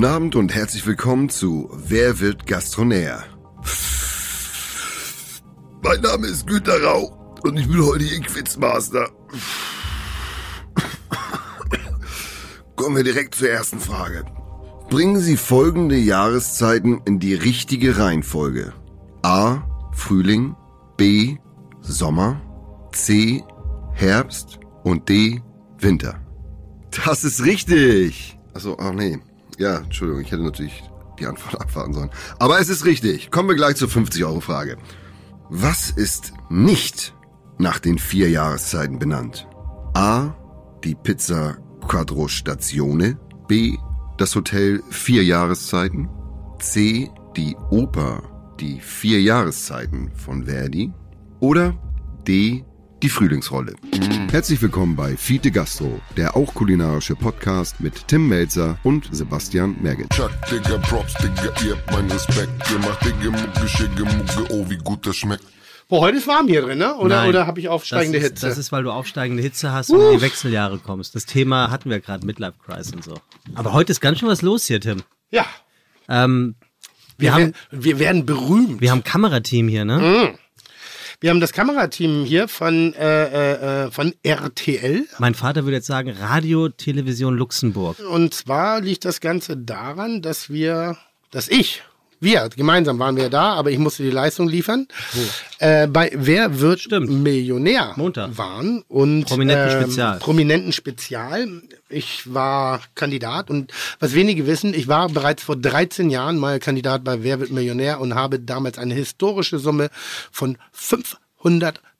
[0.00, 3.22] Guten Abend und herzlich willkommen zu Wer wird Gastronär?
[5.82, 9.10] Mein Name ist Günter Rau und ich bin heute Ihr Quizmaster.
[12.76, 14.24] Kommen wir direkt zur ersten Frage.
[14.88, 18.72] Bringen Sie folgende Jahreszeiten in die richtige Reihenfolge.
[19.20, 19.58] A.
[19.92, 20.56] Frühling,
[20.96, 21.36] B.
[21.82, 22.40] Sommer,
[22.92, 23.44] C.
[23.92, 25.42] Herbst und D.
[25.78, 26.18] Winter.
[27.04, 28.38] Das ist richtig.
[28.54, 29.20] Achso, ach nee.
[29.60, 30.82] Ja, Entschuldigung, ich hätte natürlich
[31.18, 32.10] die Antwort abwarten sollen.
[32.38, 33.30] Aber es ist richtig.
[33.30, 34.78] Kommen wir gleich zur 50-Euro-Frage.
[35.50, 37.14] Was ist nicht
[37.58, 39.46] nach den vier Jahreszeiten benannt?
[39.92, 40.34] A.
[40.82, 43.18] Die Pizza Quattro Stazione.
[43.48, 43.76] B.
[44.16, 46.08] Das Hotel Vier Jahreszeiten.
[46.58, 47.10] C.
[47.36, 48.22] Die Oper
[48.60, 50.90] Die Vier Jahreszeiten von Verdi.
[51.40, 51.74] Oder
[52.26, 52.64] D.
[53.02, 53.74] Die Frühlingsrolle.
[54.30, 60.10] Herzlich willkommen bei Fiete Gastro, der auch kulinarische Podcast mit Tim Melzer und Sebastian Merget.
[60.10, 62.50] Chuck, Digga, Props, Digga, ihr habt meinen Respekt.
[62.70, 65.44] Ihr macht Digga, Mucke, Schicke, Mucke, oh, wie gut das schmeckt.
[65.88, 66.94] Boah, heute ist warm hier drin, ne?
[66.96, 67.28] Oder, Nein.
[67.30, 68.48] oder habe ich aufsteigende das ist, Hitze?
[68.48, 71.14] Das ist, weil du aufsteigende Hitze hast und in die Wechseljahre kommst.
[71.14, 73.14] Das Thema hatten wir gerade, Midlife Crisis und so.
[73.54, 75.02] Aber heute ist ganz schön was los hier, Tim.
[75.30, 75.46] ja.
[76.08, 76.56] Ähm,
[77.16, 78.80] wir, Wir, haben, werden, wir werden berühmt.
[78.80, 80.34] wir haben Kamerateam hier, ne?
[81.22, 85.06] Wir haben das Kamerateam hier von, äh, äh, äh, von RTL.
[85.18, 87.98] Mein Vater würde jetzt sagen Radio Television Luxemburg.
[87.98, 90.96] Und zwar liegt das Ganze daran, dass wir,
[91.30, 91.82] dass ich,
[92.20, 94.86] wir, gemeinsam waren wir da, aber ich musste die Leistung liefern.
[95.58, 97.08] Äh, bei Wer wird Stimmt.
[97.10, 98.36] Millionär Montag.
[98.36, 100.18] waren und Prominenten ähm, Spezial.
[100.18, 101.62] Prominenten Spezial.
[101.88, 107.04] Ich war Kandidat und was wenige wissen, ich war bereits vor 13 Jahren mal Kandidat
[107.04, 109.88] bei Wer wird Millionär und habe damals eine historische Summe
[110.30, 110.58] von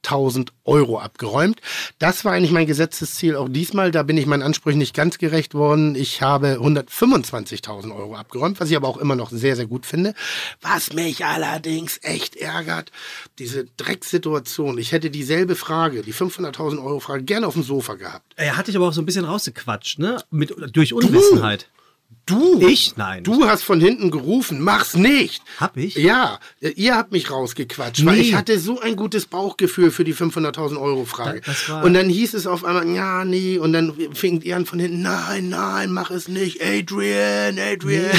[0.04, 1.60] 500.000 Euro abgeräumt.
[1.98, 3.90] Das war eigentlich mein gesetztes Ziel auch diesmal.
[3.90, 5.94] Da bin ich meinen Ansprüchen nicht ganz gerecht worden.
[5.94, 10.14] Ich habe 125.000 Euro abgeräumt, was ich aber auch immer noch sehr, sehr gut finde.
[10.60, 12.90] Was mich allerdings echt ärgert,
[13.38, 14.78] diese Drecksituation.
[14.78, 18.34] Ich hätte dieselbe Frage, die 500.000 Euro Frage, gerne auf dem Sofa gehabt.
[18.36, 20.22] Er hatte ich aber auch so ein bisschen rausgequatscht, ne?
[20.30, 21.68] Mit, durch Unwissenheit.
[22.30, 22.60] Du?
[22.66, 22.96] Ich?
[22.96, 23.24] Nein.
[23.24, 25.42] Du hast von hinten gerufen, mach's nicht.
[25.58, 25.96] Hab ich?
[25.96, 28.22] Ja, ihr habt mich rausgequatscht, weil Nee.
[28.22, 31.40] ich hatte so ein gutes Bauchgefühl für die 500.000 Euro Frage.
[31.40, 34.56] Da- das war- und dann hieß es auf einmal, ja, nee, und dann fing ihr
[34.56, 38.10] an von hinten, nein, nein, mach es nicht, Adrian, Adrian.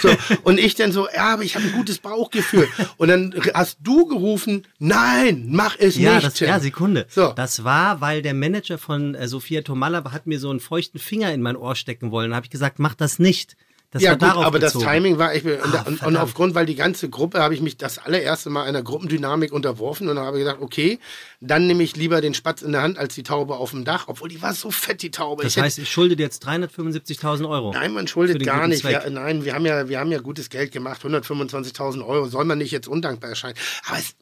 [0.00, 0.08] so,
[0.42, 2.68] und ich dann so, ja, aber ich habe ein gutes Bauchgefühl.
[2.96, 6.26] Und dann hast du gerufen, nein, mach es Ja, nicht.
[6.26, 7.06] das, ja, Sekunde.
[7.08, 7.32] So.
[7.36, 11.32] Das war, weil der Manager von äh, Sophia Tomalla hat mir so einen feuchten Finger
[11.32, 12.30] in mein Ohr stecken wollen.
[12.30, 13.49] Da habe ich gesagt, mach das nicht.
[13.92, 14.84] Das ja, gut, aber bezogen.
[14.84, 17.60] das Timing war, ich, und, Ah, und, und aufgrund, weil die ganze Gruppe habe ich
[17.60, 21.00] mich das allererste Mal einer Gruppendynamik unterworfen und habe gesagt, okay,
[21.40, 24.04] dann nehme ich lieber den Spatz in der Hand als die Taube auf dem Dach,
[24.06, 25.42] obwohl die war so fett, die Taube.
[25.42, 27.72] Das ich heißt, ich schulde dir jetzt 375.000 Euro.
[27.72, 28.84] Nein, man schuldet gar nicht.
[28.84, 32.26] Wir, nein, wir haben, ja, wir haben ja gutes Geld gemacht, 125.000 Euro.
[32.26, 33.56] Soll man nicht jetzt undankbar erscheinen.
[33.88, 34.14] Aber es,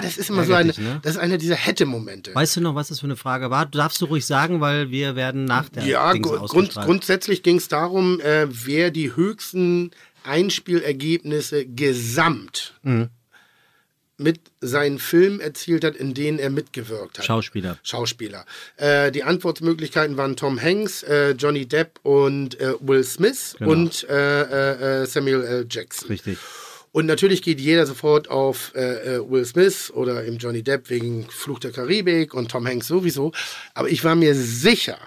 [0.00, 1.00] das ist immer so eine, ne?
[1.02, 2.34] das ist einer dieser Hätte-Momente.
[2.34, 3.66] Weißt du noch, was das für eine Frage war?
[3.66, 7.56] Du darfst du ruhig sagen, weil wir werden nach der Ja, Dings grund, grundsätzlich ging
[7.56, 9.90] es darum, äh, wer die höchsten
[10.24, 13.08] Einspielergebnisse gesamt Mhm.
[14.18, 17.24] mit seinen Filmen erzielt hat, in denen er mitgewirkt hat.
[17.24, 17.78] Schauspieler.
[17.82, 18.44] Schauspieler.
[18.76, 23.72] Äh, die Antwortmöglichkeiten waren Tom Hanks, äh, Johnny Depp und äh, Will Smith Genau.
[23.72, 25.66] und äh, äh, Samuel L.
[25.68, 26.08] Jackson.
[26.08, 26.38] Richtig.
[26.92, 31.26] Und natürlich geht jeder sofort auf äh, äh, Will Smith oder eben Johnny Depp wegen
[31.30, 33.32] Fluch der Karibik und Tom Hanks sowieso.
[33.74, 34.98] Aber ich war mir sicher,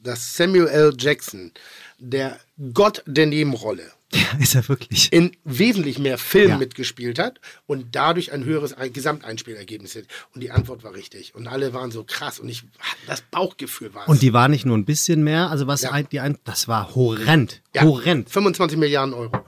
[0.00, 0.94] dass Samuel L.
[0.96, 1.50] Jackson
[1.98, 2.38] der
[2.72, 5.12] Gott der Nebenrolle Ja, ist er wirklich.
[5.12, 6.58] in wesentlich mehr Filmen Ja.
[6.58, 10.04] mitgespielt hat und dadurch ein höheres Ein- Gesamteinspielergebnis hat.
[10.34, 11.34] Und die Antwort war richtig.
[11.34, 12.38] Und alle waren so krass.
[12.38, 12.62] Und ich
[13.08, 14.08] das Bauchgefühl war es.
[14.08, 15.90] Und die war nicht nur ein bisschen mehr, also was Ja.
[15.90, 17.60] ein, die ein, das war horrend.
[17.74, 18.30] Ja, Horrend.
[18.30, 19.44] 25 Milliarden Euro.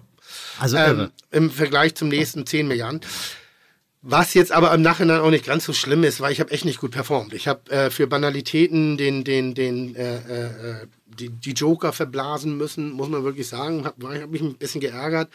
[0.59, 3.01] Also ähm, im Vergleich zum nächsten 10 Milliarden.
[4.09, 6.65] Was jetzt aber im Nachhinein auch nicht ganz so schlimm ist, weil ich habe echt
[6.65, 7.33] nicht gut performt.
[7.33, 12.57] Ich habe äh, für Banalitäten den, den, den, äh, äh, äh, die, die Joker verblasen
[12.57, 13.85] müssen, muss man wirklich sagen.
[13.85, 15.29] Hab, ich habe mich ein bisschen geärgert.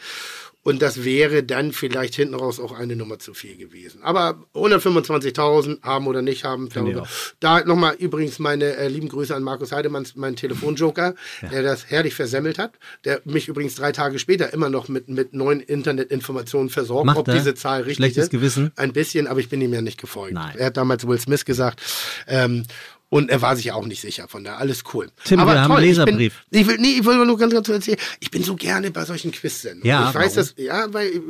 [0.64, 4.02] Und das wäre dann vielleicht hinten raus auch eine Nummer zu viel gewesen.
[4.02, 6.68] Aber 125.000 haben oder nicht haben.
[6.68, 7.06] Darüber.
[7.40, 11.14] Da nochmal übrigens meine äh, lieben Grüße an Markus Heidemann, meinen Telefonjoker,
[11.50, 12.74] der das herrlich versemmelt hat.
[13.04, 17.28] Der mich übrigens drei Tage später immer noch mit, mit neuen Internetinformationen versorgt, Macht ob
[17.28, 17.34] er?
[17.34, 18.30] diese Zahl richtig Schlechtes ist.
[18.30, 18.70] Gewissen?
[18.76, 20.34] Ein bisschen, aber ich bin ihm ja nicht gefolgt.
[20.34, 20.56] Nein.
[20.56, 21.82] Er hat damals Will Smith gesagt.
[22.28, 22.64] Ähm,
[23.12, 25.10] und er war sich auch nicht sicher, von daher alles cool.
[25.24, 26.44] Tim, wir haben einen Leserbrief.
[26.46, 27.98] Ich, bin, ich will, nee, ich will nur ganz kurz erzählen.
[28.20, 29.86] Ich bin so gerne bei solchen Quiz-Sendungen.
[29.86, 31.20] Ja, ich weiß das, ja, weil,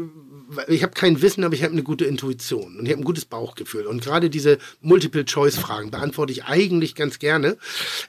[0.46, 3.04] weil ich habe kein Wissen, aber ich habe eine gute Intuition und ich habe ein
[3.04, 3.88] gutes Bauchgefühl.
[3.88, 7.56] Und gerade diese Multiple-Choice-Fragen beantworte ich eigentlich ganz gerne.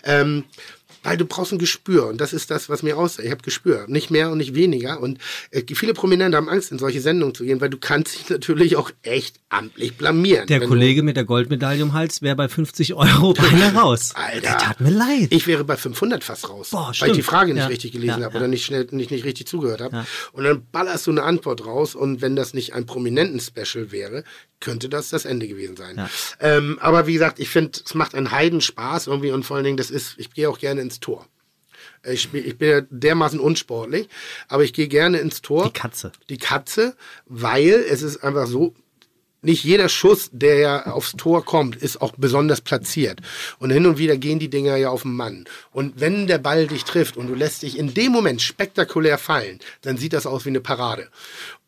[0.04, 0.44] Ähm,
[1.04, 3.26] Weil du brauchst ein Gespür und das ist das, was mir aussagt.
[3.26, 5.00] Ich habe Gespür, nicht mehr und nicht weniger.
[5.02, 5.20] Und
[5.52, 8.76] äh, viele Prominente haben Angst, in solche Sendungen zu gehen, weil du kannst dich natürlich
[8.78, 10.48] auch echt amtlich blamieren.
[10.48, 14.14] Der Kollege mit der Goldmedaille im Hals wäre bei 50 Euro beinahe raus.
[14.16, 14.40] Alter.
[14.42, 15.28] Der tat mir leid.
[15.32, 17.68] Ich wäre bei 500 fast raus, Boah, weil ich die Frage nicht Ja.
[17.68, 18.40] richtig gelesen Ja, habe ja.
[18.40, 20.06] oder nicht schnell nicht, nicht richtig zugehört habe.
[20.32, 24.24] Und dann ballerst du eine Antwort raus und wenn das nicht ein prominenten Special wäre,
[24.64, 25.98] könnte das das Ende gewesen sein.
[25.98, 26.10] Ja.
[26.40, 29.78] Ähm, aber wie gesagt, ich finde, es macht einen Heidenspaß irgendwie und vor allen Dingen,
[29.78, 31.28] das ist, ich gehe auch gerne ins Tor.
[32.06, 34.10] Ich, spiel, ich bin ja dermaßen unsportlich,
[34.48, 35.66] aber ich gehe gerne ins Tor.
[35.66, 36.12] Die Katze.
[36.30, 36.96] Die Katze,
[37.26, 38.74] weil es ist einfach so,
[39.44, 43.20] nicht jeder Schuss, der ja aufs Tor kommt, ist auch besonders platziert.
[43.60, 45.46] Und hin und wieder gehen die Dinger ja auf den Mann.
[45.72, 49.60] Und wenn der Ball dich trifft und du lässt dich in dem Moment spektakulär fallen,
[49.82, 51.10] dann sieht das aus wie eine Parade.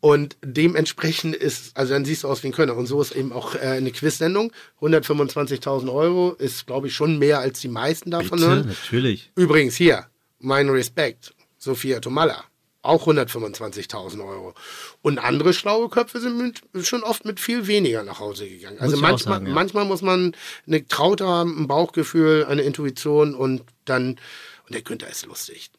[0.06, 2.78] Und dementsprechend ist, also dann siehst du aus wie ein Könner.
[2.78, 4.52] Und so ist eben auch äh, eine Quiz-Sendung.
[4.80, 8.68] 125.000 Euro ist, glaube ich, schon mehr als die meisten davon Bitte, hören.
[8.68, 9.32] natürlich.
[9.34, 10.06] Übrigens hier,
[10.38, 12.44] mein Respekt, Sophia Tomalla,
[12.84, 14.54] auch 125.000 Euro.
[15.02, 18.78] Und andere schlaue Köpfe sind mit, schon oft mit viel weniger nach Hause gegangen.
[18.78, 19.54] Also manchmal, sagen, ja.
[19.56, 20.36] manchmal muss man
[20.68, 24.20] eine Traute haben, ein Bauchgefühl, eine Intuition und dann,
[24.68, 25.72] und der Günther ist lustig.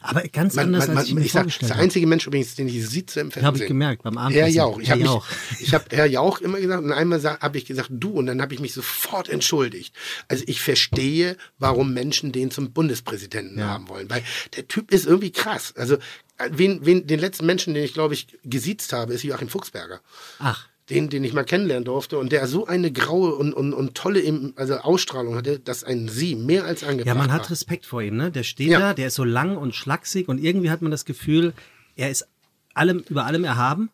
[0.00, 1.84] Aber ganz Man, anders, man, als ich ich sag, vorgestellt der habe.
[1.84, 3.46] einzige Mensch übrigens, den ich sitze im Fernsehen.
[3.46, 4.54] Habe ich gemerkt beim Herr Abendessen.
[4.56, 4.78] Jauch.
[4.80, 5.26] Ich Herr habe Jauch.
[5.60, 8.54] ich hab Herr Jauch immer gesagt und einmal habe ich gesagt du und dann habe
[8.54, 9.94] ich mich sofort entschuldigt.
[10.28, 13.68] Also ich verstehe, warum Menschen den zum Bundespräsidenten Ja.
[13.68, 14.22] haben wollen, weil
[14.56, 15.74] der Typ ist irgendwie krass.
[15.76, 15.96] Also
[16.38, 20.00] äh, wen, wen, den letzten Menschen, den ich glaube ich gesiezt habe, ist Joachim Fuchsberger.
[20.38, 23.94] Ach, Den, den ich mal kennenlernen durfte und der so eine graue und, und, und
[23.94, 24.22] tolle
[24.56, 27.50] also Ausstrahlung hatte, dass ein Sie mehr als angebracht ja, man hat war.
[27.52, 28.30] Respekt vor ihm, ne?
[28.30, 28.78] Der steht Ja.
[28.78, 31.54] da, der ist so lang und schlaksig und irgendwie hat man das Gefühl,
[31.96, 32.28] er ist
[32.74, 33.88] allem, über allem erhaben.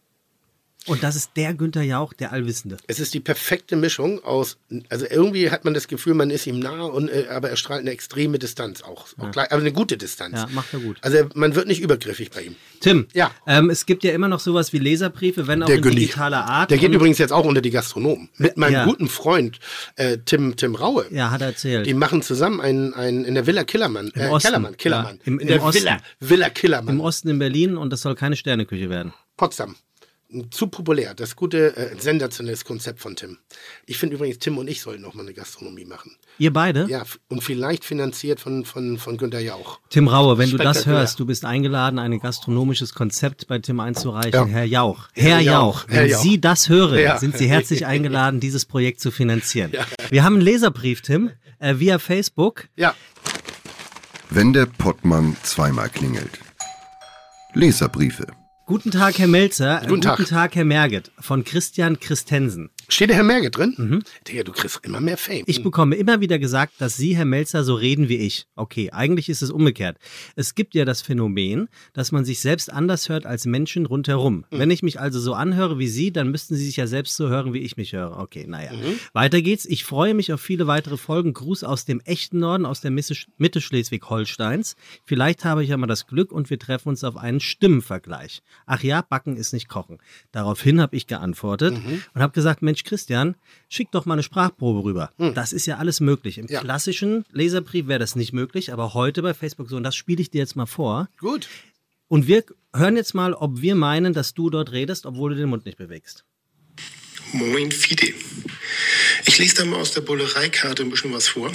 [0.87, 2.79] Und das ist der Günther Jauch, der Allwissende.
[2.87, 4.56] Es ist die perfekte Mischung aus,
[4.88, 7.81] also irgendwie hat man das Gefühl, man ist ihm nah, und, äh, aber er strahlt
[7.81, 9.06] eine extreme Distanz auch.
[9.19, 10.37] auch gleich, aber eine gute Distanz.
[10.38, 10.97] Ja, macht er gut.
[11.03, 12.56] Also man wird nicht übergriffig bei ihm.
[12.81, 13.31] Tim, Ja.
[13.47, 15.97] ähm, es gibt ja immer noch sowas wie Leserbriefe, wenn auch Der in Günni.
[15.97, 16.71] digitaler Art.
[16.71, 18.31] Der geht übrigens jetzt auch unter die Gastronomen.
[18.38, 18.85] Mit meinem Ja.
[18.87, 19.59] guten Freund
[19.97, 21.06] äh, Tim, Tim Raue.
[21.11, 21.87] Ja, hat er erzählt.
[21.87, 24.09] Die machen zusammen einen, einen in der Villa Killermann.
[24.15, 24.49] Im Äh, Osten.
[24.49, 25.17] Killermann, Killermann.
[25.17, 25.83] Ja, im- in im der Osten.
[25.83, 26.94] Villa, Villa Killermann.
[26.94, 29.12] Im Osten in Berlin und das soll keine Sterneküche werden.
[29.37, 29.76] Potsdam.
[30.50, 31.15] Zu populär.
[31.15, 33.38] Das gute, äh, sensationelles Konzept von Tim.
[33.87, 36.17] Ich finde übrigens, Tim und ich sollten noch mal eine Gastronomie machen.
[36.38, 36.87] Ihr beide?
[36.88, 39.81] Ja, und vielleicht finanziert von, von, von Günther Jauch.
[39.88, 44.32] Tim Raue, wenn du das hörst, du bist eingeladen, ein gastronomisches Konzept bei Tim einzureichen.
[44.32, 44.47] Ja.
[44.47, 45.09] Herr Jauch.
[45.15, 45.53] Herr Herr, Jauch.
[45.81, 46.23] Jauch, wenn Herr Jauch.
[46.23, 47.19] Sie das hören, Ja.
[47.19, 49.73] sind Sie herzlich eingeladen, dieses Projekt zu finanzieren.
[50.11, 52.69] Wir haben einen Leserbrief, Tim, äh, via Facebook.
[52.76, 52.94] Ja,
[54.31, 56.38] Wenn der Pottmann zweimal klingelt.
[57.55, 58.29] Leserbriefe.
[58.70, 59.82] Guten Tag, Herr Melzer.
[59.82, 60.19] Äh, Guten Tag.
[60.19, 61.11] Guten Tag, Herr Merget.
[61.19, 62.70] Von Christian Christensen.
[62.94, 64.02] Steht der Herr Merge drin?
[64.26, 65.38] Digga, du kriegst immer mehr Fame.
[65.38, 65.44] Mhm.
[65.46, 68.46] Ich bekomme immer wieder gesagt, dass Sie, Herr Melzer, so reden wie ich.
[68.56, 69.98] Okay, eigentlich ist es umgekehrt.
[70.37, 74.44] Es gibt ja das Phänomen, dass man sich selbst anders hört als Menschen rundherum.
[74.50, 77.28] Wenn ich mich also so anhöre wie Sie, dann müssten Sie sich ja selbst so
[77.28, 78.19] hören, wie ich mich höre.
[78.19, 78.72] Okay, naja.
[79.12, 79.66] Weiter geht's.
[79.66, 81.32] Ich freue mich auf viele weitere Folgen.
[81.32, 84.76] Gruß aus dem echten Norden, aus der Mitte Mitte Schleswig-Holsteins.
[85.04, 88.42] Vielleicht habe ich ja mal das Glück und wir treffen uns auf einen Stimmenvergleich.
[88.66, 89.98] Ach ja, Backen ist nicht Kochen.
[90.32, 91.75] Daraufhin habe ich geantwortet
[92.14, 93.35] und habe gesagt, Mensch Christian,
[93.69, 95.11] schick doch mal eine Sprachprobe rüber.
[95.35, 96.38] Das ist ja alles möglich.
[96.38, 96.61] Im Ja.
[96.61, 99.77] klassischen Leserbrief wäre das nicht möglich, aber heute bei Facebook so.
[99.77, 101.09] Und das spiele ich dir jetzt mal vor.
[101.19, 101.49] Gut.
[102.09, 105.49] Und wir hören jetzt mal, ob wir meinen, dass du dort redest, obwohl du den
[105.49, 106.25] Mund nicht bewegst.
[107.33, 108.12] Moin Fide.
[109.26, 111.52] Ich lese da mal aus der Bullereikarte ein bisschen was vor.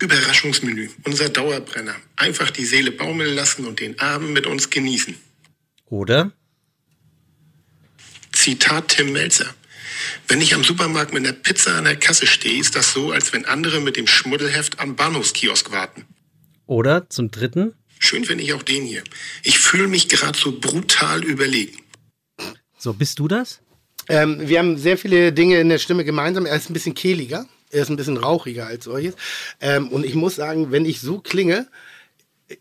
[0.00, 1.94] Überraschungsmenü, unser Dauerbrenner.
[2.16, 5.14] Einfach die Seele baumeln lassen und den Abend mit uns genießen.
[5.86, 6.32] Oder?
[8.32, 9.46] Zitat Tim Melzer.
[10.28, 13.32] Wenn ich am Supermarkt mit einer Pizza an der Kasse stehe, ist das so, als
[13.32, 16.04] wenn andere mit dem Schmuddelheft am Bahnhofskiosk warten.
[16.66, 17.74] Oder zum dritten?
[17.98, 19.02] Schön finde ich auch den hier.
[19.42, 21.78] Ich fühle mich gerade so brutal überlegen.
[22.78, 23.60] So, bist du das?
[24.08, 26.46] Ähm, wir haben sehr viele Dinge in der Stimme gemeinsam.
[26.46, 29.14] Er ist ein bisschen kehliger, er ist ein bisschen rauchiger als solches.
[29.60, 31.66] Ähm, und ich muss sagen, wenn ich so klinge,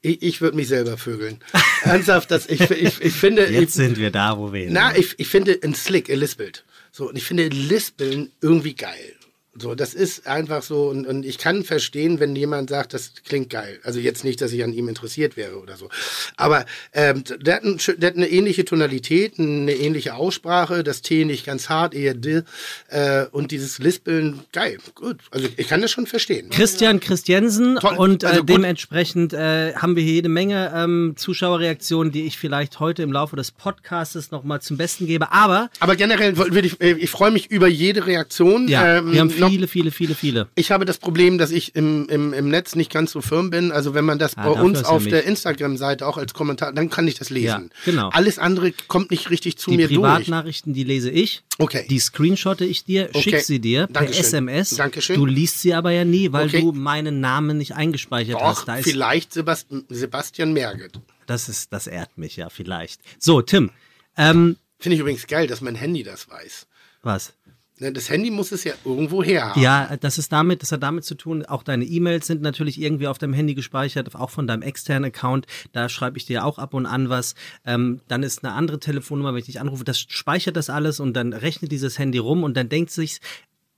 [0.01, 1.39] ich, ich würde mich selber vögeln.
[1.83, 3.47] Ernsthaft, das, ich, ich, ich finde.
[3.47, 4.73] Jetzt ich, sind wir da, wo wir hin.
[4.73, 6.63] na, ich, ich finde ein Slick, lispelt.
[6.95, 9.15] So, und ich finde Lispeln irgendwie geil.
[9.55, 13.51] So, das ist einfach so, und, und ich kann verstehen, wenn jemand sagt, das klingt
[13.51, 13.79] geil.
[13.83, 15.89] Also jetzt nicht, dass ich an ihm interessiert wäre oder so.
[16.37, 21.23] Aber ähm, der, hat ein, der hat eine ähnliche Tonalität, eine ähnliche Aussprache, das T
[21.25, 22.41] nicht ganz hart, eher D.
[22.87, 25.17] Äh, und dieses Lispeln, geil, gut.
[25.29, 26.49] Also ich kann das schon verstehen.
[26.49, 27.95] Christian Christiansen Toll.
[27.97, 32.79] und äh, Also dementsprechend äh, haben wir hier jede Menge ähm, Zuschauerreaktionen, die ich vielleicht
[32.79, 35.31] heute im Laufe des Podcastes nochmal zum Besten gebe.
[35.31, 38.67] Aber Aber generell würde ich, äh, ich freue mich über jede Reaktion.
[38.67, 40.47] Ja, ähm, wir haben viele viele, viele, viele.
[40.55, 43.71] Ich habe das Problem, dass ich im, im, im Netz nicht ganz so firm bin.
[43.71, 46.89] Also wenn man das Ah, bei uns ja auf der Instagram-Seite auch als Kommentar, dann
[46.89, 47.45] kann ich das lesen.
[47.85, 48.09] Ja, genau.
[48.09, 49.97] Alles andere kommt nicht richtig zu Die mir durch.
[49.99, 51.43] Privatnachrichten, die lese ich.
[51.59, 51.85] Okay.
[51.89, 53.21] Die screenshotte ich dir, Okay.
[53.21, 54.23] schick sie dir per Dankeschön.
[54.25, 54.69] SMS.
[54.75, 55.15] Dankeschön.
[55.15, 56.61] Du liest sie aber ja nie, weil Okay.
[56.61, 58.67] du meinen Namen nicht eingespeichert Doch, hast.
[58.67, 60.99] Da vielleicht Sebast Sebastian Merget.
[61.27, 63.01] das, ist, das ehrt mich ja vielleicht.
[63.19, 63.71] So, Tim.
[64.17, 66.67] Ähm, Finde ich übrigens geil, dass mein Handy das weiß.
[67.03, 67.33] was?
[67.79, 69.61] Ne, Das Handy muss es ja irgendwo her haben.
[69.61, 73.07] Ja, das ist damit, das hat damit zu tun, auch deine E-Mails sind natürlich irgendwie
[73.07, 75.47] auf deinem Handy gespeichert, auch von deinem externen Account.
[75.71, 77.33] Da schreibe ich dir auch ab und an was.
[77.65, 81.13] Ähm, dann ist eine andere Telefonnummer, wenn ich dich anrufe, das speichert das alles und
[81.13, 83.19] dann rechnet dieses Handy rum und dann denkt sich,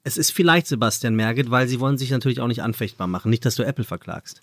[0.04, 3.30] es ist vielleicht Sebastian Merget, weil sie wollen sich natürlich auch nicht anfechtbar machen.
[3.30, 4.42] Nicht, dass du Apple verklagst.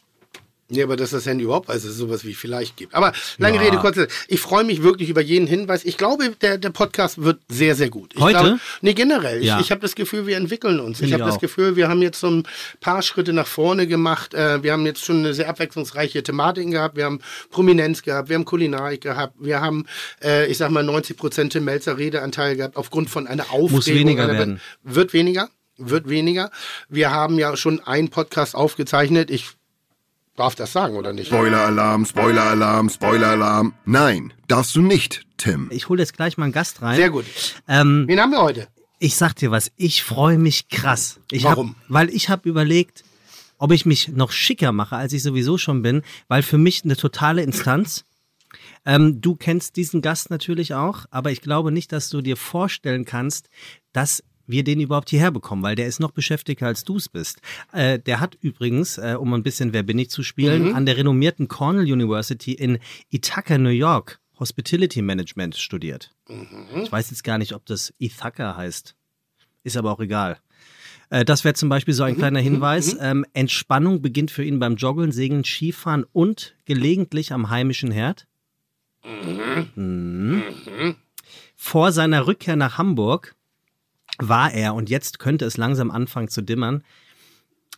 [0.72, 2.94] Nee, aber dass das Handy überhaupt weiß, dass es sowas wie vielleicht gibt.
[2.94, 3.62] Aber lange Ja.
[3.62, 4.08] Rede, kurze.
[4.26, 5.84] Ich freue mich wirklich über jeden Hinweis.
[5.84, 8.12] Ich glaube, der, der Podcast wird sehr, sehr gut.
[8.14, 8.38] Ich Heute?
[8.38, 9.44] Glaube, nee, generell.
[9.44, 9.58] Ja.
[9.58, 11.00] Ich, ich habe das Gefühl, wir entwickeln uns.
[11.00, 11.38] Ich ich habe das.
[11.38, 12.44] Gefühl, wir haben jetzt so ein
[12.80, 14.32] paar Schritte nach vorne gemacht.
[14.34, 16.96] Äh, wir haben jetzt schon eine sehr abwechslungsreiche Thematik gehabt.
[16.96, 19.86] Wir haben Prominenz gehabt, wir haben Kulinarik gehabt, wir haben,
[20.22, 23.72] äh, ich sag mal, 90 Prozent Tim Melzer Redeanteil gehabt aufgrund von einer Aufregung.
[23.72, 24.60] Muss weniger werden.
[24.82, 25.48] Wird weniger.
[25.78, 26.50] Wird weniger.
[26.88, 29.30] Wir haben ja schon einen Podcast aufgezeichnet.
[29.30, 29.50] Ich
[30.42, 31.28] darf das sagen, oder nicht?
[31.28, 33.74] Spoiler-Alarm, Spoiler-Alarm, Spoiler-Alarm.
[33.84, 35.68] Nein, darfst du nicht, Tim.
[35.70, 36.96] Ich hole jetzt gleich mal einen Gast rein.
[36.96, 37.26] Sehr gut.
[37.68, 38.66] Ähm, Wen haben wir heute?
[38.98, 41.18] ich sag dir was, ich freue mich krass.
[41.30, 41.70] Ich Warum?
[41.70, 43.04] Hab, weil ich habe überlegt,
[43.58, 46.96] ob ich mich noch schicker mache, als ich sowieso schon bin, weil für mich eine
[46.96, 48.04] totale Instanz.
[48.84, 53.04] Ähm, du kennst diesen Gast natürlich auch, aber ich glaube nicht, dass du dir vorstellen
[53.04, 53.48] kannst,
[53.92, 57.40] dass wir den überhaupt hierher bekommen, weil der ist noch beschäftigter als du es bist.
[57.72, 60.96] Äh, der hat übrigens, äh, um ein bisschen Wer bin ich zu spielen, an der
[60.96, 62.78] renommierten Cornell University in
[63.10, 66.10] Ithaca, New York, Hospitality Management studiert.
[66.82, 68.94] Ich weiß jetzt gar nicht, ob das Ithaca heißt.
[69.64, 70.38] Ist aber auch egal.
[71.10, 72.96] Äh, Das wäre zum Beispiel so ein kleiner Hinweis.
[73.00, 78.26] Ähm, Entspannung beginnt für ihn beim Joggeln, Segeln, Skifahren und gelegentlich am heimischen Herd.
[79.74, 80.42] Mhm.
[81.56, 83.34] Vor seiner Rückkehr nach Hamburg
[84.18, 86.82] war er, und jetzt könnte es langsam anfangen zu dimmern,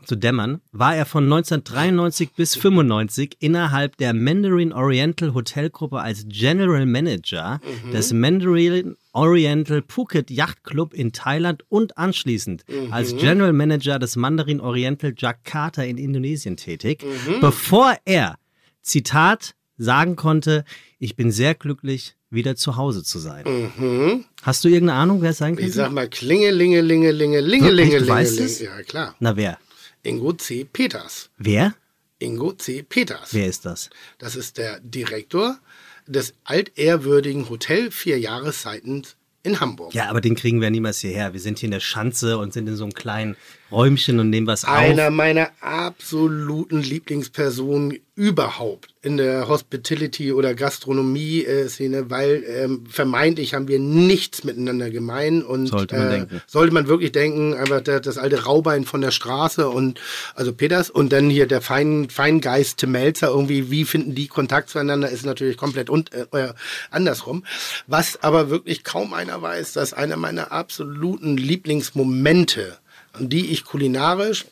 [0.04, 6.84] zu dämmern, war er von 1993 bis 95 innerhalb der Mandarin Oriental Hotelgruppe als General
[6.84, 7.60] Manager
[7.92, 14.60] des Mandarin Oriental Phuket Yacht Club in Thailand und anschließend als General Manager des Mandarin
[14.60, 17.04] Oriental Jakarta in Indonesien tätig,
[17.40, 18.36] bevor er,
[18.82, 20.64] Zitat, sagen konnte,
[20.98, 24.24] ich bin sehr glücklich, wieder zu Hause zu sein.
[24.42, 25.72] Hast du irgendeine Ahnung, wer es sein Ich könnte?
[25.72, 27.92] sag mal Klingelingelingelingelingelingelinge.
[27.92, 28.02] Wirklich?
[28.02, 28.60] Du weißt es?
[28.60, 29.14] Ja, klar.
[29.20, 29.58] Na wer?
[30.02, 30.64] Ingo C.
[30.70, 31.30] Peters.
[31.38, 31.74] Wer?
[32.18, 32.82] Ingo C.
[32.82, 33.32] Peters.
[33.32, 33.90] Wer ist das?
[34.18, 35.58] Das ist der Direktor
[36.06, 39.02] des altehrwürdigen Hotel Vier Jahreszeiten
[39.42, 39.94] in Hamburg.
[39.94, 41.32] Ja, aber den kriegen wir niemals hierher.
[41.32, 43.36] Wir sind hier in der Schanze und sind in so einem kleinen
[43.72, 45.14] Räumchen und nehmen was Einer auf.
[45.14, 54.44] meiner absoluten Lieblingspersonen überhaupt in der Hospitality- oder Gastronomie-Szene, weil ähm, vermeintlich haben wir nichts
[54.44, 56.42] miteinander gemein und Sollte man äh, denken.
[56.46, 60.00] sollte man wirklich denken, einfach der, das alte Raubein von der Straße und
[60.36, 64.70] also Peters und dann hier der Fein, Feingeist Tim Melzer irgendwie, wie finden die Kontakt
[64.70, 66.52] zueinander, ist natürlich komplett und, äh,
[66.90, 67.44] andersrum.
[67.88, 72.78] Was aber wirklich kaum einer weiß, dass einer meiner absoluten Lieblingsmomente,
[73.18, 74.46] die ich kulinarisch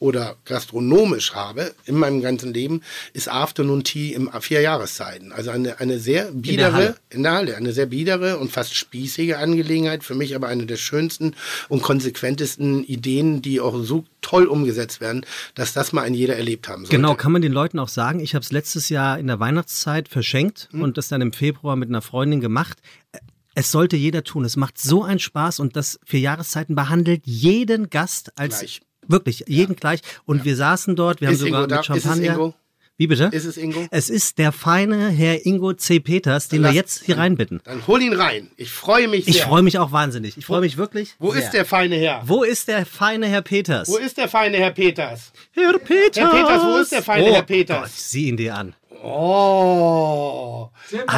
[0.00, 2.82] oder gastronomisch habe in meinem ganzen Leben,
[3.14, 5.32] ist Afternoon Tea im vier Jahreszeiten.
[5.32, 10.04] Also eine, eine sehr biedere, in der Halle, eine sehr biedere und fast spießige Angelegenheit.
[10.04, 11.34] Für mich aber eine der schönsten
[11.68, 16.68] und konsequentesten Ideen, die auch so toll umgesetzt werden, dass das mal ein jeder erlebt
[16.68, 16.94] haben sollte.
[16.94, 18.20] Genau, kann man den Leuten auch sagen.
[18.20, 20.82] Ich habe es letztes Jahr in der Weihnachtszeit verschenkt Hm.
[20.82, 22.78] und das dann im Februar mit einer Freundin gemacht.
[23.58, 24.44] Es sollte jeder tun.
[24.44, 28.80] Es macht so einen Spaß und das für Jahreszeiten behandelt jeden Gast als Gleich.
[29.08, 29.98] wirklich jeden gleich.
[30.24, 32.32] Und wir saßen dort, wir Ist haben sogar Ingo mit Champagner.
[32.34, 32.54] Ingo?
[32.98, 33.30] Wie bitte?
[33.32, 33.84] Ist es Ingo?
[33.90, 35.98] Es ist der feine Herr Ingo C.
[35.98, 37.60] Peters, den wir Lass- jetzt hier reinbitten.
[37.64, 38.48] Dann hol ihn rein.
[38.56, 39.34] Ich freue mich sehr.
[39.34, 40.38] Ich freue mich auch wahnsinnig.
[40.38, 41.16] Ich freue mich wirklich.
[41.18, 41.42] Wo sehr.
[41.42, 42.22] ist der feine Herr?
[42.26, 43.88] Wo ist der feine Herr Peters?
[43.88, 45.32] Wo ist der feine Herr Peters?
[45.50, 46.16] Herr Peters?
[46.16, 47.80] Herr Peters, wo ist der feine oh Herr Peters?
[47.80, 48.76] Gott, sieh ihn dir an.
[49.02, 50.70] Oh,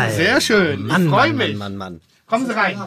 [0.08, 0.86] sehr schön.
[0.86, 1.54] Mann, ich freue mich.
[1.56, 2.00] Mann, Mann, Mann.
[2.30, 2.80] Kommen Sie rein.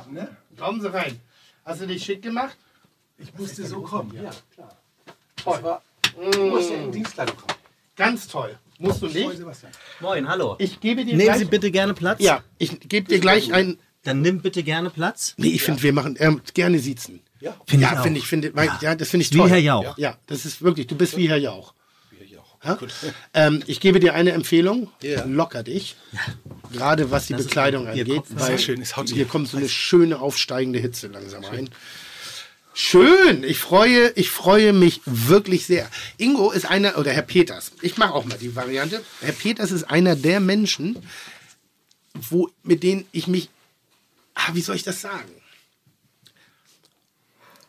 [0.57, 1.19] Kommen Sie rein.
[1.65, 2.57] Hast du dich schick gemacht?
[3.17, 4.31] Ich musste so kommen, ja.
[5.43, 5.79] Toll.
[6.31, 7.57] Du musst ja in Dienstkleidung kommen.
[7.97, 8.57] Ganz toll.
[8.79, 9.37] Musst du nicht?
[9.37, 9.71] Sebastian.
[9.99, 10.55] Moin, hallo.
[10.59, 11.39] Ich gebe dir Nehmen gleich...
[11.39, 12.21] Sie bitte gerne Platz.
[12.21, 13.77] Ja, ich gebe dir gleich ein...
[14.03, 15.33] Dann nimm bitte gerne Platz.
[15.37, 17.21] Nee, ich finde, wir machen ähm, gerne siezen.
[17.39, 18.03] Ja, Finde ich ja, auch.
[18.03, 19.49] finde ich, finde, weil- ja, das finde ich Wie toll.
[19.49, 19.97] Herr Jauch.
[19.97, 21.73] Ja, das ist wirklich, du bist wie Herr Jauch.
[22.63, 22.77] Ja?
[23.35, 24.89] Ähm, ich gebe dir eine Empfehlung.
[25.01, 25.25] Ja.
[25.25, 25.95] Locker dich.
[26.71, 28.23] Gerade was die Das ist Bekleidung Ihr angeht.
[28.23, 31.69] Ist weil sehr schön, sich hier kommt so eine schöne aufsteigende Hitze langsam rein.
[32.75, 35.89] Schön, ich freue, ich freue mich wirklich sehr.
[36.17, 39.03] Ingo ist einer, oder Herr Peters, ich mache auch mal die Variante.
[39.21, 40.97] Herr Peters ist einer der Menschen,
[42.15, 43.49] wo, mit denen ich mich,
[44.33, 45.29] ah, wie soll ich das sagen?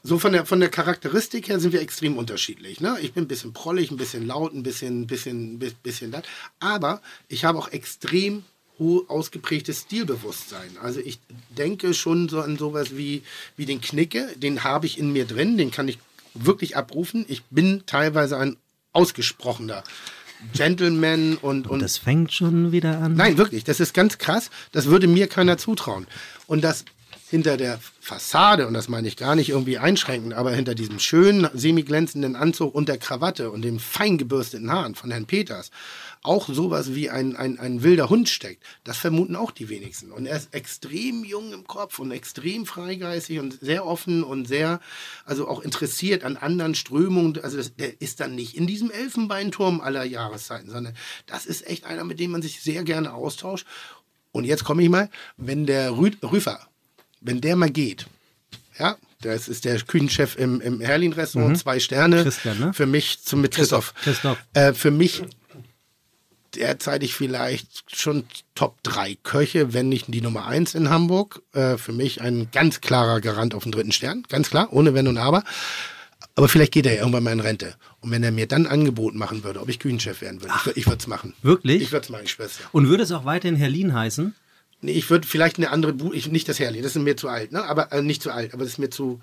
[0.06, 2.78] So von der, von der Charakteristik her sind wir extrem unterschiedlich.
[2.80, 2.98] Ne?
[3.00, 6.24] Ich bin ein bisschen prollig, ein bisschen laut, ein bisschen, bisschen, bi- bisschen das.
[6.60, 8.44] Aber ich habe auch extrem
[8.78, 10.76] hoch ausgeprägtes Stilbewusstsein.
[10.82, 11.20] Also ich
[11.56, 13.22] denke schon so an sowas wie,
[13.56, 15.98] wie den Knicke, den habe ich in mir drin, den kann ich
[16.34, 17.24] wirklich abrufen.
[17.28, 18.56] Ich bin teilweise ein
[18.92, 19.84] ausgesprochener
[20.52, 23.14] Gentleman und, und Das fängt schon wieder an.
[23.14, 24.50] Nein, wirklich, das ist ganz krass.
[24.72, 26.06] Das würde mir keiner zutrauen.
[26.46, 26.84] Und das
[27.34, 31.48] hinter der Fassade, und das meine ich gar nicht irgendwie einschränkend, aber hinter diesem schönen,
[31.52, 35.72] semi-glänzenden Anzug und der Krawatte und dem fein gebürsteten Haaren von Herrn Peters
[36.22, 38.62] auch sowas wie ein, ein, ein wilder Hund steckt.
[38.84, 40.12] Das vermuten auch die wenigsten.
[40.12, 44.78] Und er ist extrem jung im Kopf und extrem freigeistig und sehr offen und sehr,
[45.24, 47.42] also auch interessiert an anderen Strömungen.
[47.42, 50.94] Also das, der ist dann nicht in diesem Elfenbeinturm aller Jahreszeiten, sondern
[51.26, 53.66] das ist echt einer, mit dem man sich sehr gerne austauscht.
[54.30, 56.68] Und jetzt komme ich mal, wenn der Rü Rüfer,
[57.24, 58.06] wenn der mal geht,
[58.78, 62.22] ja, das ist der Küchenchef im, im Herlin-Restaurant, zwei Sterne.
[62.22, 62.72] Christian, ne?
[62.74, 63.94] Für mich zum mit Christoph.
[64.02, 64.38] Christoph.
[64.52, 65.22] Äh, für mich
[66.54, 71.42] derzeitig vielleicht schon Top 3 Köche, wenn nicht die Nummer 1 in Hamburg.
[71.52, 75.08] Äh, für mich ein ganz klarer Garant auf den dritten Stern, ganz klar, ohne Wenn
[75.08, 75.42] und Aber.
[76.36, 77.74] Aber vielleicht geht er ja irgendwann mal in Rente.
[78.00, 80.62] Und wenn er mir dann ein Angebot machen würde, ob ich Küchenchef werden würde, ich,
[80.62, 81.34] würd- ich würde es machen.
[81.42, 81.82] Wirklich?
[81.82, 82.64] Ich würde es machen, Schwester.
[82.72, 84.34] Und würde es auch weiterhin Herlin heißen?
[84.84, 87.28] Nee, ich würde vielleicht eine andere Bude, ich, nicht das Herrlich, das ist mir zu
[87.28, 87.64] alt, ne?
[87.64, 89.18] Aber äh, nicht zu alt, aber das ist mir zu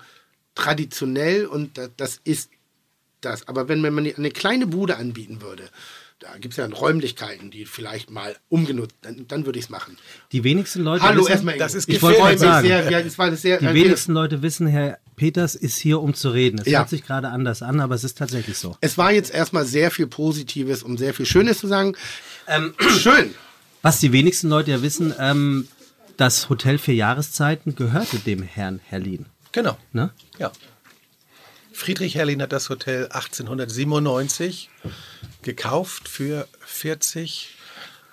[0.56, 2.50] traditionell und das, das ist
[3.20, 3.46] das.
[3.48, 5.64] Aber wenn man mir eine kleine Bude anbieten würde,
[6.18, 9.96] da gibt es ja Räumlichkeiten, die vielleicht mal umgenutzt, dann, dann würde ich es machen.
[10.32, 11.58] Die wenigsten Leute Hallo, wissen, erstmal.
[11.58, 12.66] das ist ich freue mich sagen.
[12.66, 16.14] sehr, ja, das war sehr, die äh, wenigsten Leute wissen, Herr Peters ist hier, um
[16.14, 16.60] zu reden.
[16.60, 16.80] Es Ja.
[16.80, 18.76] hört sich gerade anders an, aber es ist tatsächlich so.
[18.80, 21.94] Es war jetzt erstmal sehr viel Positives und sehr viel Schönes zu sagen.
[22.98, 23.34] Schön.
[23.82, 25.68] Was die wenigsten Leute ja wissen, ähm,
[26.16, 29.26] das Hotel für Jahreszeiten gehörte dem Herrn Herlin.
[29.50, 29.76] Genau.
[29.92, 30.10] Ne?
[30.38, 30.52] Ja.
[31.72, 34.70] Friedrich Herrlin hat das Hotel 1897
[35.42, 37.56] gekauft für 40,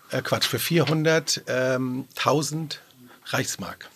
[0.10, 2.82] äh Quatsch, für 400.000 ähm, 1000
[3.25, 3.89] Reichsmark.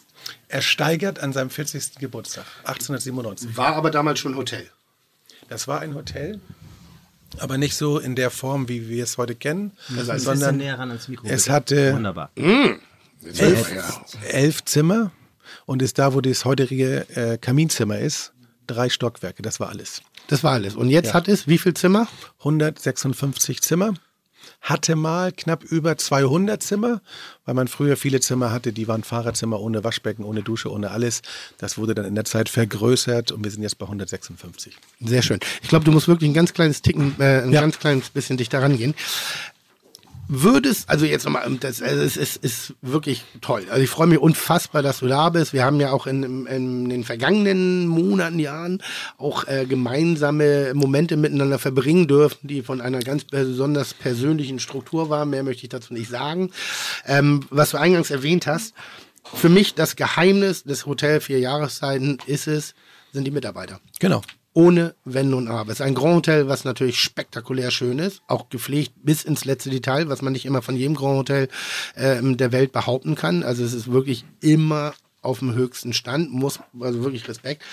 [0.48, 1.96] Er steigert an seinem 40.
[1.96, 3.58] Geburtstag, 1897.
[3.58, 4.70] War aber damals schon Hotel.
[5.50, 6.40] Das war ein Hotel,
[7.40, 10.78] aber nicht so in der Form, wie wir es heute kennen, ein bisschen sondern näher
[10.80, 11.28] ran ans Mikro.
[11.28, 12.32] es hatte Wunderbar.
[12.36, 13.72] elf,
[14.30, 15.12] elf Zimmer
[15.66, 18.34] und ist da, wo das heutige äh, Kaminzimmer ist,
[18.68, 19.42] drei Stockwerke.
[19.42, 20.02] Das war alles.
[20.28, 20.76] Das war alles.
[20.76, 22.08] Und jetzt hat es wie viel Zimmer?
[22.40, 23.94] 156 Zimmer.
[24.64, 27.02] Hatte mal knapp über 200 Zimmer,
[27.44, 31.22] weil man früher viele Zimmer hatte, die waren Fahrerzimmer ohne Waschbecken, ohne Dusche, ohne alles.
[31.58, 34.78] Das wurde dann in der Zeit vergrößert und wir sind jetzt bei 156.
[35.02, 35.40] Sehr schön.
[35.62, 37.60] Ich glaube, du musst wirklich ein ganz kleines Ticken, äh, ein Ja.
[37.60, 38.96] ganz kleines bisschen dichter rangehen.
[40.28, 43.66] Würdest, also jetzt nochmal, das, also es ist, ist wirklich toll.
[43.70, 45.54] Also ich freue mich unfassbar, dass du da bist.
[45.54, 48.82] Wir haben ja auch in, in, in den vergangenen Monaten, Jahren
[49.18, 55.30] auch äh, gemeinsame Momente miteinander verbringen dürfen, die von einer ganz besonders persönlichen Struktur waren.
[55.30, 56.52] Mehr möchte ich dazu nicht sagen.
[57.06, 58.74] Ähm, was du eingangs erwähnt hast,
[59.24, 62.76] für mich das Geheimnis des Hotel Vier Jahreszeiten ist es,
[63.12, 64.22] sind die Mitarbeiter Genau.
[64.54, 65.72] Ohne Wenn und Aber.
[65.72, 69.70] Es ist ein Grand Hotel, was natürlich spektakulär schön ist, auch gepflegt bis ins letzte
[69.70, 71.50] Detail, was man nicht immer von jedem Grand Hotel
[71.96, 73.44] ähm, der Welt behaupten kann.
[73.44, 77.64] Also es ist wirklich immer auf dem höchsten Stand, muss, also wirklich Respekt.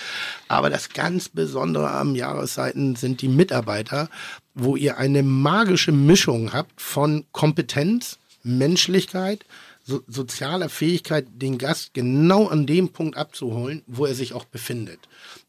[0.47, 4.09] Aber das ganz Besondere am Jahreszeiten sind die Mitarbeiter,
[4.55, 9.45] wo ihr eine magische Mischung habt von Kompetenz, Menschlichkeit,
[9.83, 14.99] so, sozialer Fähigkeit, den Gast genau an dem Punkt abzuholen, wo er sich auch befindet.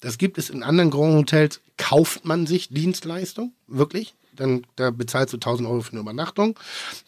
[0.00, 4.14] Das gibt es in anderen Grand Hotels, kauft man sich Dienstleistung, wirklich.
[4.34, 6.58] Dann da bezahlst du 1000 Euro für eine Übernachtung.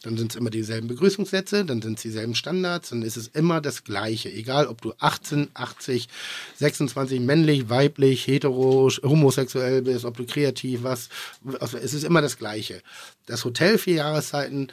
[0.03, 3.61] Dann sind es immer dieselben Begrüßungssätze, dann sind es dieselben Standards, dann ist es immer
[3.61, 4.31] das Gleiche.
[4.31, 6.07] Egal, ob du 18, 80,
[6.57, 11.09] 26 männlich, weiblich, hetero, homosexuell bist, ob du kreativ was,
[11.59, 12.81] also es ist immer das Gleiche.
[13.25, 14.71] Das Hotel vier Jahreszeiten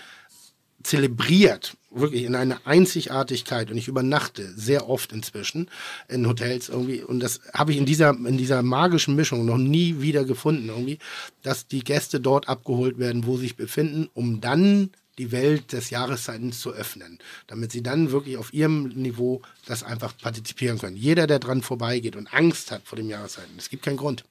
[0.82, 5.68] zelebriert, wirklich in einer Einzigartigkeit und ich übernachte sehr oft inzwischen
[6.08, 7.02] in Hotels irgendwie.
[7.02, 10.98] Und das habe ich in dieser in dieser magischen Mischung noch nie wieder gefunden irgendwie,
[11.42, 15.90] dass die Gäste dort abgeholt werden, wo sie sich befinden, um dann die Welt des
[15.90, 20.96] Jahreszeitens zu öffnen, damit sie dann wirklich auf ihrem Niveau das einfach partizipieren können.
[20.96, 24.24] Jeder, der dran vorbeigeht und Angst hat vor dem Jahreszeiten, es gibt keinen Grund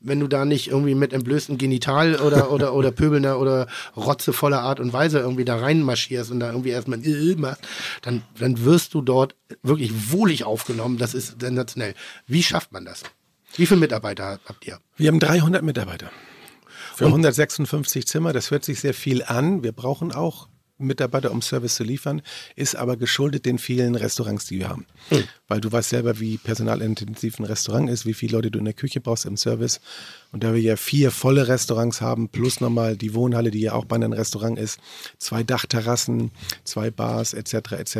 [0.00, 3.66] wenn du da nicht irgendwie mit entblößtem Genital oder, oder, oder pöbelnder oder
[3.96, 7.62] rotzevoller Art und Weise irgendwie da reinmarschierst und da irgendwie erstmal äh, machst,
[8.02, 10.98] dann, dann wirst du dort wirklich wohlig aufgenommen.
[10.98, 11.94] Das ist sensationell.
[12.26, 13.02] Wie schafft man das?
[13.56, 14.78] Wie viele Mitarbeiter habt ihr?
[14.96, 16.10] Wir haben 300 Mitarbeiter.
[16.96, 19.64] Für 156 Zimmer, das hört sich sehr viel an.
[19.64, 22.20] Wir brauchen auch Mitarbeiter, um Service zu liefern,
[22.56, 24.86] ist aber geschuldet den vielen Restaurants, die wir haben.
[25.10, 25.24] Mhm.
[25.46, 28.74] Weil du weißt selber, wie personalintensiv ein Restaurant ist, wie viele Leute du in der
[28.74, 29.80] Küche brauchst im Service.
[30.32, 33.84] Und da wir ja vier volle Restaurants haben, plus nochmal die Wohnhalle, die ja auch
[33.84, 34.80] bei einem Restaurant ist,
[35.18, 36.32] zwei Dachterrassen,
[36.64, 37.54] zwei Bars etc.
[37.72, 37.96] etc.,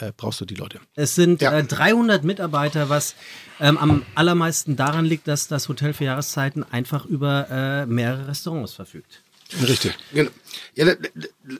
[0.00, 0.80] äh, brauchst du die Leute.
[0.94, 1.56] Es sind ja.
[1.56, 3.14] äh, 300 Mitarbeiter, was
[3.60, 8.74] ähm, am allermeisten daran liegt, dass das Hotel für Jahreszeiten einfach über äh, mehrere Restaurants
[8.74, 9.22] verfügt.
[9.66, 9.94] Richtig.
[10.12, 10.30] Genau.
[10.74, 10.94] Ja,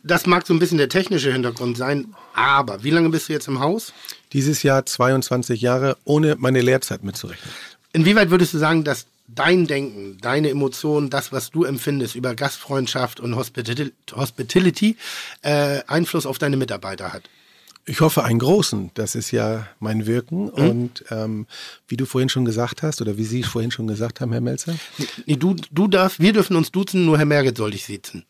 [0.03, 3.49] das mag so ein bisschen der technische Hintergrund sein, aber wie lange bist du jetzt
[3.49, 3.93] im Haus?
[4.33, 7.51] Dieses Jahr 22 Jahre, ohne meine Lehrzeit mitzurechnen.
[7.93, 13.21] Inwieweit würdest du sagen, dass dein Denken, deine Emotionen, das, was du empfindest über Gastfreundschaft
[13.21, 14.97] und Hospitality,
[15.43, 17.25] äh, Einfluss auf deine Mitarbeiter hat?
[17.89, 18.91] Ich hoffe einen großen.
[18.95, 20.45] Das ist ja mein Wirken.
[20.45, 20.51] Mhm.
[20.71, 21.47] Und ähm,
[21.89, 24.75] wie du vorhin schon gesagt hast, oder wie Sie vorhin schon gesagt haben, Herr Melzer?
[25.27, 28.25] Nee, du, du darfst, wir dürfen uns duzen, nur Herr Merget soll dich sitzen.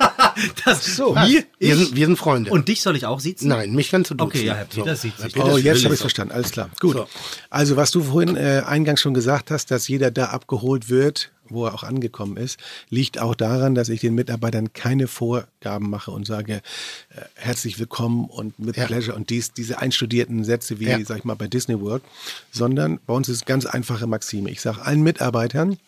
[0.64, 1.14] das so.
[1.14, 2.50] Wir, wir, sind, wir sind Freunde.
[2.50, 3.48] Und dich soll ich auch sitzen?
[3.48, 4.28] Nein, mich kannst du duzen.
[4.28, 5.02] Okay, ja, Herr Peter so.
[5.02, 5.36] sieht sich.
[5.36, 6.34] Oh, jetzt habe ich verstanden.
[6.34, 6.70] Alles klar.
[6.78, 6.96] Gut.
[6.96, 7.06] So.
[7.48, 11.66] Also, was du vorhin äh, eingangs schon gesagt hast, dass jeder da abgeholt wird, wo
[11.66, 12.58] er auch angekommen ist,
[12.88, 18.26] liegt auch daran, dass ich den Mitarbeitern keine Vorgaben mache und sage, äh, herzlich willkommen
[18.26, 18.86] und mit ja.
[18.86, 21.04] Pleasure und dies, diese einstudierten Sätze wie, ja.
[21.04, 22.02] sag ich mal, bei Disney World,
[22.50, 24.50] sondern bei uns ist ganz einfache Maxime.
[24.50, 25.78] Ich sage allen Mitarbeitern,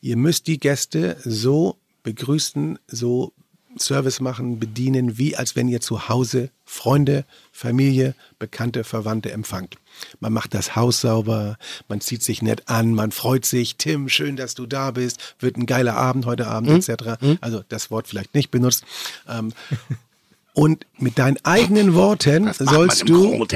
[0.00, 3.32] ihr müsst die Gäste so begrüßen, so
[3.78, 9.76] Service machen, bedienen, wie als wenn ihr zu Hause Freunde, Familie, Bekannte, Verwandte empfangt.
[10.18, 11.56] Man macht das Haus sauber,
[11.88, 13.76] man zieht sich nett an, man freut sich.
[13.76, 15.36] Tim, schön, dass du da bist.
[15.38, 16.76] Wird ein geiler Abend heute Abend, mhm.
[16.76, 17.20] etc.
[17.20, 17.38] Mhm.
[17.40, 18.84] Also das Wort vielleicht nicht benutzt.
[19.28, 19.52] Ähm,
[20.52, 23.46] und mit deinen eigenen Worten sollst du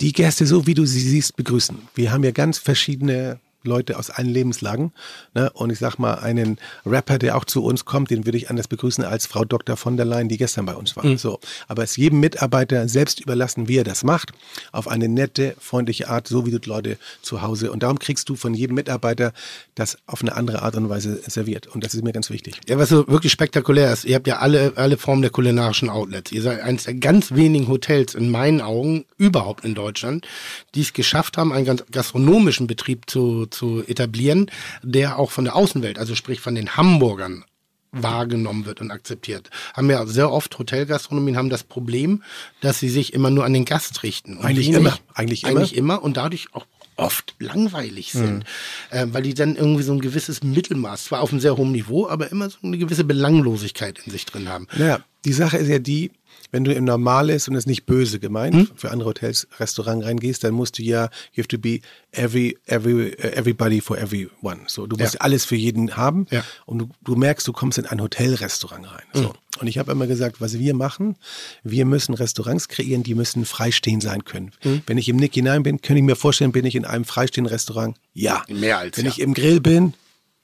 [0.00, 1.88] die Gäste so, wie du sie siehst, begrüßen.
[1.94, 4.92] Wir haben ja ganz verschiedene Leute aus allen Lebenslagen.
[5.34, 5.50] Ne?
[5.52, 8.68] Und ich sag mal, einen Rapper, der auch zu uns kommt, den würde ich anders
[8.68, 9.76] begrüßen als Frau Dr.
[9.76, 11.04] von der Leyen, die gestern bei uns war.
[11.04, 11.18] Mhm.
[11.18, 11.40] So.
[11.68, 14.32] Aber es jedem Mitarbeiter selbst überlassen, wie er das macht,
[14.72, 17.70] auf eine nette, freundliche Art, so wie du Leute zu Hause.
[17.70, 19.32] Und darum kriegst du von jedem Mitarbeiter
[19.74, 21.66] das auf eine andere Art und Weise serviert.
[21.66, 22.60] Und das ist mir ganz wichtig.
[22.68, 26.32] Ja, was so wirklich spektakulär ist, ihr habt ja alle, alle Formen der kulinarischen Outlets.
[26.32, 30.26] Ihr seid eines der ganz wenigen Hotels in meinen Augen überhaupt in Deutschland,
[30.74, 34.50] die es geschafft haben, einen ganz gastronomischen Betrieb zu, zu etablieren,
[34.82, 37.44] der auch von der Außenwelt, also sprich von den Hamburgern,
[37.92, 39.50] wahrgenommen wird und akzeptiert.
[39.74, 42.22] Haben ja sehr oft Hotelgastronomien haben das Problem,
[42.60, 44.38] dass sie sich immer nur an den Gast richten.
[44.38, 44.98] eigentlich immer.
[45.14, 45.50] Eigentlich immer.
[45.60, 46.66] Eigentlich immer und dadurch auch
[46.96, 48.42] oft langweilig sind, mhm.
[48.90, 52.08] äh, weil die dann irgendwie so ein gewisses Mittelmaß, zwar auf einem sehr hohen Niveau,
[52.08, 54.66] aber immer so eine gewisse Belanglosigkeit in sich drin haben.
[54.76, 56.12] Naja, die Sache ist ja die,
[56.50, 58.68] wenn du im Normales und es nicht böse gemeint hm?
[58.74, 61.80] für andere Hotels, Restaurant reingehst, dann musst du ja, you have to be
[62.12, 64.60] every, every, everybody for everyone.
[64.66, 65.20] So, du musst ja.
[65.20, 66.44] alles für jeden haben ja.
[66.66, 69.04] und du, du, merkst, du kommst in ein Hotelrestaurant rein.
[69.12, 69.30] So.
[69.30, 69.36] Hm.
[69.58, 71.16] Und ich habe immer gesagt, was wir machen,
[71.62, 74.52] wir müssen Restaurants kreieren, die müssen freistehend sein können.
[74.60, 74.82] Hm.
[74.86, 77.52] Wenn ich im Nick hinein bin, kann ich mir vorstellen, bin ich in einem freistehenden
[77.52, 77.96] Restaurant?
[78.12, 78.44] Ja.
[78.48, 79.10] Mehr als Wenn ja.
[79.10, 79.94] ich im Grill bin,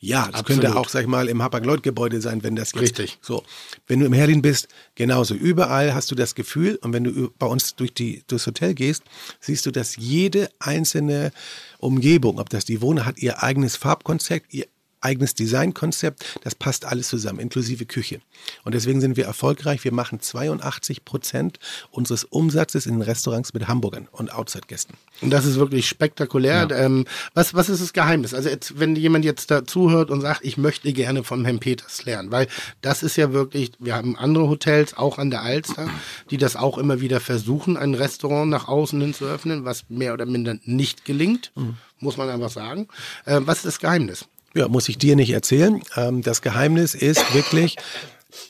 [0.05, 0.63] ja, das Absolut.
[0.63, 3.19] könnte auch, sag ich mal, im Hapag-Lloyd-Gebäude sein, wenn das jetzt, Richtig.
[3.23, 3.45] So,
[3.87, 5.35] wenn du im Herrin bist, genauso.
[5.35, 9.05] Überall hast du das Gefühl und wenn du bei uns durch die, durchs Hotel gehst,
[9.39, 11.31] siehst du, dass jede einzelne
[11.79, 14.67] Umgebung, ob das die Wohne hat, ihr eigenes Farbkonzept, ihr
[15.03, 18.21] eigenes Designkonzept, das passt alles zusammen, inklusive Küche.
[18.65, 19.85] Und deswegen sind wir erfolgreich.
[19.85, 21.59] Wir machen 82 Prozent
[21.91, 24.95] unseres Umsatzes in Restaurants mit Hamburgern und Outside-Gästen.
[25.21, 26.69] Und das ist wirklich spektakulär.
[26.71, 26.77] Ja.
[26.77, 28.35] Ähm, was, was ist das Geheimnis?
[28.35, 32.05] Also jetzt, wenn jemand jetzt da zuhört und sagt, ich möchte gerne von Herrn Peters
[32.05, 32.49] lernen, weil
[32.81, 35.89] das ist ja wirklich, wir haben andere Hotels, auch an der Alster,
[36.31, 40.15] die das auch immer wieder versuchen, ein Restaurant nach außen hin zu öffnen, was mehr
[40.15, 41.77] oder minder nicht gelingt, mhm.
[42.01, 42.89] muss man einfach sagen.
[43.25, 44.27] Äh, was ist das Geheimnis?
[44.55, 45.83] Ja, muss ich dir nicht erzählen.
[45.97, 47.77] Ähm, das Geheimnis ist wirklich,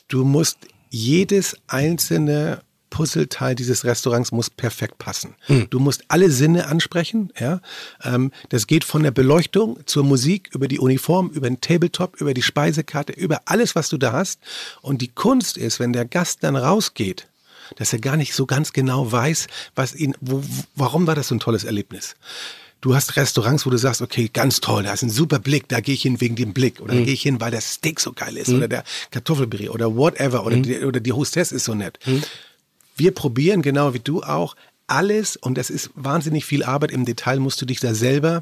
[0.07, 0.57] du musst
[0.89, 2.61] jedes einzelne
[2.93, 5.33] Puzzleteil dieses Restaurants muss perfekt passen.
[5.47, 5.67] Hm.
[5.71, 7.33] Du musst alle Sinne ansprechen.
[7.39, 7.59] Ja?
[8.03, 12.35] Ähm, das geht von der Beleuchtung zur Musik, über die Uniform, über den Tabletop, über
[12.35, 14.39] die Speisekarte, über alles, was du da hast.
[14.83, 17.27] Und die Kunst ist, wenn der Gast dann rausgeht,
[17.77, 20.43] dass er gar nicht so ganz genau weiß, was ihn, wo,
[20.75, 22.15] warum war das so ein tolles Erlebnis
[22.83, 25.79] du hast Restaurants, wo du sagst, okay, ganz toll, da ist ein super Blick, da
[25.79, 26.99] gehe ich hin wegen dem Blick oder mhm.
[26.99, 28.57] da gehe ich hin, weil der Steak so geil ist mhm.
[28.57, 30.63] oder der Kartoffelpüree oder whatever oder, mhm.
[30.63, 31.97] die, oder die Hostess ist so nett.
[32.05, 32.23] Mhm.
[32.97, 34.55] Wir probieren, genau wie du auch,
[34.87, 36.91] alles und das ist wahnsinnig viel Arbeit.
[36.91, 38.41] Im Detail musst du dich da selber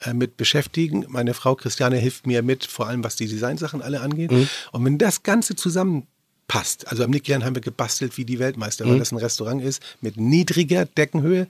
[0.00, 1.06] äh, mit beschäftigen.
[1.08, 4.32] Meine Frau Christiane hilft mir mit, vor allem was die Designsachen alle angeht.
[4.32, 4.48] Mhm.
[4.72, 8.94] Und wenn das Ganze zusammenpasst, also am Nicklian haben wir gebastelt wie die Weltmeister, weil
[8.94, 8.98] mhm.
[8.98, 11.46] das ein Restaurant ist mit niedriger Deckenhöhe,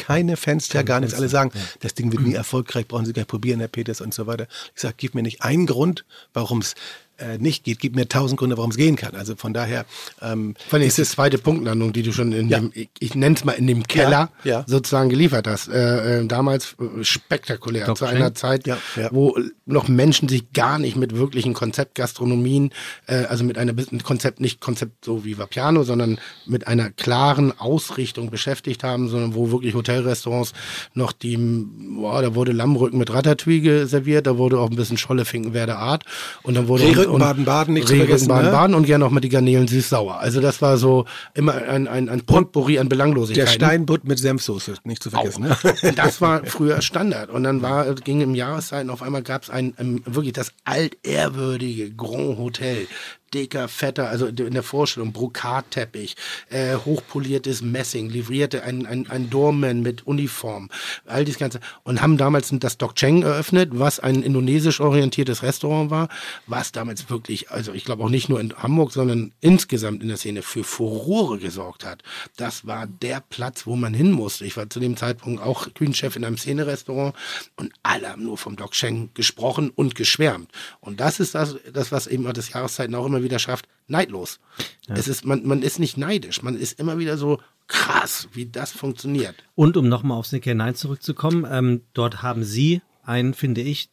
[0.00, 1.14] keine Fenster, gar nichts.
[1.14, 4.14] Alle sagen, das Ding wird nie erfolgreich, brauchen Sie gar nicht probieren, Herr Peters und
[4.14, 4.46] so weiter.
[4.74, 6.74] Ich sage, gib mir nicht einen Grund, warum es
[7.20, 9.14] äh, nicht geht, gib mir tausend Gründe, warum es gehen kann.
[9.14, 9.84] Also von daher
[10.22, 12.58] ähm, Vor allem ist die zweite Punktlandung, die du schon in Ja.
[12.60, 14.64] dem, ich, ich nenne es mal in dem Keller Ja, ja.
[14.66, 15.68] sozusagen geliefert hast.
[15.68, 18.16] Äh, äh, damals äh, spektakulär, Doc zu Schenk.
[18.16, 19.08] einer Zeit, Ja, ja.
[19.12, 21.54] wo noch Menschen sich gar nicht mit wirklichen
[22.00, 22.70] Konzeptgastronomien,
[23.06, 27.58] äh, also mit einer mit Konzept, nicht Konzept so wie Vapiano, sondern mit einer klaren
[27.58, 30.52] Ausrichtung beschäftigt haben, sondern wo wirklich Hotelrestaurants
[30.94, 35.24] noch die, boah, da wurde Lammrücken mit Ratatouille serviert, da wurde auch ein bisschen Scholle
[35.24, 36.04] Finkenwerder Art
[36.42, 38.34] und dann wurde Rehrücken, und- Baden-Baden, nicht zu Rehrücken, vergessen, ne?
[38.34, 40.18] Baden-Baden und gerne noch mit die Garnelen süß-sauer.
[40.18, 43.52] Also das war so immer ein, ein, ein Potpourri an der Belanglosigkeiten.
[43.52, 45.44] Steinbutt mit Senfsoße, nicht zu vergessen.
[45.44, 45.56] Ne?
[45.96, 47.30] Das war früher Standard.
[47.30, 51.90] Und dann war, ging im Jahreszeiten auf einmal gab es ein, ähm, wirklich das altehrwürdige
[51.92, 52.86] Grand Hotel.
[53.32, 56.16] Dicker, fetter, also in der Vorstellung, Brokatteppich,
[56.48, 60.68] äh, hochpoliertes Messing, livrierte ein, ein, ein Doorman mit Uniform,
[61.06, 61.60] all das Ganze.
[61.84, 66.08] Und haben damals das Dok Cheng eröffnet, was ein indonesisch orientiertes Restaurant war,
[66.46, 70.16] was damals wirklich, also ich glaube auch nicht nur in Hamburg, sondern insgesamt in der
[70.16, 72.02] Szene für Furore gesorgt hat.
[72.36, 74.44] Das war der Platz, wo man hin musste.
[74.44, 77.14] Ich war zu dem Zeitpunkt auch Küchenchef in einem Szenerestaurant
[77.56, 80.50] und alle haben nur vom Dok Cheng gesprochen und geschwärmt.
[80.80, 84.40] Und das ist das, das was eben das Jahreszeiten auch immer wieder schafft, neidlos.
[84.88, 88.72] Es ist, man, man ist nicht neidisch, man ist immer wieder so krass, wie das
[88.72, 89.36] funktioniert.
[89.54, 93.88] Und um nochmal auf Sneaker 9 zurückzukommen, ähm, dort haben Sie einen, finde ich,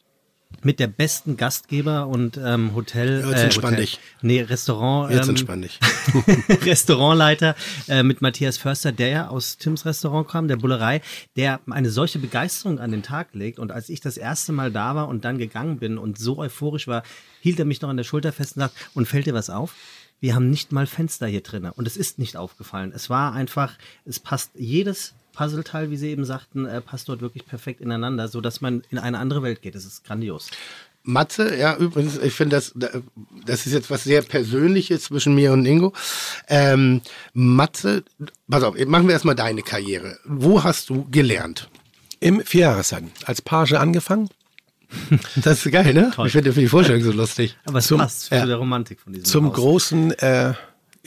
[0.62, 3.24] mit der besten Gastgeber und ähm, Hotel.
[3.28, 4.00] Jetzt entspann Hotel, dich.
[4.22, 5.10] Nee, Restaurant.
[5.12, 5.78] Jetzt ähm, entspann dich.
[6.64, 7.54] Restaurantleiter
[7.88, 11.00] äh, mit Matthias Förster, der ja aus Tims Restaurant kam, der Bullerei,
[11.36, 13.58] der eine solche Begeisterung an den Tag legt.
[13.58, 16.88] Und als ich das erste Mal da war und dann gegangen bin und so euphorisch
[16.88, 17.02] war,
[17.40, 19.74] hielt er mich noch an der Schulter fest und sagt, und fällt dir was auf?
[20.20, 21.70] Wir haben nicht mal Fenster hier drinnen.
[21.70, 22.92] Und es ist nicht aufgefallen.
[22.92, 27.46] Es war einfach, es passt jedes Puzzleteil, wie Sie eben sagten, äh, passt dort wirklich
[27.46, 29.74] perfekt ineinander, so dass man in eine andere Welt geht.
[29.76, 30.50] Das ist grandios.
[31.04, 32.74] Matze, ja, übrigens, ich finde das,
[33.46, 35.92] das ist jetzt was sehr Persönliches zwischen mir und Ingo.
[36.48, 37.00] Ähm,
[37.32, 38.02] Matze,
[38.50, 40.18] pass auf, machen wir erstmal deine Karriere.
[40.24, 41.68] Wo hast du gelernt?
[42.20, 43.12] Im Vierjahreszeiten.
[43.24, 44.28] Als Page angefangen,
[45.36, 46.10] Das ist geil, ne?
[46.24, 47.56] Ich finde die Vorstellung so lustig.
[47.66, 48.40] Aber es Zum- passt ja.
[48.40, 49.54] zu der Romantik von diesem zum Haus.
[49.54, 50.54] großen äh,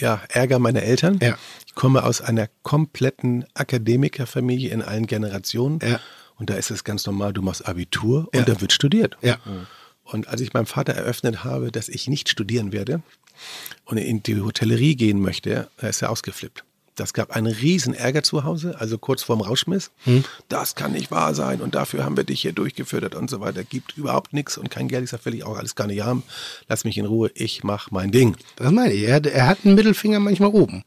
[0.02, 1.20] ja, Ärger meiner Eltern.
[1.22, 1.38] Ja.
[1.66, 5.80] Ich komme aus einer kompletten Akademikerfamilie in allen Generationen.
[5.82, 6.00] Ja.
[6.36, 9.16] Und da ist es ganz normal, du machst Abitur und da wird studiert.
[9.22, 9.38] Ja.
[10.04, 13.02] Und als ich meinem Vater eröffnet habe, dass ich nicht studieren werde
[13.86, 16.64] und in die Hotellerie gehen möchte, da ist er ausgeflippt.
[16.96, 19.92] Das gab einen riesen Ärger zu Hause, also kurz vorm Rauschmiss.
[20.50, 23.64] Das kann nicht wahr sein und dafür haben wir dich hier durchgefüttert und so weiter.
[23.64, 25.06] Gibt überhaupt nichts und kein Geld.
[25.06, 26.24] Ich sage, will ich auch alles gar nicht haben.
[26.68, 28.36] Lass mich in Ruhe, ich mache mein Ding.
[28.58, 29.04] Das meine ich.
[29.04, 30.84] Er, hat- er hat einen Mittelfinger manchmal oben.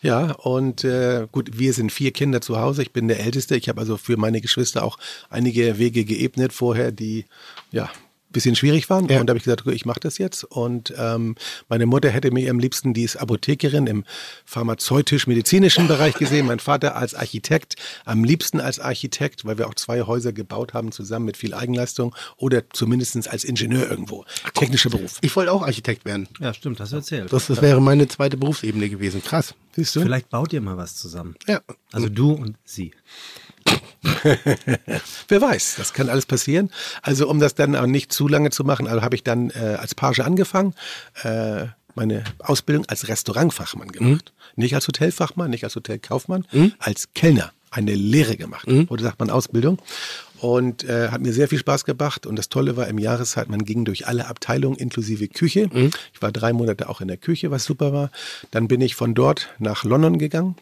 [0.00, 2.82] Ja, und äh, gut, wir sind vier Kinder zu Hause.
[2.82, 3.56] Ich bin der Älteste.
[3.56, 4.96] Ich habe also für meine Geschwister auch
[5.28, 7.24] einige Wege geebnet vorher, die
[7.72, 7.90] ja
[8.30, 9.08] bisschen schwierig waren.
[9.08, 9.20] Ja.
[9.20, 10.44] Und da habe ich gesagt, okay, ich mache das jetzt.
[10.44, 11.34] Und ähm,
[11.68, 14.04] meine Mutter hätte mir am liebsten, die ist Apothekerin im
[14.44, 16.46] pharmazeutisch-medizinischen Bereich gesehen.
[16.46, 20.92] Mein Vater als Architekt, am liebsten als Architekt, weil wir auch zwei Häuser gebaut haben
[20.92, 24.24] zusammen mit viel Eigenleistung oder zumindest als Ingenieur irgendwo.
[24.54, 25.18] Technischer Beruf.
[25.22, 26.28] Ich wollte auch Architekt werden.
[26.40, 27.32] Ja, stimmt, hast du erzählt.
[27.32, 29.22] Das, das wäre meine zweite Berufsebene gewesen.
[29.22, 29.54] Krass.
[29.74, 30.00] Siehst du?
[30.02, 31.36] Vielleicht baut ihr mal was zusammen.
[31.46, 31.60] Ja.
[31.92, 32.92] Also du und sie.
[35.28, 36.70] Wer weiß, das kann alles passieren.
[37.02, 39.76] Also um das dann auch nicht zu lange zu machen, also habe ich dann äh,
[39.78, 40.74] als Page angefangen,
[41.22, 44.32] äh, meine Ausbildung als Restaurantfachmann gemacht.
[44.56, 46.44] Nicht als Hotelfachmann, nicht als Hotelkaufmann,
[46.78, 48.66] als Kellner eine Lehre gemacht.
[48.88, 49.78] Oder sagt man Ausbildung.
[50.40, 52.26] Und äh, hat mir sehr viel Spaß gemacht.
[52.26, 55.68] Und das Tolle war im Jahreszeit, man ging durch alle Abteilungen inklusive Küche.
[56.12, 58.10] Ich war drei Monate auch in der Küche, was super war.
[58.50, 60.56] Dann bin ich von dort nach London gegangen.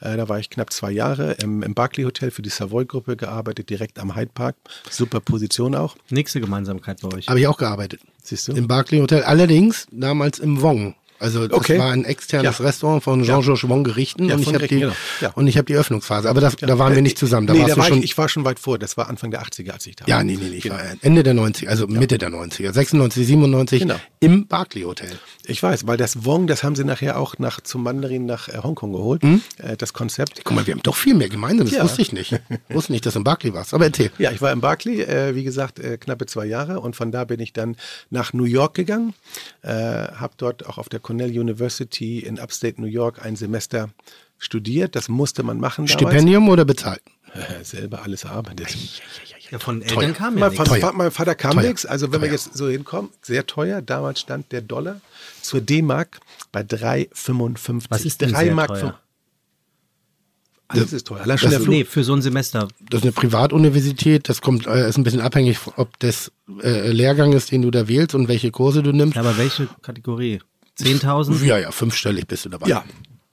[0.00, 3.68] Äh, da war ich knapp zwei Jahre im, im Barclay Hotel für die Savoy-Gruppe gearbeitet,
[3.70, 4.56] direkt am Hyde Park.
[4.88, 5.96] Super Position auch.
[6.08, 7.28] Nächste Gemeinsamkeit bei euch.
[7.28, 8.00] Habe ich auch gearbeitet.
[8.22, 8.52] Siehst du?
[8.52, 9.22] Im Barclay Hotel.
[9.22, 10.94] Allerdings damals im Wong.
[11.20, 11.78] Also das Okay.
[11.78, 12.64] war ein externes Ja.
[12.64, 14.92] Restaurant von Jean-Georges Wong Gerichten Ja, und ich habe die, genau.
[15.20, 15.30] Ja.
[15.34, 16.28] und ich habe die Öffnungsphase.
[16.28, 17.46] Aber das, da waren wir nicht zusammen.
[17.46, 17.98] Da nee, warst da war schon.
[17.98, 18.78] ich, ich war schon weit vor.
[18.78, 20.24] Das war Anfang der 80er, als ich da ja, war.
[20.24, 20.56] nee, nee, nee.
[20.56, 22.72] Ich war Ende der 90er, also Mitte der 90er.
[22.72, 23.96] 96, 97 Genau.
[24.20, 25.12] im Barclay Hotel.
[25.44, 28.58] Ich weiß, weil das Wong, das haben sie nachher auch nach, zum Mandarin nach äh,
[28.62, 29.22] Hongkong geholt.
[29.24, 30.40] Äh, das Konzept.
[30.44, 31.66] Guck mal, wir haben doch viel mehr gemeinsam.
[31.66, 31.84] Das Ja.
[31.84, 32.40] wusste ich nicht.
[32.70, 33.74] wusste nicht, dass du im Barclay warst.
[33.74, 34.10] Aber erzähl.
[34.18, 37.24] Ja, ich war im Barclay, äh, wie gesagt, äh, knappe zwei Jahre und von da
[37.24, 37.76] bin ich dann
[38.08, 39.12] nach New York gegangen,
[39.62, 43.90] äh, habe dort auch auf der Cornell University in Upstate New York ein Semester
[44.38, 44.94] studiert.
[44.94, 45.92] Das musste man machen damals.
[45.92, 47.02] Stipendium oder bezahlt?
[47.64, 48.68] Selber alles arbeitet.
[49.50, 50.68] Ja, von Eltern kam ja Mein, nichts.
[50.68, 51.62] Vater, mein Vater kam Teuer.
[51.62, 51.84] nichts.
[51.84, 52.32] Also wenn wir Teuer.
[52.32, 53.82] jetzt so hinkommen, sehr teuer.
[53.82, 55.00] Damals stand der Dollar
[55.42, 56.20] zur D-Mark
[56.52, 57.86] bei 3,55.
[57.88, 59.00] Was ist denn 3 sehr Mark teuer?
[60.68, 61.22] Alles ist teuer.
[61.22, 61.74] Allein schon der Flug.
[61.74, 62.68] Nee, für so ein Semester.
[62.88, 66.30] Das ist eine Privatuniversität, das kommt, äh, ist ein bisschen abhängig, ob das
[66.62, 69.18] äh, Lehrgang ist, den du da wählst und welche Kurse du nimmst.
[69.18, 70.38] Aber welche Kategorie?
[70.84, 71.44] 10.000?
[71.44, 72.68] Ja, ja, fünfstellig bist du dabei.
[72.68, 72.84] Ja.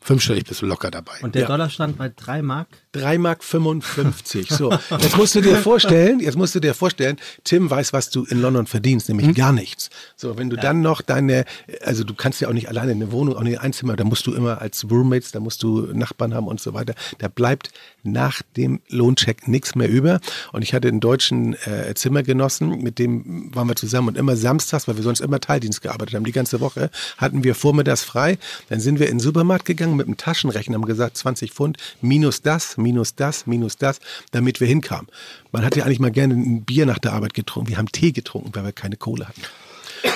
[0.08, 1.12] Fünfstellig bist du locker dabei.
[1.22, 1.48] Und der Ja.
[1.50, 2.70] Dollar stand bei 3 Mark?
[2.93, 4.48] 3 Mark 55.
[4.50, 8.24] So, jetzt musst du dir vorstellen, jetzt musst du dir vorstellen, Tim weiß, was du
[8.24, 9.89] in London verdienst, nämlich gar nichts.
[10.15, 11.43] So, wenn du dann noch deine,
[11.84, 14.26] also du kannst ja auch nicht alleine eine Wohnung, auch nicht ein Zimmer, da musst
[14.28, 16.96] du immer als Roommates, da musst du Nachbarn haben und so weiter.
[17.17, 17.72] Da bleibt
[18.04, 20.22] nach dem Lohncheck nichts mehr über.
[20.54, 24.88] Und ich hatte einen deutschen äh, Zimmergenossen, mit dem waren wir zusammen und immer samstags,
[24.88, 28.38] weil wir sonst immer Teildienst gearbeitet haben, die ganze Woche, hatten wir vormittags frei.
[28.70, 32.41] Dann sind wir in den Supermarkt gegangen mit einem Taschenrechner, haben gesagt 20 Pfund, minus
[32.41, 33.99] das, minus das, minus das,
[34.31, 35.07] damit wir hinkamen.
[35.51, 37.69] Man hat ja eigentlich mal gerne ein Bier nach der Arbeit getrunken.
[37.69, 39.41] Wir haben Tee getrunken, weil wir keine Kohle hatten.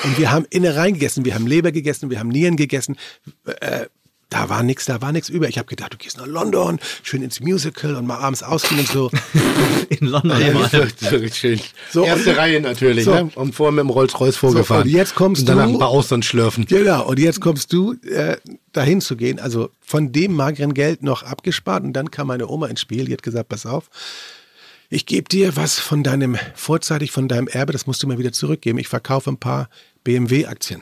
[0.03, 2.97] Und wir haben Innereien gegessen, wir haben Leber gegessen, wir haben Nieren gegessen.
[3.45, 3.87] Äh,
[4.31, 5.47] da war nichts, da war nichts über.
[5.49, 8.87] Ich habe gedacht, du gehst nach London, schön ins Musical und mal abends ausgehen und
[8.87, 9.11] so.
[9.89, 11.59] In London Ja, ist wirklich schön.
[11.91, 13.13] So, Erste und- Reihe natürlich, so.
[13.13, 13.29] ne?
[13.35, 14.83] Und vorher mit dem Rolls-Royce vorgefahren.
[14.83, 16.65] und jetzt kommst und danach du- ein paar Austern schlürfen.
[16.65, 18.37] Genau, und jetzt kommst du äh,
[18.71, 22.67] dahin zu gehen, also von dem mageren Geld noch abgespart und dann kam meine Oma
[22.67, 23.89] ins Spiel, die hat gesagt, pass auf,
[24.89, 28.31] ich gebe dir was von deinem, vorzeitig von deinem Erbe, das musst du mir wieder
[28.31, 28.77] zurückgeben.
[28.79, 29.69] Ich verkaufe ein paar
[30.05, 30.81] BMW-Aktien,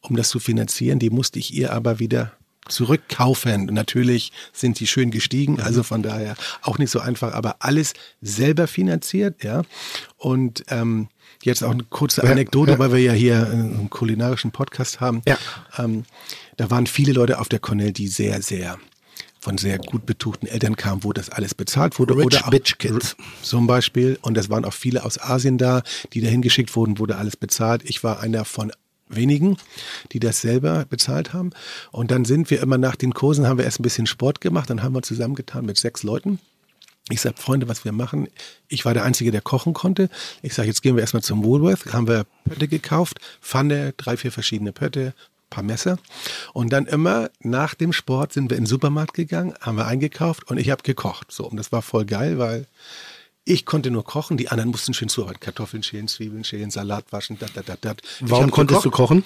[0.00, 0.98] um das zu finanzieren.
[0.98, 2.32] Die musste ich ihr aber wieder
[2.68, 3.66] zurückkaufen.
[3.66, 8.66] Natürlich sind die schön gestiegen, also von daher auch nicht so einfach, aber alles selber
[8.66, 9.62] finanziert, ja.
[10.16, 11.08] Und ähm,
[11.42, 15.22] jetzt auch eine kurze Anekdote, weil wir ja hier einen kulinarischen Podcast haben.
[15.26, 15.38] Ja.
[15.78, 16.04] Ähm,
[16.56, 18.78] da waren viele Leute auf der Cornell, die sehr, sehr
[19.46, 22.16] von sehr gut betuchten Eltern kamen, wo das alles bezahlt wurde.
[22.16, 23.16] Rich oder auch, Bitch Kids.
[23.42, 24.18] Zum Beispiel.
[24.22, 27.82] Und es waren auch viele aus Asien da, die dahin geschickt wurden, wurde alles bezahlt.
[27.84, 28.72] Ich war einer von
[29.08, 29.56] wenigen,
[30.12, 31.50] die das selber bezahlt haben.
[31.92, 34.70] Und dann sind wir immer nach den Kursen, haben wir erst ein bisschen Sport gemacht,
[34.70, 36.38] dann haben wir zusammengetan mit sechs Leuten.
[37.08, 38.26] Ich sag, Freunde, was wir machen.
[38.66, 40.08] Ich war der Einzige, der kochen konnte.
[40.42, 41.92] Ich sage, jetzt gehen wir erstmal zum Woolworth.
[41.92, 45.14] Haben wir Pötte gekauft, Pfanne, drei, vier verschiedene Pötte,
[45.48, 45.98] paar Messer.
[46.52, 50.50] Und dann immer nach dem Sport sind wir in den Supermarkt gegangen, haben wir eingekauft
[50.50, 51.30] und ich habe gekocht.
[51.30, 52.66] So, und das war voll geil, weil
[53.48, 55.38] ich konnte nur kochen, die anderen mussten schön zuarbeiten.
[55.40, 58.02] Kartoffeln schälen, Zwiebeln schälen, Salat waschen, dat, dat, dat, dat.
[58.20, 59.22] Warum konntest du kochen?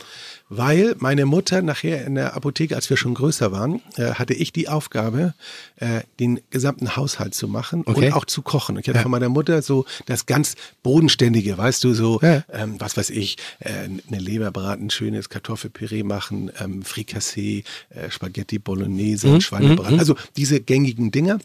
[0.51, 4.53] Weil meine Mutter nachher in der Apotheke, als wir schon größer waren, äh, hatte ich
[4.53, 5.33] die Aufgabe,
[5.77, 8.09] äh, den gesamten Haushalt zu machen Okay.
[8.09, 8.77] und auch zu kochen.
[8.77, 12.45] Und ich hatte von meiner Mutter so das ganz Bodenständige, weißt du, so, Ja.
[12.53, 18.59] ähm, was weiß ich, äh, eine Leber braten, schönes Kartoffelpüree machen, ähm, Frikassee, äh, Spaghetti
[18.59, 19.99] Bolognese, Mhm, Schweinebraten.
[19.99, 21.39] Also diese gängigen Dinger.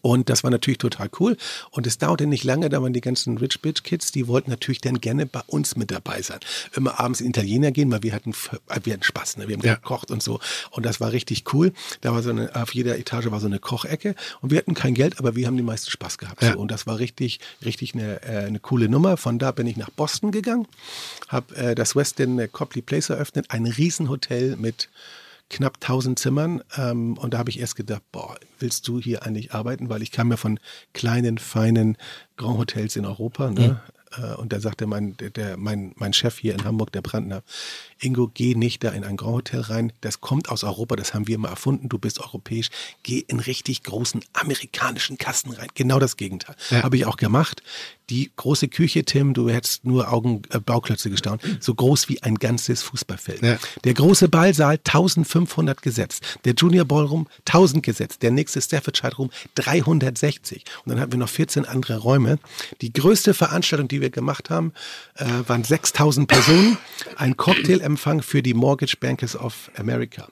[0.00, 1.36] Und das war natürlich total cool.
[1.70, 4.80] Und es dauerte nicht lange, da waren die ganzen Rich Bitch Kids, die wollten natürlich
[4.80, 6.40] dann gerne bei uns mit dabei sein.
[6.74, 8.32] Immer abends in Italiener gehen, weil wir hatten,
[8.68, 9.48] äh, wir hatten Spaß, ne?
[9.48, 9.74] wir haben Ja.
[9.74, 10.40] gekocht und so.
[10.70, 11.72] Und das war richtig cool.
[12.00, 14.94] Da war so eine, auf jeder Etage war so eine Kochecke und wir hatten kein
[14.94, 16.42] Geld, aber wir haben die meisten Spaß gehabt.
[16.42, 16.52] Ja.
[16.52, 16.58] So.
[16.58, 19.16] Und das war richtig, richtig eine, äh, eine coole Nummer.
[19.16, 20.66] Von da bin ich nach Boston gegangen,
[21.28, 24.88] habe äh, das Westin äh, Copley Place eröffnet, ein Riesenhotel mit
[25.50, 26.62] knapp 1000 Zimmern.
[26.76, 29.88] Ähm, und da habe ich erst gedacht, boah, willst du hier eigentlich arbeiten?
[29.88, 30.60] Weil ich kam ja von
[30.92, 31.96] kleinen, feinen
[32.36, 33.50] Grand Hotels in Europa.
[33.50, 33.80] Ne?
[34.16, 37.42] Äh, Und da sagte mein, der, der, mein, mein Chef hier in Hamburg, der Brandner,
[38.00, 39.92] Ingo, geh nicht da in ein Grand Hotel rein.
[40.00, 41.88] Das kommt aus Europa, das haben wir mal erfunden.
[41.88, 42.68] Du bist europäisch.
[43.02, 45.68] Geh in richtig großen amerikanischen Kasten rein.
[45.74, 46.56] Genau das Gegenteil.
[46.70, 46.82] Ja.
[46.82, 47.62] Habe ich auch gemacht.
[48.10, 51.42] Die große Küche, Tim, du hättest nur Augen, äh, Bauklötze gestaunt.
[51.60, 53.42] So groß wie ein ganzes Fußballfeld.
[53.42, 53.58] Ja.
[53.84, 56.38] Der große Ballsaal 1500 gesetzt.
[56.44, 58.22] Der Junior Ballroom 1000 gesetzt.
[58.22, 60.64] Der nächste Staffordshire Room 360.
[60.84, 62.38] Und dann hatten wir noch 14 andere Räume.
[62.80, 64.72] Die größte Veranstaltung, die wir gemacht haben,
[65.14, 66.78] äh, waren 6000 Personen.
[67.16, 70.28] Ein Cocktailempfang für die Mortgage Bankers of America.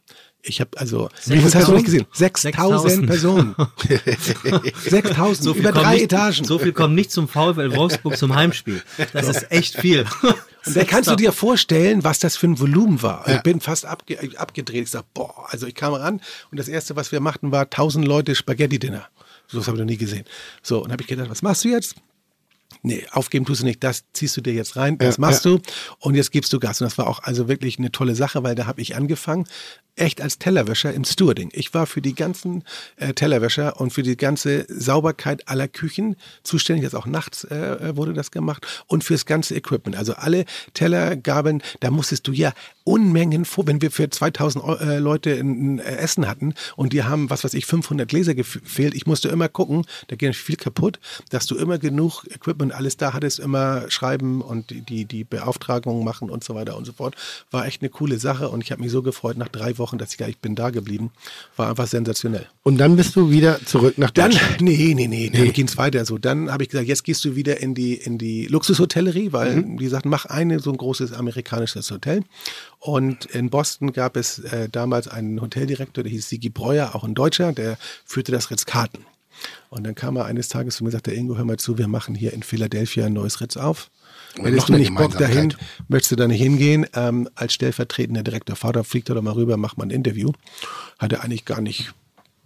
[0.48, 3.56] Ich habe also, das hast du nicht gesehen, 6000 Personen.
[4.88, 6.44] 6000, So viel über drei nicht, Etagen.
[6.44, 8.82] So viel kommt nicht zum VfL Wolfsburg zum Heimspiel.
[9.12, 10.06] Das ist echt viel.
[10.66, 13.28] Und da kannst du dir vorstellen, was das für ein Volumen war.
[13.28, 13.36] Ja.
[13.36, 14.84] Ich bin fast abge abgedreht.
[14.84, 18.04] Ich sag, boah, also ich kam ran und das erste, was wir machten, war 1000
[18.06, 19.06] Leute Spaghetti-Dinner.
[19.46, 20.24] So was habe ich noch nie gesehen.
[20.62, 21.94] So, und habe ich gedacht, was machst du jetzt?
[22.86, 25.56] Nee, aufgeben tust du nicht, das ziehst du dir jetzt rein, das Ja, machst ja.
[25.56, 25.60] du
[25.98, 26.80] und jetzt gibst du Gas.
[26.80, 29.44] Und das war auch also wirklich eine tolle Sache, weil da habe ich angefangen,
[29.96, 31.48] echt als Tellerwäscher im Stewarding.
[31.52, 32.62] Ich war für die ganzen
[32.96, 36.14] äh, Tellerwäscher und für die ganze Sauberkeit aller Küchen
[36.44, 36.84] zuständig.
[36.84, 39.96] Jetzt auch nachts äh, wurde das gemacht und fürs ganze Equipment.
[39.96, 42.52] Also alle Teller, Gabeln, da musstest du ja
[42.86, 47.02] Unmengen vor, wenn wir für 2000 Eu- äh, Leute ein, ein Essen hatten und die
[47.02, 48.94] haben, was weiß ich, 500 Gläser gefehlt.
[48.94, 53.12] Ich musste immer gucken, da geht viel kaputt, dass du immer genug Equipment, alles da
[53.12, 57.16] hattest, immer schreiben und die, die, die Beauftragungen machen und so weiter und so fort.
[57.50, 60.12] War echt eine coole Sache und ich habe mich so gefreut, nach drei Wochen dass
[60.12, 61.10] ich gar nicht bin da geblieben.
[61.56, 62.46] War einfach sensationell.
[62.62, 64.60] Und dann bist du wieder zurück nach Dann, Deutschland.
[64.60, 66.18] nee, nee, nee, dann ging es weiter so.
[66.18, 69.88] Dann habe ich gesagt, jetzt gehst du wieder in die, in die Luxushotellerie, weil die
[69.88, 72.22] sagten, mach eine so ein großes amerikanisches Hotel.
[72.86, 77.16] Und in Boston gab es äh, damals einen Hoteldirektor, der hieß Sigi Breuer, auch ein
[77.16, 79.04] Deutscher, der führte das Ritz-Carlton.
[79.70, 81.88] Und dann kam er eines Tages zu mir und sagte, Ingo, hör mal zu, wir
[81.88, 83.90] machen hier in Philadelphia ein neues Ritz auf.
[84.36, 85.52] Hättest du nicht Bock dahin,
[85.88, 86.86] möchtest du da nicht hingehen?
[86.94, 90.30] Ähm, als stellvertretender Direktor, Vater, fliegt er doch mal rüber, mach mal ein Interview.
[91.00, 91.92] Hat er eigentlich gar nicht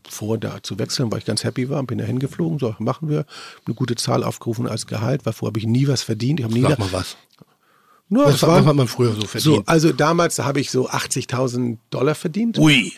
[0.09, 1.83] vor, da zu wechseln, weil ich ganz happy war.
[1.83, 3.27] Bin da hingeflogen, so machen wir.
[3.67, 6.41] Eine gute Zahl aufgerufen als Gehalt, weil vorher habe ich nie was verdient.
[6.41, 7.19] Ich habe nie Sag mal was.
[8.13, 9.69] Nur, Was, war, hat man früher so so, verdient?
[9.69, 12.59] also damals habe ich so 80.000 Dollar verdient.
[12.59, 12.93] Ui.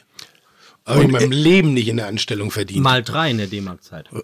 [0.85, 2.83] Aber ich in meinem Leben nicht in der Anstellung verdient.
[2.83, 4.09] Mal drei in der D-Mark-Zeit.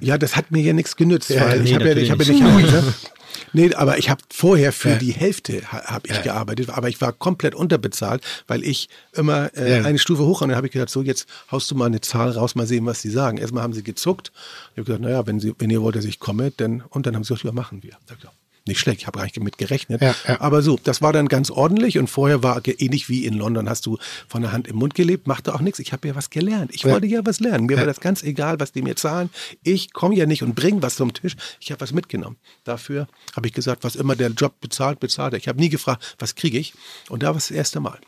[0.00, 2.24] Ja, das hat mir ja nichts genützt, Ja, weil nee, ich habe ja, ich habe
[2.24, 2.94] ja nicht Hause.
[3.52, 4.96] Nee, aber ich habe vorher für Ja.
[4.96, 6.22] die Hälfte ha, habe ich Ja.
[6.22, 9.84] gearbeitet, aber ich war komplett unterbezahlt, weil ich immer äh, Ja.
[9.84, 12.30] eine Stufe hoch und dann habe ich gesagt, so jetzt haust du mal eine Zahl
[12.32, 13.38] raus, mal sehen, was sie sagen.
[13.38, 14.32] Erstmal haben sie gezuckt.
[14.72, 17.14] Ich habe gesagt, naja, wenn sie, wenn ihr wollt, dass ich komme, dann und dann
[17.14, 17.90] haben sie gesagt, ja, machen wir.
[18.04, 18.34] Ich hab gesagt,
[18.66, 20.00] Nicht schlecht, ich habe gar nicht mit gerechnet.
[20.00, 20.40] Ja, ja.
[20.40, 23.84] Aber so, das war dann ganz ordentlich und vorher war ähnlich wie in London, hast
[23.84, 25.78] du von der Hand im Mund gelebt, machte auch nichts.
[25.80, 26.70] Ich habe ja was gelernt.
[26.74, 26.92] Ich Ja.
[26.92, 27.66] wollte ja was lernen.
[27.66, 29.28] Mir war das ganz egal, was die mir zahlen.
[29.64, 31.36] Ich komme ja nicht und bringe was zum Tisch.
[31.60, 32.36] Ich habe was mitgenommen.
[32.64, 33.06] Dafür
[33.36, 35.38] habe ich gesagt, was immer der Job bezahlt, bezahlt er.
[35.38, 36.72] Ich habe nie gefragt, was kriege ich.
[37.10, 37.98] Und da war es das erste Mal.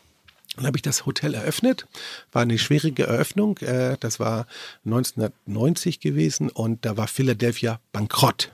[0.57, 1.86] Dann habe ich das Hotel eröffnet.
[2.32, 3.59] War eine schwierige Eröffnung.
[3.59, 4.46] Äh, Das war
[4.86, 8.52] 1990 gewesen und da war Philadelphia bankrott.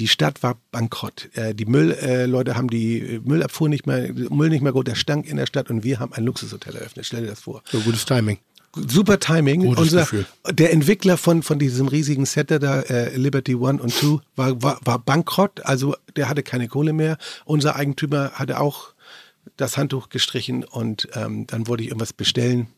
[0.00, 1.28] Die Stadt war bankrott.
[1.34, 5.26] Äh, Die Müllleute haben die äh, Müllabfuhr nicht mehr, Müll nicht mehr gut, der stank
[5.26, 7.04] in der Stadt und wir haben ein Luxushotel eröffnet.
[7.04, 7.62] Stell dir das vor.
[7.70, 8.38] So gutes Timing.
[8.74, 9.60] Super Timing.
[9.60, 10.26] Gutes Unser, Gefühl.
[10.50, 14.80] Der Entwickler von, von diesem riesigen Setter da, äh, Liberty One und Two, war, war,
[14.84, 15.60] war bankrott.
[15.64, 17.18] Also der hatte keine Kohle mehr.
[17.44, 18.94] Unser Eigentümer hatte auch
[19.56, 22.68] das Handtuch gestrichen und ähm, dann wollte ich irgendwas bestellen.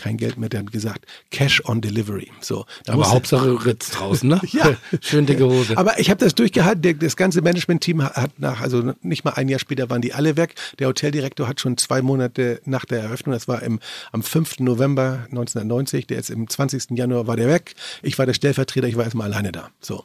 [0.00, 0.48] Kein Geld mehr.
[0.48, 2.30] Der hat gesagt, Cash on Delivery.
[2.40, 4.40] So, da Aber Hauptsache Ritz draußen, ne?
[4.50, 4.74] Ja.
[5.00, 5.76] Schön dicke Hose.
[5.76, 6.98] aber ich habe das durchgehalten.
[6.98, 10.54] Das ganze Management-Team hat- nach, also nicht mal ein Jahr später waren die alle weg.
[10.78, 13.78] Der Hoteldirektor hat schon zwei Monate nach der Eröffnung, das war im,
[14.12, 14.60] am 5.
[14.60, 16.92] November 1990, der ist im 20.
[16.98, 17.74] Januar war der weg.
[18.02, 19.70] Ich war der Stellvertreter, ich war erstmal alleine da.
[19.80, 20.04] So.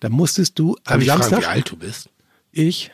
[0.00, 2.08] Da musstest du Darf am ich fragen, Samstag, wie alt du bist?
[2.50, 2.90] ich,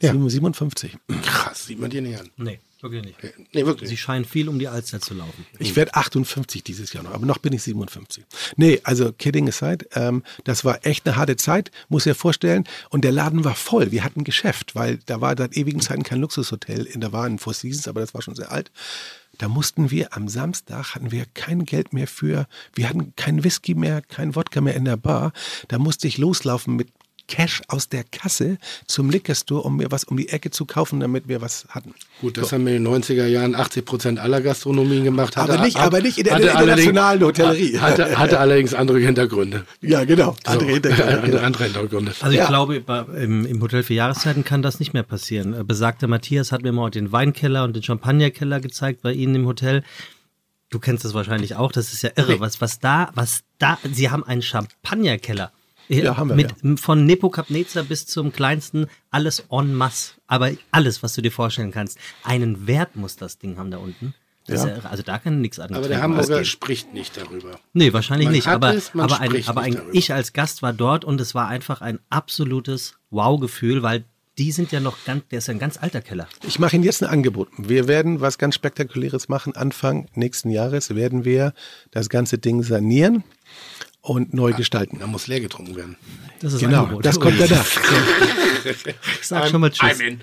[0.00, 0.12] Ja.
[0.12, 0.96] 57.
[1.22, 2.28] Krass, sieht man dir nicht an.
[2.36, 3.18] Nee, wirklich nicht.
[3.52, 3.88] Nee, wirklich.
[3.88, 5.46] Sie scheinen viel um die Alster zu laufen.
[5.58, 8.24] Ich werde 58 dieses Jahr noch, aber noch bin ich 57.
[8.56, 12.64] Nee, also kidding aside, ähm, das war echt eine harte Zeit, muss dir vorstellen.
[12.90, 13.90] Und der Laden war voll.
[13.90, 16.84] Wir hatten Geschäft, weil da war seit ewigen Zeiten kein Luxushotel.
[16.84, 18.70] In der war ein Four Seasons, aber das war schon sehr alt.
[19.38, 23.74] Da mussten wir am Samstag hatten wir kein Geld mehr für, wir hatten kein Whisky
[23.74, 25.32] mehr, kein Wodka mehr in der Bar.
[25.68, 26.88] Da musste ich loslaufen mit
[27.28, 30.98] Cash aus der Kasse zum Liquor Store, um mir was um die Ecke zu kaufen,
[30.98, 31.94] damit wir was hatten.
[32.20, 35.36] Gut, das haben wir in den 90er Jahren 80 Prozent aller Gastronomien gemacht.
[35.36, 37.78] Aber nicht- aber nicht in der hatte internationalen Hotellerie.
[37.78, 39.64] Hatte, hatte allerdings andere Hintergründe.
[39.80, 40.34] Ja, genau.
[40.44, 41.18] Andere So, Hintergründe.
[41.22, 42.12] andere, andere Hintergründe.
[42.20, 42.48] Also ich Ja.
[42.48, 42.82] glaube,
[43.20, 45.52] im, im Hotel für Jahreszeiten kann das nicht mehr passieren.
[45.54, 49.46] Äh, Besagter Matthias hat mir mal den Weinkeller und den Champagnerkeller gezeigt bei Ihnen im
[49.46, 49.84] Hotel.
[50.70, 52.40] Du kennst das wahrscheinlich auch, das ist ja irre.
[52.40, 55.52] Was, was da, was da, Sie haben einen Champagnerkeller.
[55.88, 60.12] Ja, haben wir, Mit, Von Nepokapneza bis zum kleinsten, alles en masse.
[60.26, 61.98] Aber alles, was du dir vorstellen kannst.
[62.22, 64.14] Einen Wert muss das Ding haben da unten.
[64.46, 64.66] Ja.
[64.66, 64.88] irre.
[64.88, 67.58] also da kann nichts anderes Aber der Hamburger spricht nicht darüber.
[67.74, 68.46] Nee, wahrscheinlich Man nicht.
[68.46, 71.80] Aber, es, aber, ein, aber ein, ich als Gast war dort und es war einfach
[71.82, 74.04] ein absolutes Wow-Gefühl, weil
[74.38, 76.28] die sind ja noch ganz, der ist ja ein ganz alter Keller.
[76.46, 77.48] Ich mache Ihnen jetzt ein Angebot.
[77.58, 79.56] Wir werden was ganz Spektakuläres machen.
[79.56, 81.52] Anfang nächsten Jahres werden wir
[81.90, 83.24] das ganze Ding sanieren
[84.00, 84.98] und neu gestalten.
[85.00, 85.96] Da muss leer getrunken werden.
[86.40, 87.04] Das ist Genau, Angebot.
[87.04, 87.66] das kommt danach.
[89.20, 89.98] Ich sag schon mal Tschüss.
[89.98, 90.20] I'm in.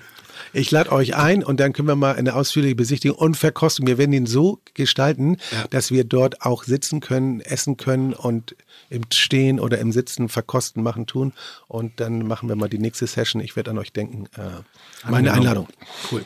[0.56, 3.86] Ich lade euch ein und dann können wir mal eine ausführliche Besichtigung und Verkostung.
[3.86, 5.66] Wir werden ihn so gestalten, Ja.
[5.68, 8.56] dass wir dort auch sitzen können, essen können und
[8.88, 11.32] im Stehen oder im Sitzen verkosten, machen, tun.
[11.68, 13.42] Und dann machen wir mal die nächste Session.
[13.42, 14.26] Ich werde an euch denken.
[14.36, 14.62] Äh,
[15.10, 15.68] meine Einladung.
[16.10, 16.24] Cool.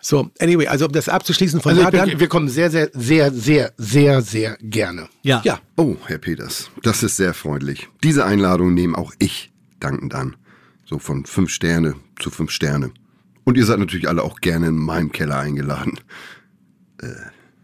[0.00, 2.08] So, anyway, also um das abzuschließen von Also da ich dann.
[2.10, 5.08] bin, wir kommen sehr, sehr, sehr, sehr, sehr, sehr gerne.
[5.22, 5.42] Ja.
[5.44, 7.88] Ja, Oh, Herr Peters, das ist sehr freundlich.
[8.04, 10.36] Diese Einladung nehme auch ich dankend an.
[10.84, 12.92] So von fünf Sterne zu fünf Sterne.
[13.44, 15.98] Und ihr seid natürlich alle auch gerne in meinem Keller eingeladen.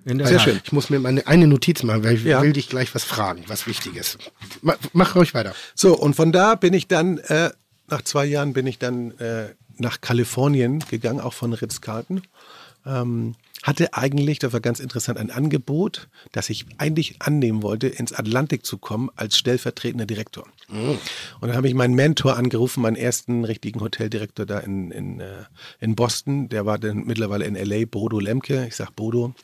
[0.05, 0.45] In der Sehr Tat.
[0.45, 0.61] schön.
[0.65, 2.43] Ich muss mir meine eine Notiz machen, weil ich Ja.
[2.43, 4.19] will dich gleich was fragen, was wichtig ist.
[4.63, 5.55] Ma- Mach ruhig weiter.
[5.75, 7.51] So, und von da bin ich dann, äh,
[7.89, 12.23] nach zwei Jahren bin ich dann äh, nach Kalifornien gegangen, auch von Ritz-Carlton.
[12.87, 18.13] Ähm, hatte eigentlich, das war ganz interessant, ein Angebot, das ich eigentlich annehmen wollte, ins
[18.13, 20.47] Atlantik zu kommen als stellvertretender Direktor.
[20.69, 20.99] Und
[21.49, 25.45] dann habe ich meinen Mentor angerufen, meinen ersten richtigen Hoteldirektor da in, in, äh,
[25.81, 26.49] in Boston.
[26.49, 28.67] Der war dann mittlerweile in L.A., Bodo Lemke.
[28.67, 29.35] Ich sag Bodo,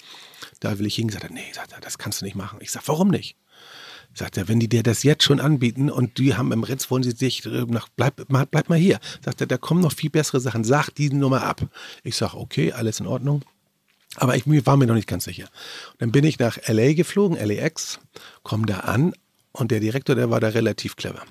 [0.60, 1.08] da will ich hin.
[1.08, 2.58] Sagt er, nee, sagt er, das kannst du nicht machen.
[2.60, 3.36] Ich sag, warum nicht?
[4.16, 7.02] Sagt er, wenn die dir das jetzt schon anbieten und die haben im Ritz, wollen
[7.02, 9.00] sie sich äh, nach, bleib, mal- bleib mal hier.
[9.24, 10.62] Sagt er, da kommen noch viel bessere Sachen.
[10.62, 11.66] Sag die Nummer ab.
[12.04, 13.42] Ich sag, okay, alles in Ordnung.
[14.16, 15.44] Aber ich war mir noch nicht ganz sicher.
[15.92, 18.00] Und dann bin ich nach LA geflogen, LAX,
[18.42, 19.14] komme da an
[19.52, 21.22] und der Direktor, der war da relativ clever.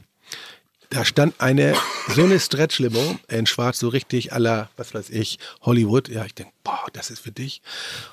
[0.90, 1.76] Da stand eine,
[2.10, 6.08] so eine Stretch-Limo in schwarz, so richtig aller, was weiß ich, Hollywood.
[6.08, 7.64] Ja, ich denke, boah, das ist für dich.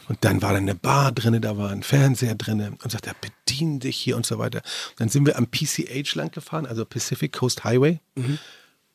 [0.08, 3.14] Und dann war da eine Bar drinne, da war ein Fernseher drinne und sagt, er
[3.20, 4.62] bedien dich hier und so weiter.
[4.96, 8.00] Dann sind wir am PCH lang gefahren, also Pacific Coast Highway,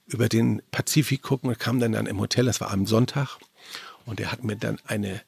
[0.07, 3.37] über den Pazifik gucken und kamen dann, dann im Hotel, das war am Sonntag.
[4.05, 5.21] Und er hat mir dann eine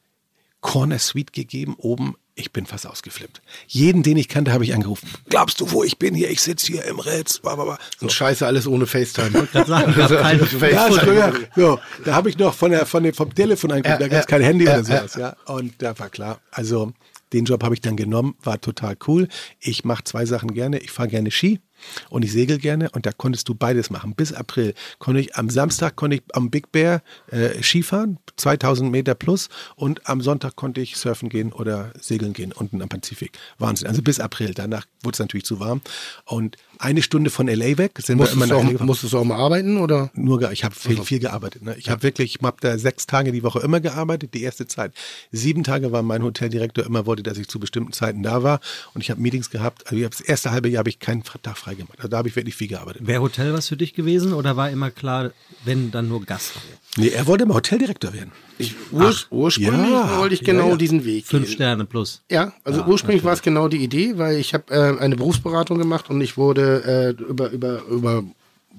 [0.61, 2.15] Corner Suite gegeben, oben.
[2.39, 3.41] Ich bin fast ausgeflippt.
[3.67, 5.09] Jeden, den ich kannte, habe ich angerufen.
[5.27, 6.29] Glaubst du, wo ich bin hier?
[6.29, 7.39] Ich sitze hier im Ritz.
[7.39, 7.79] Bla, bla, bla.
[7.97, 8.05] So.
[8.05, 9.47] Und scheiße, alles ohne FaceTime.
[9.65, 10.09] Sagen, gab
[11.55, 14.19] so, da habe ich noch von der, von dem, vom Telefon angerufen, Ja, da gab
[14.19, 15.35] es ja, kein Handy ja, oder sowas, ja.
[15.45, 16.93] Und da war klar, also
[17.33, 19.27] den Job habe ich dann genommen, war total cool.
[19.59, 20.77] Ich mache zwei Sachen gerne.
[20.77, 21.59] Ich fahre gerne Ski
[22.09, 24.15] und ich segel gerne und da konntest du beides machen.
[24.15, 27.01] Bis April konnte ich, am Samstag konnte ich am Big Bear
[27.31, 32.51] äh, Skifahren, 2000 Meter plus und am Sonntag konnte ich surfen gehen oder segeln gehen
[32.51, 33.37] unten am Pazifik.
[33.57, 33.87] Wahnsinn.
[33.87, 34.53] Also bis April.
[34.53, 35.81] Danach wurde es natürlich zu warm
[36.25, 39.17] und eine Stunde von LA weg sind wir Musstest, immer du nach auch, musstest du
[39.17, 40.11] auch mal arbeiten oder?
[40.13, 41.63] Nur, ich habe viel, viel gearbeitet.
[41.63, 41.75] Ne?
[41.77, 44.93] Ich habe wirklich, ich habe da sechs Tage die Woche immer gearbeitet, die erste Zeit.
[45.31, 48.59] Sieben Tage war mein Hoteldirektor immer wollte, dass ich zu bestimmten Zeiten da war.
[48.93, 49.83] Und ich habe Meetings gehabt.
[49.85, 51.97] Also ich hab das erste halbe Jahr habe ich keinen Tag frei gemacht.
[51.97, 53.05] Also da habe ich wirklich viel gearbeitet.
[53.05, 55.31] Wäre Hotel was für dich gewesen oder war immer klar,
[55.65, 56.53] wenn dann nur Gast?
[56.97, 58.31] Nee, er wollte immer Hoteldirektor werden.
[58.59, 60.17] Ich, ur, ursprünglich ja.
[60.17, 60.75] wollte ich genau Ja, ja.
[60.77, 61.53] diesen Weg Fünf gehen.
[61.53, 62.23] Sterne plus.
[62.31, 66.09] Ja, also ursprünglich war es genau die Idee, weil ich habe äh, eine Berufsberatung gemacht
[66.09, 68.23] und ich wurde äh, über, über, über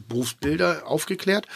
[0.09, 1.47] Berufsbilder aufgeklärt.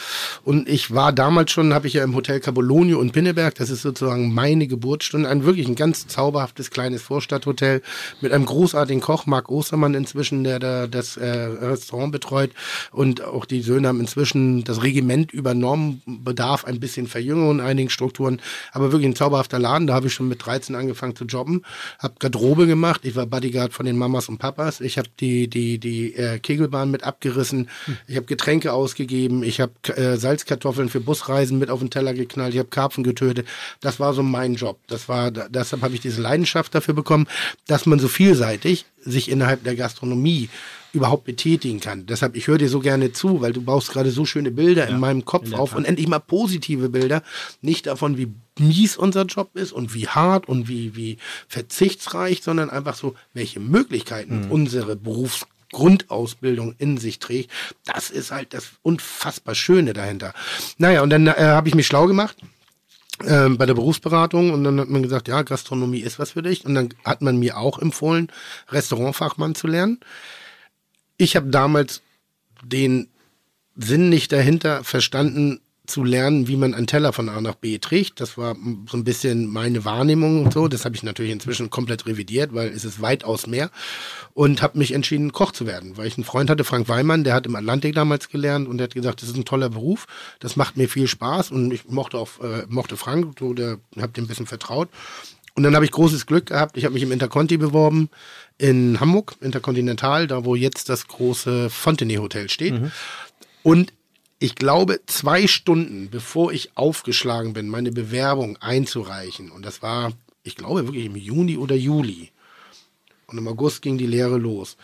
[0.44, 3.82] Und ich war damals schon, habe ich ja im Hotel Cabolonio und Pinneberg, das ist
[3.82, 7.82] sozusagen meine Geburtsstunde, ein wirklich ein ganz zauberhaftes kleines Vorstadthotel
[8.20, 12.50] mit einem großartigen Koch, Marc Ostermann inzwischen, der da das äh, Restaurant betreut.
[12.90, 17.90] Und auch die Söhne haben inzwischen das Regiment übernommen, bedarf ein bisschen Verjüngung in einigen
[17.90, 18.40] Strukturen,
[18.72, 19.86] aber wirklich ein zauberhafter Laden.
[19.86, 21.62] Da habe ich schon mit 13 angefangen zu jobben,
[21.98, 25.78] habe Garderobe gemacht, ich war Bodyguard von den Mamas und Papas, ich habe die, die,
[25.78, 27.68] die äh, Kegelbahn mit abgerissen,
[28.06, 32.54] ich habe Getränke ausgegeben, ich habe äh, Salzkartoffeln für Busreisen mit auf den Teller geknallt,
[32.54, 33.46] ich habe Karpfen getötet.
[33.80, 34.78] Das war so mein Job.
[34.86, 37.26] Das war, deshalb habe ich diese Leidenschaft dafür bekommen,
[37.66, 40.48] dass man so vielseitig sich innerhalb der Gastronomie
[40.92, 42.06] überhaupt betätigen kann.
[42.06, 45.00] Deshalb, ich höre dir so gerne zu, weil du baust gerade so schöne Bilder in
[45.00, 47.22] meinem Kopf der auf und endlich mal positive Bilder.
[47.62, 51.16] Nicht davon, wie mies unser Job ist und wie hart und wie, wie
[51.48, 54.96] verzichtsreich, sondern einfach so, welche Möglichkeiten unsere
[55.72, 57.50] Berufsgrundausbildung in sich trägt.
[57.84, 60.32] Das ist halt das unfassbar Schöne dahinter.
[60.78, 62.36] Naja, und dann äh, habe ich mich schlau gemacht
[63.26, 66.64] ähm, bei der Berufsberatung und dann hat man gesagt, ja, Gastronomie ist was für dich.
[66.64, 68.28] Und dann hat man mir auch empfohlen,
[68.68, 70.00] Restaurantfachmann zu lernen.
[71.16, 72.02] Ich habe damals
[72.62, 73.08] den
[73.74, 78.20] Sinn nicht dahinter verstanden, zu lernen, wie man einen Teller von A nach B trägt.
[78.20, 78.54] Das war
[78.88, 80.68] so ein bisschen meine Wahrnehmung und so.
[80.68, 83.70] Das habe ich natürlich inzwischen komplett revidiert, weil es ist weitaus mehr.
[84.32, 87.34] Und habe mich entschieden, Koch zu werden, weil ich einen Freund hatte, Frank Weimann, der
[87.34, 90.06] hat im Atlantik damals gelernt und der hat gesagt, das ist ein toller Beruf,
[90.38, 94.12] das macht mir viel Spaß und ich mochte auch äh, mochte Frank, so der habe
[94.12, 94.88] dem ein bisschen vertraut.
[95.54, 96.78] Und dann habe ich großes Glück gehabt.
[96.78, 98.08] Ich habe mich im Interconti beworben
[98.56, 102.74] in Hamburg, Intercontinental, da wo jetzt das große Fontenay Hotel steht.
[103.62, 103.92] Und
[104.42, 110.12] ich glaube, zwei Stunden bevor ich aufgeschlagen bin, meine Bewerbung einzureichen, und das war,
[110.42, 112.32] ich glaube, wirklich im Juni oder Juli,
[113.28, 114.76] und im August ging die Lehre los.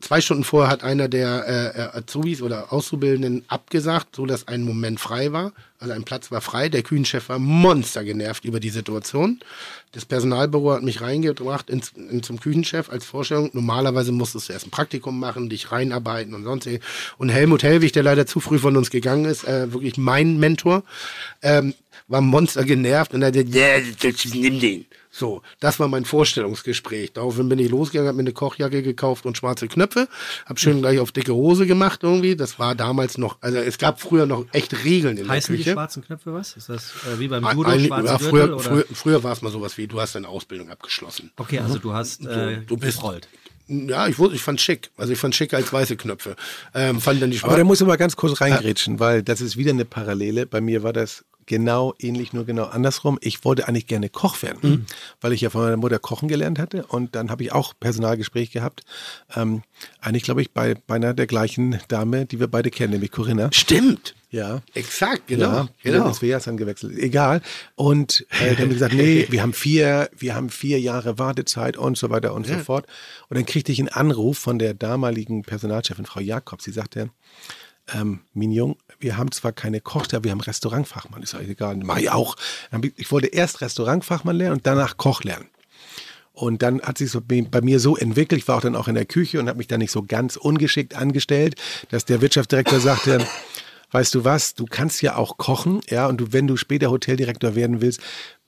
[0.00, 4.62] Zwei Stunden vorher hat einer der äh, äh, Azubis oder Auszubildenden abgesagt, so dass ein
[4.62, 5.52] Moment frei war.
[5.78, 6.68] Also ein Platz war frei.
[6.68, 9.40] Der Kühnchef war monster genervt über die Situation.
[9.92, 13.50] Das Personalbüro hat mich reingebracht ins, in, zum Küchenchef als Vorstellung.
[13.52, 16.68] Normalerweise musstest du erst ein Praktikum machen, dich reinarbeiten und sonst.
[17.18, 20.82] Und Helmut Hellwig, der leider zu früh von uns gegangen ist, äh, wirklich mein Mentor,
[21.42, 21.74] ähm,
[22.08, 23.78] war monster genervt und er hat gesagt, ja,
[24.34, 24.86] nimm den.
[25.20, 27.12] So, das war mein Vorstellungsgespräch.
[27.12, 30.08] Daraufhin bin ich losgegangen, habe mir eine Kochjacke gekauft und schwarze Knöpfe,
[30.46, 32.36] habe schön gleich auf dicke Hose gemacht irgendwie.
[32.36, 35.62] Das war damals noch, also es gab früher noch echt Regeln in Heißen der die
[35.64, 35.74] Küche.
[35.74, 36.56] schwarzen Knöpfe was?
[36.56, 38.18] Ist das äh, wie beim Ein- Judo, ein- ja, Gürtel?
[38.30, 38.58] früher, oder?
[38.60, 41.30] früher, früher war es mal sowas wie, du hast deine Ausbildung abgeschlossen.
[41.36, 43.28] Okay, also du hast äh, du bist- gerollt.
[43.68, 44.90] Ja, ich, wusste, ich fand schick.
[44.96, 46.34] Also ich fand schicker als weiße Knöpfe.
[46.74, 49.56] Ähm, fand dann die Aber da muss ich mal ganz kurz reingrätschen, weil das ist
[49.58, 50.44] wieder eine Parallele.
[50.46, 53.18] Bei mir war das genau ähnlich, nur genau andersrum.
[53.20, 54.86] Ich wollte eigentlich gerne Koch werden, Mhm.
[55.20, 56.86] weil ich ja von meiner Mutter kochen gelernt hatte.
[56.86, 58.82] Und dann habe ich auch Personalgespräch gehabt.
[59.34, 59.62] Ähm,
[60.00, 63.50] eigentlich, glaube ich, bei, bei einer der gleichen Dame, die wir beide kennen, nämlich Corinna.
[63.52, 64.14] Stimmt.
[64.30, 64.62] Ja.
[64.74, 65.52] Exakt, genau.
[65.52, 66.06] Ja, genau.
[66.06, 66.96] ins WS angewechselt.
[66.96, 67.42] Egal.
[67.74, 71.76] Und äh, dann haben wir gesagt, nee, wir haben vier, wir haben vier Jahre Wartezeit
[71.76, 72.86] und so weiter und so fort.
[73.28, 76.62] Und dann kriegte ich einen Anruf von der damaligen Personalchefin, Frau Jakobs.
[76.62, 77.10] Sie sagte,
[77.94, 81.22] ähm, Mignon, wir haben zwar keine Kochstelle, wir haben Restaurantfachmann.
[81.22, 82.36] Ich sage, egal, mach ich auch.
[82.96, 85.48] Ich wollte erst Restaurantfachmann lernen und danach Koch lernen.
[86.32, 88.88] Und dann hat sich so bei bei mir so entwickelt, ich war auch dann auch
[88.88, 91.56] in der Küche und habe mich dann nicht so ganz ungeschickt angestellt,
[91.90, 93.26] dass der Wirtschaftsdirektor sagte,
[93.90, 97.54] weißt du was, du kannst ja auch kochen, ja, und du, wenn du später Hoteldirektor
[97.54, 98.00] werden willst,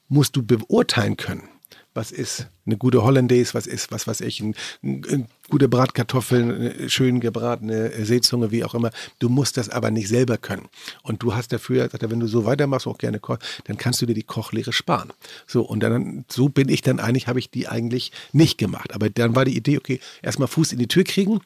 [0.08, 1.48] musst du beurteilen können.
[1.94, 6.50] Was ist eine gute Hollandaise, was ist, was weiß ich, ein, ein, ein gute Bratkartoffeln,
[6.50, 8.90] eine schön gebratene Seezunge, wie auch immer.
[9.18, 10.66] Du musst das aber nicht selber können.
[11.02, 14.00] Und du hast dafür, sagt er, wenn du so weitermachst, auch gerne kochen, dann kannst
[14.00, 15.12] du dir die Kochlehre sparen.
[15.46, 18.94] So, und dann, so bin ich dann eigentlich, habe ich die eigentlich nicht gemacht.
[18.94, 21.40] Aber dann war die Idee, okay, erstmal Fuß in die Tür kriegen,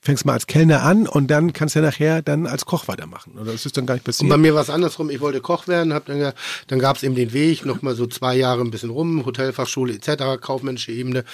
[0.00, 3.34] fängst mal als Kellner an und dann kannst du nachher dann als Koch weitermachen.
[3.34, 4.30] Oder das ist dann gar nicht Und passiert.
[4.30, 5.10] bei mir war es andersrum.
[5.10, 6.32] Ich wollte Koch werden, hab dann,
[6.68, 9.92] dann gab es eben den Weg, noch mal so zwei Jahre ein bisschen rum, Hotelfachschule
[9.92, 11.26] etc., kaufmännische Ebene.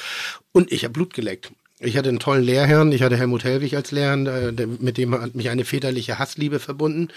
[0.50, 1.52] Und ich habe Blut geleckt.
[1.78, 5.34] Ich hatte einen tollen Lehrherrn, ich hatte Helmut Hellwig als Lehrherrn, äh, mit dem hat
[5.34, 7.08] mich eine väterliche Hassliebe verbunden.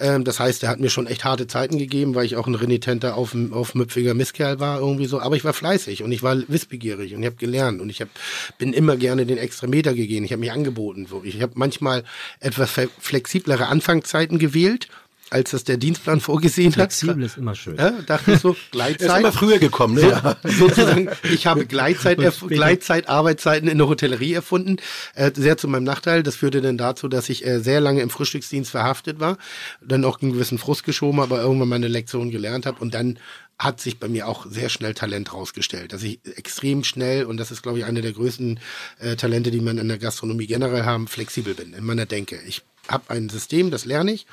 [0.00, 2.54] Ähm, das heißt, er hat mir schon echt harte Zeiten gegeben, weil ich auch ein
[2.54, 5.20] renitenter, auf, aufmüpfiger Misskerl war irgendwie so.
[5.20, 8.08] Aber ich war fleißig und ich war wissbegierig und ich habe gelernt und ich hab,
[8.56, 10.24] bin immer gerne den extra Meter gegangen.
[10.24, 11.06] Ich habe mich angeboten.
[11.24, 12.02] Ich habe manchmal
[12.40, 14.88] etwas flexiblere Anfangszeiten gewählt,
[15.30, 16.92] als das der Dienstplan vorgesehen hat.
[16.92, 17.76] Flexibel ist immer schön.
[17.76, 19.20] Ja, dachte ich so, Er ist Gleitzeit.
[19.20, 20.08] immer früher gekommen, ne?
[20.08, 20.36] Ja.
[20.44, 22.18] Sozusagen, ich habe Gleitzeit,
[22.48, 24.76] Gleitzeit, Arbeitszeiten in der Hotellerie erfunden.
[25.14, 26.22] Äh, sehr zu meinem Nachteil.
[26.22, 29.38] Das führte dann dazu, dass ich äh, sehr lange im Frühstücksdienst verhaftet war,
[29.82, 33.18] dann auch einen gewissen Frust geschoben, aber irgendwann meine Lektion gelernt habe und dann
[33.58, 37.50] hat sich bei mir auch sehr schnell Talent rausgestellt, dass ich extrem schnell und das
[37.50, 38.60] ist glaube ich eine der größten
[39.00, 42.38] äh, Talente, die man in der Gastronomie generell haben, flexibel bin in meiner Denke.
[42.46, 44.26] Ich habe ein System, das lerne ich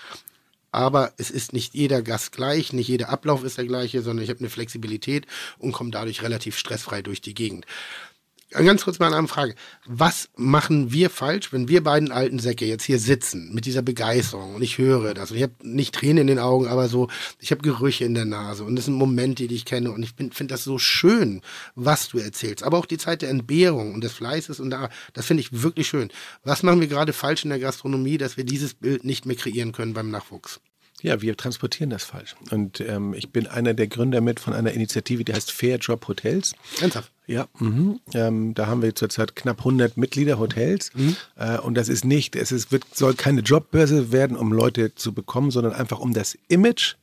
[0.75, 4.29] aber es ist nicht jeder Gast gleich, nicht jeder Ablauf ist der gleiche, sondern ich
[4.29, 5.25] habe eine Flexibilität
[5.57, 7.65] und komme dadurch relativ stressfrei durch die Gegend.
[8.63, 9.55] Ganz kurz mal eine andere Frage.
[9.85, 14.55] Was machen wir falsch, wenn wir beiden alten Säcke jetzt hier sitzen mit dieser Begeisterung
[14.55, 17.51] und ich höre das und ich habe nicht Tränen in den Augen, aber so, ich
[17.51, 20.53] habe Gerüche in der Nase und das sind Momente, die ich kenne und ich finde
[20.53, 21.41] das so schön,
[21.75, 22.63] was du erzählst.
[22.63, 25.87] Aber auch die Zeit der Entbehrung und des Fleißes und da, das finde ich wirklich
[25.87, 26.09] schön.
[26.45, 29.73] Was machen wir gerade falsch in der Gastronomie, dass wir dieses Bild nicht mehr kreieren
[29.73, 30.61] können beim Nachwuchs?
[31.05, 32.35] Ja, wir transportieren das falsch.
[32.49, 36.07] Und ähm, ich bin einer der Gründer mit von einer Initiative, die heißt Fair Job
[36.07, 36.55] Hotels.
[36.81, 37.11] Ernsthaft?
[37.27, 37.99] Ja, mhm.
[38.15, 40.89] ähm, da haben wir zurzeit knapp 100 Mitglieder Hotels.
[41.35, 45.13] Äh, und das ist nicht, es ist, wird, soll keine Jobbörse werden, um Leute zu
[45.13, 46.95] bekommen, sondern einfach um das Image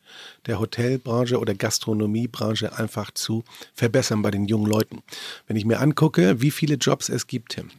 [0.47, 5.05] der Hotelbranche oder Gastronomiebranche einfach zu verbessern bei den jungen Leuten.
[5.47, 7.71] Wenn ich mir angucke, wie viele Jobs es gibt, Tim,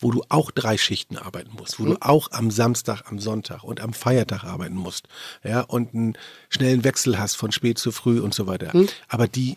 [0.00, 3.80] wo du auch drei Schichten arbeiten musst, wo du auch am Samstag, am Sonntag und
[3.80, 5.08] am Feiertag arbeiten musst,
[5.44, 6.18] ja, und einen
[6.48, 8.72] schnellen Wechsel hast von spät zu früh und so weiter.
[9.08, 9.56] Aber die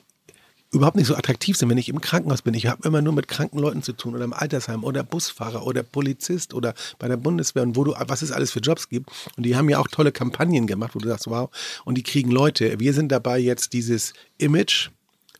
[0.75, 2.53] überhaupt nicht so attraktiv sind, wenn ich im Krankenhaus bin.
[2.53, 5.83] Ich habe immer nur mit kranken Leuten zu tun oder im Altersheim oder Busfahrer oder
[5.83, 9.09] Polizist oder bei der Bundeswehr und wo du, was es alles für Jobs gibt.
[9.37, 11.49] Und die haben ja auch tolle Kampagnen gemacht, wo du sagst, wow,
[11.85, 12.79] und die kriegen Leute.
[12.79, 14.89] Wir sind dabei jetzt dieses Image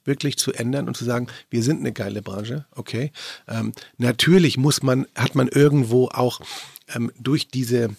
[0.06, 3.12] wirklich zu ändern und zu sagen, wir sind eine geile Branche, okay.
[3.48, 6.40] Ähm, natürlich muss man, hat man irgendwo auch
[6.94, 7.90] ähm, durch diese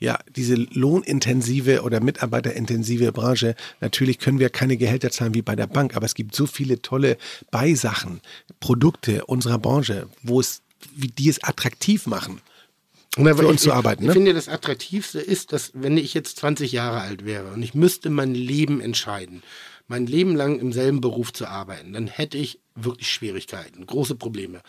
[0.00, 5.68] ja, diese lohnintensive oder mitarbeiterintensive Branche, natürlich können wir keine Gehälter zahlen wie bei der
[5.68, 7.16] Bank, aber es gibt so viele tolle
[7.50, 8.20] Beisachen,
[8.60, 10.62] Produkte unserer Branche, wo es,
[10.96, 12.40] wie die es attraktiv machen.
[13.16, 14.12] Na, für ich- uns zu ich- arbeiten, Ich ne?
[14.14, 18.10] finde, das Attraktivste ist, dass wenn ich jetzt 20 Jahre alt wäre und ich müsste
[18.10, 19.42] mein Leben entscheiden,
[19.86, 24.60] mein Leben lang im selben Beruf zu arbeiten, dann hätte ich wirklich Schwierigkeiten, große Probleme.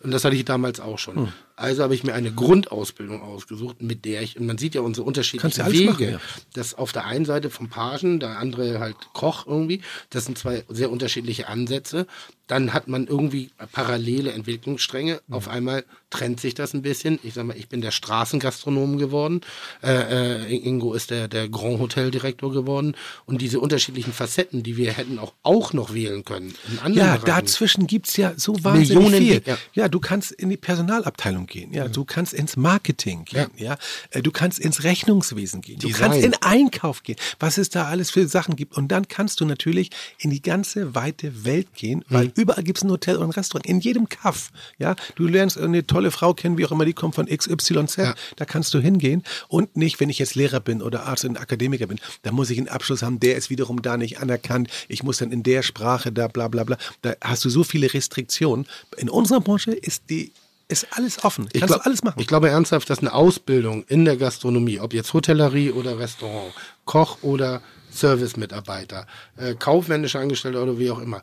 [0.00, 1.16] Und das hatte ich damals auch schon.
[1.16, 1.32] Hm.
[1.56, 5.04] Also habe ich mir eine Grundausbildung ausgesucht, mit der ich, und man sieht ja unsere
[5.04, 5.92] Kannst unterschiedlichen alles Wege.
[5.92, 6.20] machen, ja.
[6.52, 9.80] Das auf der einen Seite vom Pagen, der andere halt Koch irgendwie.
[10.10, 12.06] Das sind zwei sehr unterschiedliche Ansätze.
[12.48, 15.20] Dann hat man irgendwie parallele Entwicklungsstränge.
[15.28, 15.34] Mhm.
[15.34, 17.18] Auf einmal trennt sich das ein bisschen.
[17.22, 19.40] Ich sag mal, ich bin der Straßengastronom geworden.
[19.82, 22.96] Äh, äh, Ingo ist der, der Grand Hotel Direktor geworden.
[23.26, 26.54] Und diese unterschiedlichen Facetten, die wir hätten auch, auch noch wählen können.
[26.70, 27.26] In anderen Ja, Bereichen.
[27.54, 29.42] Inzwischen gibt es ja so wahnsinnig Millionen, viel.
[29.46, 29.56] ja.
[29.74, 29.88] Ja.
[29.88, 33.76] du kannst in die Personalabteilung gehen, ja, du kannst ins Marketing gehen, ja,
[34.10, 36.10] Äh, du kannst ins Rechnungswesen gehen, du Design.
[36.10, 38.76] kannst in Einkauf gehen, was es da alles für Sachen gibt.
[38.76, 42.84] Und dann kannst du natürlich in die ganze weite Welt gehen, weil überall gibt es
[42.84, 44.50] ein Hotel und ein Restaurant, in jedem Kaff.
[44.78, 48.14] Ja, du lernst eine tolle Frau kennen, wie auch immer, die kommt von XYZ, Ja.
[48.36, 51.86] da kannst du hingehen und nicht, wenn ich jetzt Lehrer bin oder Arzt und Akademiker
[51.86, 55.18] bin, da muss ich einen Abschluss haben, der ist wiederum da nicht anerkannt, ich muss
[55.18, 58.66] dann in der Sprache da bla bla bla, da hast du so viele Restriktionen.
[58.96, 60.32] In unserer Branche ist die
[60.66, 62.18] ist alles offen, Ich kannst glaub- du alles machen.
[62.20, 66.54] Ich glaube ernsthaft, dass eine Ausbildung in der Gastronomie, ob jetzt Hotellerie oder Restaurant,
[66.86, 71.22] Koch oder Servicemitarbeiter, äh, kaufmännische Angestellte oder wie auch immer,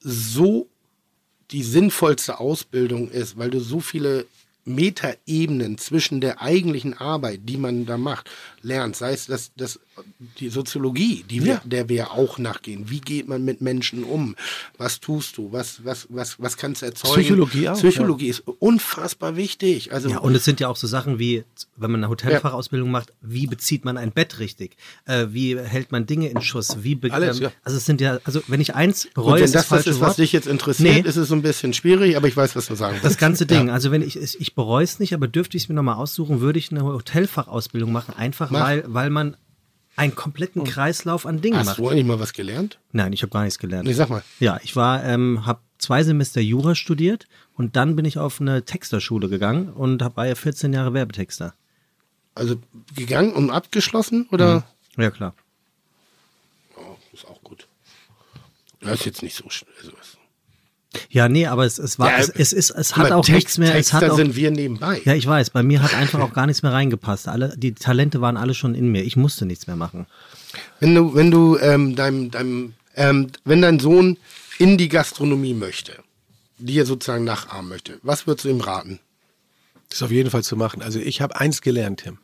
[0.00, 0.68] so
[1.52, 4.26] die sinnvollste Ausbildung ist, weil du so viele
[4.66, 8.28] Metaebenen zwischen der eigentlichen Arbeit, die man da macht,
[8.62, 9.00] lernst.
[9.00, 9.78] Sei es das, das,
[10.40, 11.62] die Soziologie, die wir, Ja.
[11.64, 12.90] der wir auch nachgehen.
[12.90, 14.36] Wie geht man mit Menschen um?
[14.76, 15.52] Was tust du?
[15.52, 17.14] Was, was, was, was kannst du erzeugen?
[17.22, 19.92] Psychologie auch, Psychologie ist unfassbar wichtig.
[19.92, 21.44] Also Ja, und es sind ja auch so Sachen wie,
[21.76, 24.76] wenn man eine Hotelfachausbildung macht, wie bezieht man ein Bett richtig?
[25.06, 26.78] Äh, wie hält man Dinge in Schuss?
[26.82, 27.52] Wie Alles, ähm, ja.
[27.62, 29.94] Also es sind ja, also wenn ich eins Und bereue, wenn ist das das das
[29.94, 30.18] ist, was Wort.
[30.18, 31.08] dich jetzt interessiert, Nee.
[31.08, 33.18] ist es so ein bisschen schwierig, aber ich weiß, was du sagen Das willst.
[33.18, 33.68] ganze Ding.
[33.68, 33.72] Ja.
[33.74, 36.58] Also wenn ich, ich bereue es nicht, aber dürfte ich es mir nochmal aussuchen, würde
[36.58, 38.14] ich eine Hotelfachausbildung machen.
[38.16, 38.60] Einfach Mach.
[38.62, 39.36] weil, weil man
[39.94, 41.78] einen kompletten Kreislauf an Dingen Hast macht.
[41.78, 42.78] du eigentlich mal was gelernt?
[42.90, 43.86] Nein, ich habe gar nichts gelernt.
[43.86, 44.24] Nee, sag mal.
[44.40, 48.64] Ja, ich war, ähm, habe zwei Semester Jura studiert und dann bin ich auf eine
[48.64, 51.54] Texterschule gegangen und hab, war ja 14 Jahre Werbetexter.
[52.34, 52.56] Also
[52.94, 54.64] gegangen und abgeschlossen oder?
[54.96, 55.34] Ja, klar.
[56.76, 57.68] Oh, ist auch gut.
[58.80, 59.72] Das ist jetzt nicht so schnell.
[59.82, 59.92] So.
[61.10, 63.58] Ja, nee, aber es, es war, Ja, es, es ist, es hat auch Text- nichts
[63.58, 65.00] mehr, es hat Texter auch, sind wir nebenbei.
[65.04, 67.28] ja, ich weiß, bei mir hat einfach auch gar nichts mehr reingepasst.
[67.28, 69.02] Alle, die Talente waren alle schon in mir.
[69.04, 70.06] Ich musste nichts mehr machen.
[70.80, 74.16] Wenn du, wenn du ähm, deinem, deinem, ähm, wenn dein Sohn
[74.58, 75.92] in die Gastronomie möchte,
[76.58, 79.00] dir sozusagen nachahmen möchte, was würdest du ihm raten?
[79.88, 80.82] Das ist auf jeden Fall zu machen.
[80.82, 82.18] Also ich habe eins gelernt, Tim.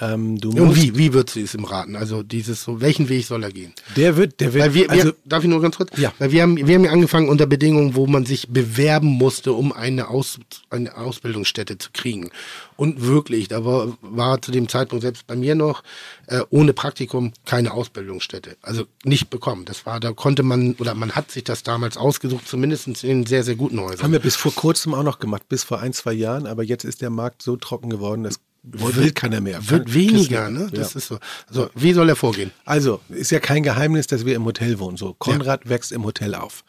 [0.00, 1.94] Ähm, Und wie, wie würdest du es ihm raten?
[1.94, 3.72] Also dieses so, welchen Weg soll er gehen?
[3.96, 5.96] Der wird, der wird, Weil wir, also wir, darf ich nur ganz kurz?
[5.96, 6.12] Ja.
[6.18, 9.72] Weil wir haben, wir haben ja angefangen unter Bedingungen, wo man sich bewerben musste, um
[9.72, 10.40] eine, Aus,
[10.70, 12.30] eine Ausbildungsstätte zu kriegen.
[12.76, 15.84] Und wirklich, da war, war zu dem Zeitpunkt selbst bei mir noch
[16.26, 18.56] äh, ohne Praktikum keine Ausbildungsstätte.
[18.62, 19.64] Also nicht bekommen.
[19.64, 23.44] Das war, da konnte man, oder man hat sich das damals ausgesucht, zumindest in sehr,
[23.44, 24.02] sehr guten Häusern.
[24.02, 26.84] haben wir bis vor kurzem auch noch gemacht, bis vor ein, zwei Jahren, aber jetzt
[26.84, 29.68] ist der Markt so trocken geworden, das will keiner mehr.
[29.70, 30.68] Wird Kein- weniger, ne?
[30.72, 30.78] Ja.
[30.78, 31.18] Das ist so.
[31.50, 32.50] So, wie soll er vorgehen?
[32.64, 34.96] Also, ist ja kein Geheimnis, dass wir im Hotel wohnen.
[34.96, 36.64] So, Konrad wächst im Hotel auf.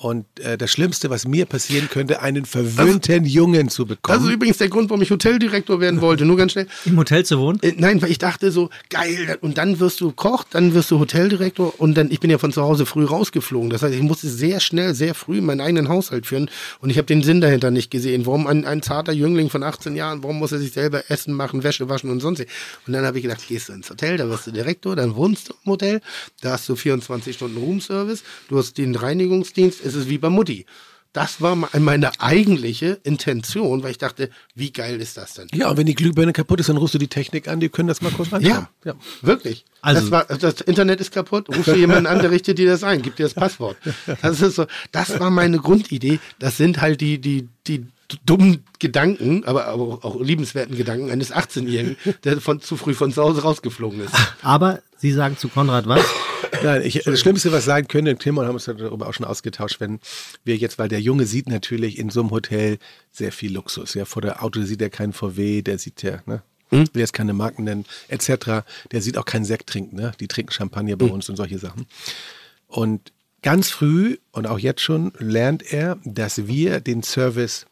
[0.00, 4.26] Und äh, das Schlimmste, was mir passieren könnte, einen verwöhnten Jungen zu Das bekommen.
[4.28, 6.24] ist übrigens der Grund, warum ich Hoteldirektor werden wollte.
[6.24, 6.68] Nur ganz schnell.
[6.84, 7.58] Im Hotel zu wohnen?
[7.62, 11.00] Äh, Nein, weil ich dachte so, geil, und dann wirst du Koch, dann wirst du
[11.00, 13.70] Hoteldirektor und dann, ich bin ja von zu Hause früh rausgeflogen.
[13.70, 17.06] Das heißt, ich musste sehr schnell, sehr früh meinen eigenen Haushalt führen und ich habe
[17.06, 18.24] den Sinn dahinter nicht gesehen.
[18.24, 21.64] Warum ein, ein zarter Jüngling von 18 Jahren, warum muss er sich selber essen, machen,
[21.64, 22.38] Wäsche waschen und sonst.
[22.86, 25.48] Und dann habe ich gedacht, gehst du ins Hotel, da wirst du Direktor, dann wohnst
[25.48, 26.00] du im Hotel,
[26.40, 30.66] da hast du 24 Stunden Roomservice, du hast den Reinigungsdienst, es ist wie bei Mutti.
[31.14, 35.48] Das war me- meine eigentliche Intention, weil ich dachte, wie geil ist das denn?
[35.54, 37.88] ja, und wenn die Glühbirne kaputt ist, dann rufst du die Technik an, die können
[37.88, 38.66] das mal kurz reinschauen.
[38.84, 39.64] Ja, wirklich.
[39.80, 42.84] Also- das, war, das Internet ist kaputt, rufst du jemanden an, der richtet dir das
[42.84, 43.78] ein, gibt dir das Passwort.
[44.20, 46.20] Das ist so, das war meine Grundidee.
[46.38, 47.86] Das sind halt die, die, die
[48.24, 53.12] dummen Gedanken, aber, aber auch, auch liebenswerten Gedanken eines 18-Jährigen, der von zu früh von
[53.12, 54.14] zu Hause rausgeflogen ist.
[54.42, 56.04] Aber Sie sagen zu Konrad was?
[56.62, 59.80] Nein, ich, das Schlimmste, was sein könnte, Tim und haben uns darüber auch schon ausgetauscht,
[59.80, 60.00] wenn
[60.44, 62.78] wir jetzt, weil der Junge sieht natürlich in so einem Hotel
[63.12, 63.94] sehr viel Luxus.
[63.94, 66.42] Ja, vor der Auto sieht er keinen VW, der sieht ja, ne?
[66.70, 68.66] Will jetzt keine Marken nennen, etc.
[68.90, 70.12] Der sieht auch keinen Sekt trinken, ne?
[70.20, 71.86] Die trinken Champagner bei uns und solche Sachen.
[72.66, 77.66] Und ganz früh und auch jetzt schon lernt er, dass wir den Service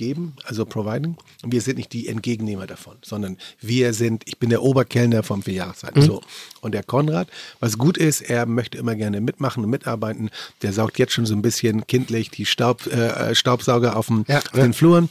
[0.00, 1.18] geben, also providing.
[1.42, 5.42] Und wir sind nicht die Entgegennehmer davon, sondern wir sind, ich bin der Oberkellner vom
[5.42, 6.00] Vierjahreszeiten.
[6.00, 6.22] So.
[6.62, 7.28] Und der Konrad,
[7.60, 10.30] was gut ist, er möchte immer gerne mitmachen und mitarbeiten.
[10.62, 14.38] Der saugt jetzt schon so ein bisschen kindlich die Staub, äh, Staubsauger auf, dem, Ja,
[14.38, 14.62] auf ja.
[14.62, 15.10] den Fluren.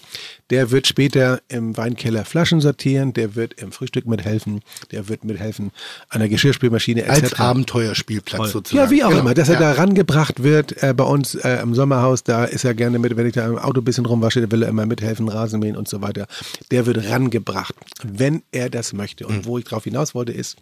[0.49, 5.71] Der wird später im Weinkeller Flaschen sortieren, der wird im Frühstück mithelfen, der wird mithelfen
[6.09, 7.09] an der Geschirrspülmaschine etc.
[7.11, 8.83] Als Abenteuerspielplatz sozusagen.
[8.85, 9.21] Ja, wie auch Genau.
[9.21, 9.59] immer, dass er Ja.
[9.59, 13.27] da rangebracht wird äh, bei uns äh, im Sommerhaus, da ist er gerne mit, wenn
[13.27, 15.87] ich da im Auto ein bisschen rumwasche, da will er immer mithelfen, Rasen mähen und
[15.87, 16.27] so weiter.
[16.71, 19.27] Der wird rangebracht, wenn er das möchte.
[19.27, 20.57] Und wo ich drauf hinaus wollte, ist,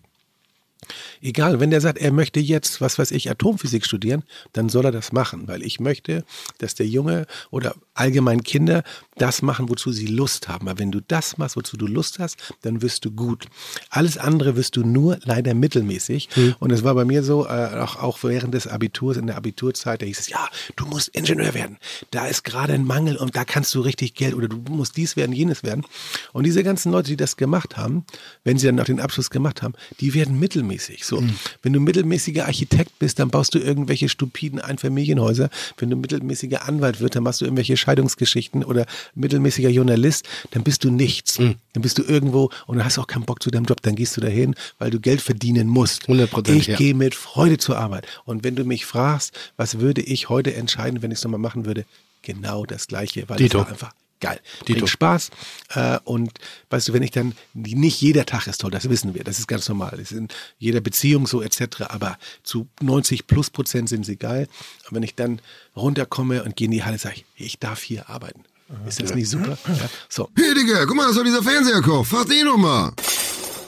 [1.22, 4.24] Egal, wenn der sagt, er möchte jetzt, was weiß ich, Atomphysik studieren,
[4.54, 6.24] dann soll er das machen, weil ich möchte,
[6.60, 8.84] dass der Junge oder allgemein Kinder
[9.18, 10.68] das machen, wozu sie Lust haben.
[10.68, 13.48] Aber wenn du das machst, wozu du Lust hast, dann wirst du gut.
[13.90, 16.30] Alles andere wirst du nur leider mittelmäßig.
[16.60, 20.02] Und es war bei mir so, äh, auch, auch während des Abiturs, in der Abiturzeit,
[20.02, 21.78] da hieß es, ja, du musst Ingenieur werden.
[22.12, 25.16] Da ist gerade ein Mangel und da kannst du richtig Geld oder du musst dies
[25.16, 25.86] werden, jenes werden.
[26.34, 28.06] Und diese ganzen Leute, die das gemacht haben,
[28.44, 31.06] wenn sie dann auch den Abschluss gemacht haben, die werden mittelmäßig.
[31.06, 31.24] So,
[31.62, 35.50] wenn du mittelmäßiger Architekt bist, dann baust du irgendwelche stupiden Einfamilienhäuser.
[35.78, 38.86] Wenn du mittelmäßiger Anwalt wirst, dann machst du irgendwelche Scheidungsgeschichten oder
[39.16, 41.40] mittelmäßiger Journalist, dann bist du nichts.
[41.40, 41.56] Hm.
[41.74, 44.22] Dann bist du irgendwo und hast auch keinen Bock zu deinem Job, dann gehst du
[44.22, 46.10] dahin, weil du Geld verdienen musst.
[46.10, 46.76] 100%, Ich ja.
[46.76, 48.06] gehe mit Freude zur Arbeit.
[48.26, 51.66] Und wenn du mich fragst, was würde ich heute entscheiden, wenn ich es nochmal machen
[51.66, 51.86] würde,
[52.24, 53.60] genau das Gleiche, weil Dito.
[53.60, 54.40] es war einfach geil.
[54.68, 54.80] Dito.
[54.80, 55.30] Bringt Spaß.
[55.70, 56.32] Äh, und
[56.70, 59.48] weißt du, wenn ich dann, nicht jeder Tag ist toll, das wissen wir, das ist
[59.48, 59.92] ganz normal.
[59.92, 61.84] Das ist in jeder Beziehung so etc.
[61.90, 64.48] Aber zu 90 plus Prozent sind sie geil.
[64.90, 65.42] Und wenn ich dann
[65.76, 68.44] runterkomme und gehe in die Halle, sage ich, ich darf hier arbeiten.
[68.86, 69.58] Ist das nicht super?
[69.68, 69.90] Ja.
[70.10, 70.30] So.
[70.36, 72.06] Hey Digga, guck mal, das war dieser Fernseherkoch.
[72.06, 72.94] Frag den noch mal.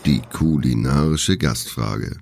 [0.05, 2.17] Die kulinarische Gastfrage.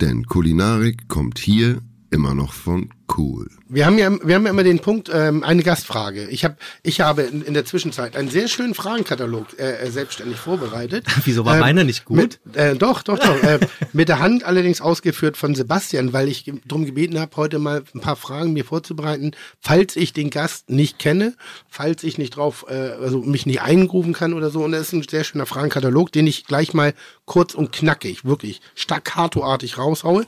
[0.00, 1.80] Denn Kulinarik kommt hier
[2.10, 3.48] immer noch von cool.
[3.68, 6.26] Wir haben ja, wir haben ja immer den Punkt, ähm, eine Gastfrage.
[6.28, 10.38] Ich, hab, ich habe in, in der Zwischenzeit einen sehr schönen Fragenkatalog äh, äh, selbstständig
[10.38, 11.04] vorbereitet.
[11.24, 12.16] Wieso war meiner nicht gut?
[12.16, 13.42] Mit, äh, doch, doch, doch.
[13.42, 13.60] äh,
[13.92, 18.00] mit der Hand allerdings ausgeführt von Sebastian, weil ich darum gebeten habe, heute mal ein
[18.00, 21.34] paar Fragen mir vorzubereiten, falls ich den Gast nicht kenne,
[21.68, 24.64] falls ich nicht drauf, äh, also mich nicht eingrooven kann oder so.
[24.64, 26.94] Und das ist ein sehr schöner Fragenkatalog, den ich gleich mal
[27.26, 30.24] kurz und knackig, wirklich staccatoartig raushaue.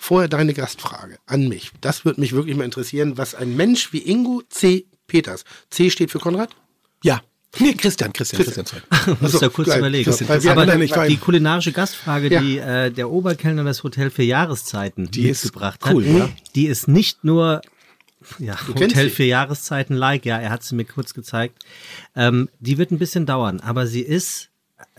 [0.00, 1.72] Vorher deine Gastfrage an mich.
[1.82, 4.86] Das würde mich wirklich mal interessieren, was ein Mensch wie Ingo C.
[5.06, 6.50] Peters, C steht für Konrad?
[7.04, 7.20] Ja.
[7.58, 8.82] Nee, Christian, Christian, Christian, sorry.
[9.20, 9.78] Muss Achso, da kurz geil.
[9.80, 10.06] überlegen.
[10.20, 12.40] Wir Aber die, die kulinarische Gastfrage, Ja.
[12.40, 16.28] die äh, der Oberkellner das Hotel für Jahreszeiten Die ist mitgebracht cool, hat, ja.
[16.54, 17.60] die ist nicht nur
[18.38, 21.58] ja, Hotel für Jahreszeiten like, ja, er hat sie mir kurz gezeigt.
[22.14, 24.49] Ähm, die wird ein bisschen dauern, aber sie ist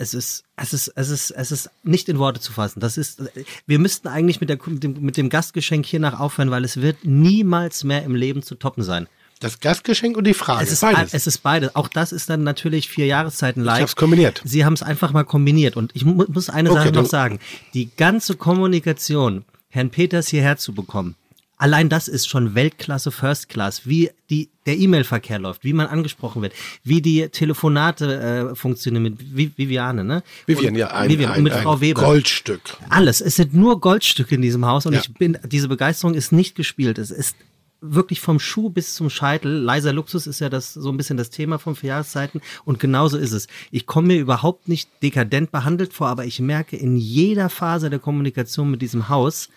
[0.02, 2.80] es ist, es ist, es ist, es ist nicht in Worte zu fassen.
[2.80, 3.22] Das ist,
[3.68, 7.06] wir müssten eigentlich mit, der, mit, dem, mit dem Gastgeschenk hiernach aufhören, weil es wird
[7.06, 9.08] niemals mehr im Leben zu toppen sein.
[9.40, 10.64] Das Gastgeschenk und die Frage.
[10.64, 11.14] Es ist beides.
[11.14, 11.76] Es ist beides.
[11.76, 13.82] Auch das ist dann natürlich vier Jahreszeiten live.
[13.82, 14.42] hab's kombiniert.
[14.44, 15.78] Sie haben es einfach mal kombiniert.
[15.78, 17.40] Und ich mu muss eine Okay, Sache noch sagen.
[17.74, 21.16] Die ganze Kommunikation, Herrn Peters hierher zu bekommen,
[21.62, 26.42] allein das ist schon Weltklasse First Class, wie die, der E-Mail-Verkehr läuft, wie man angesprochen
[26.42, 26.54] wird,
[26.84, 30.24] wie die Telefonate äh, funktionieren mit Vi Viviane, ne?
[30.48, 32.02] Vivian, und, ja, ein- Vivian, und mit ein Frau Weber.
[32.02, 32.62] Goldstück.
[32.90, 33.22] Alles.
[33.22, 35.00] Es sind nur Goldstücke in diesem Haus und Ja.
[35.02, 36.98] ich bin, diese Begeisterung ist nicht gespielt.
[36.98, 37.36] Es ist
[37.84, 39.52] wirklich vom Schuh bis zum Scheitel.
[39.52, 43.18] Leiser Luxus ist ja das so ein bisschen das Thema von vier Jahreszeiten und genauso
[43.18, 43.48] ist es.
[43.72, 48.00] Ich komme mir überhaupt nicht dekadent behandelt vor, aber ich merke in jeder Phase der
[48.00, 49.50] Kommunikation mit diesem Haus,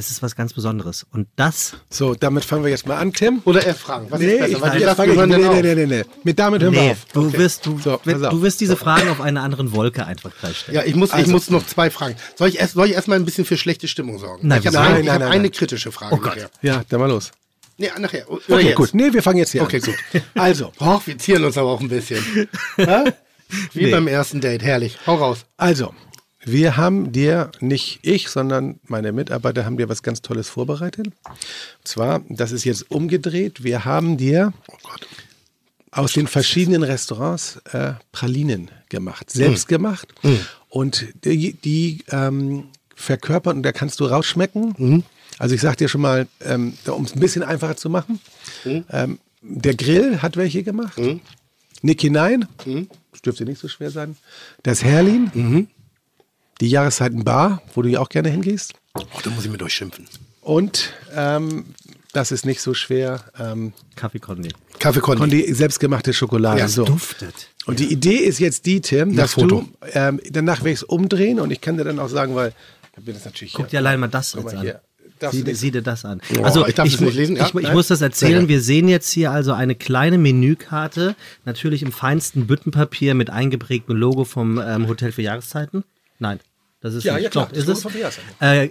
[0.00, 1.06] es ist was ganz Besonderes.
[1.12, 3.40] Und das So, damit fangen wir jetzt mal an, Tim.
[3.44, 4.06] Oder er fragen.
[4.10, 4.46] Was ist besser?
[4.48, 4.52] ich,
[4.84, 6.04] Sachen fange ich, hören nee, nee, nee, nee, nee.
[6.24, 7.04] Mit damit hören wir Nee, auf.
[7.12, 7.38] du Okay.
[7.38, 10.76] wirst, du, So, wenn- du wirst diese Fragen auf einer anderen Wolke einfach gleich stellen.
[10.76, 12.16] Ja, ich muss, ich Also- muss noch zwei Fragen.
[12.36, 14.48] Soll ich erst, soll ich erstmal ein bisschen für schlechte Stimmung sorgen?
[14.48, 15.52] Nein, ich habe nein, ein, nein, ich hab nein, eine nein.
[15.52, 16.14] kritische Frage.
[16.14, 16.36] Oh Gott.
[16.36, 16.50] nachher.
[16.62, 17.30] Ja, dann mal los.
[17.76, 18.28] Nee, nachher.
[18.30, 18.76] Oder Okay, jetzt.
[18.76, 18.90] gut.
[18.94, 19.92] Nee, wir fangen jetzt hier Okay, an.
[20.12, 20.22] gut.
[20.34, 22.22] Also, Och, wir zieren uns aber auch ein bisschen.
[23.72, 23.90] Wie Nee.
[23.90, 24.62] beim ersten Date.
[24.62, 24.96] Herrlich.
[25.06, 25.44] Hau raus.
[25.56, 25.92] also,
[26.44, 31.06] wir haben dir, nicht ich, sondern meine Mitarbeiter haben dir was ganz Tolles vorbereitet.
[31.06, 31.14] Und
[31.84, 33.62] zwar, das ist jetzt umgedreht.
[33.62, 34.52] Wir haben dir
[35.90, 40.08] aus den verschiedenen Restaurants äh, Pralinen gemacht, selbst gemacht.
[40.68, 44.74] Und die, die ähm, verkörpern, und da kannst du rausschmecken.
[45.38, 48.20] Also ich sag dir schon mal, ähm, um es ein bisschen einfacher zu machen,
[48.90, 50.98] ähm, der Grill hat welche gemacht.
[51.82, 52.46] Nick hinein,
[53.12, 54.16] das dürfte nicht so schwer sein.
[54.62, 55.68] Das Herlin,
[56.60, 58.74] die Jahreszeiten Bar, wo du ja auch gerne hingehst.
[58.94, 60.06] Oh, da muss ich mit euch schimpfen.
[60.40, 61.66] Und ähm,
[62.12, 64.48] das ist nicht so schwer, ähm, Kaffee Conny.
[64.78, 65.20] Kaffee Kondi.
[65.20, 66.58] Kondi selbstgemachte Schokolade.
[66.60, 66.84] Ja, so.
[66.84, 67.48] Duftet.
[67.66, 69.60] Und die Idee ist jetzt die, Tim, dass Foto.
[69.60, 72.52] du, ähm, danach werde ich es umdrehen und ich kann dir dann auch sagen, weil,
[72.96, 74.76] ich mir das natürlich Guck dir allein mal das Guck jetzt mal an.
[75.32, 76.22] Sieh, sieh dir das an.
[76.38, 77.46] Oh, also ich darf das mu- nicht lesen, ja?
[77.46, 78.48] Ich, ich muss das erzählen.
[78.48, 84.24] Wir sehen jetzt hier also eine kleine Menükarte, natürlich im feinsten Büttenpapier mit eingeprägtem Logo
[84.24, 85.84] vom ähm, Hotel für Jahreszeiten.
[86.18, 86.40] Nein,
[86.80, 87.86] das ist Ja, ja, klar, ist es.
[88.40, 88.70] Äh,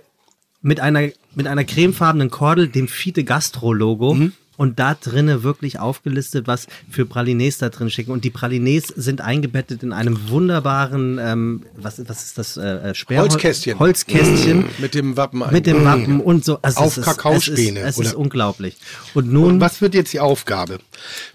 [0.62, 4.14] mit einer mit einer cremefarbenen Kordel, dem Fiete Gastro Logo.
[4.14, 4.34] Mhm.
[4.60, 8.12] Und da drinne wirklich aufgelistet, was für Pralines da drin schicken.
[8.12, 12.58] Und die Pralines sind eingebettet in einem wunderbaren, ähm, was, was ist das?
[12.58, 13.80] Äh, äh, Sperrhol- Holzkästchen.
[13.80, 14.66] Holzkästchen.
[14.80, 15.44] Mit dem Wappen.
[15.52, 16.60] Mit dem Wappen und so.
[16.62, 18.76] Also Auf es ist, Kakaospäne, Es ist, es ist unglaublich.
[19.14, 20.80] Und nun, Was wird jetzt die Aufgabe?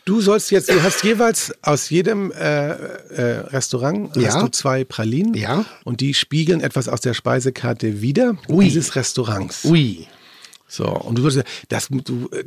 [0.05, 4.35] Du sollst jetzt, du hast jeweils aus jedem äh, äh, Restaurant Ja.
[4.35, 5.33] hast du zwei Pralinen.
[5.33, 5.65] Ja.
[5.85, 8.65] Und die spiegeln etwas aus der Speisekarte wieder Ui.
[8.67, 9.65] dieses Restaurants.
[9.65, 10.07] Ui.
[10.67, 12.45] So, und du würdest, das, du, äh,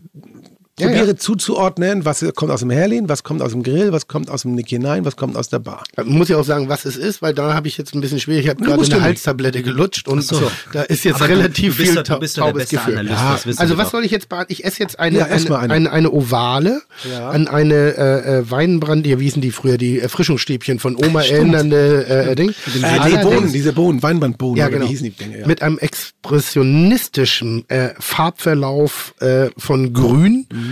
[0.80, 1.16] Ja, Probiere ja.
[1.18, 4.54] zuzuordnen, was kommt aus dem Herlin, was kommt aus dem Grill, was kommt aus dem
[4.54, 5.84] Nick hinein, was kommt aus der Bar.
[5.96, 8.20] Man muss ja auch sagen, was es ist, weil da habe ich jetzt ein bisschen
[8.20, 8.44] schwierig.
[8.46, 9.02] Ich habe gerade eine du.
[9.02, 10.40] Halstablette gelutscht und so.
[10.74, 12.94] da ist jetzt Aber du- relativ du bist viel doch- du taubes beste Gefühl.
[13.00, 13.52] Analyst, Ja.
[13.58, 14.52] Also was soll ich jetzt behalten?
[14.52, 15.74] Ich esse jetzt eine, eine, eine.
[15.74, 15.92] eine.
[15.92, 17.30] eine Ovale Ja.
[17.32, 22.06] an eine äh, äh, Weinbrand, ja, wie hießen die früher, die Erfrischungsstäbchen von Oma erinnernde
[22.06, 22.50] äh, Ding.
[22.50, 24.86] Äh, diese Allerdings- Bohnen, diese Bohnen, Weinbandbohnen, ja, genau.
[24.86, 25.40] wie hießen die Dinge?
[25.40, 25.48] Ja.
[25.48, 30.46] Mit einem expressionistischen äh, Farbverlauf äh, von Grün.
[30.54, 30.67] Mhm.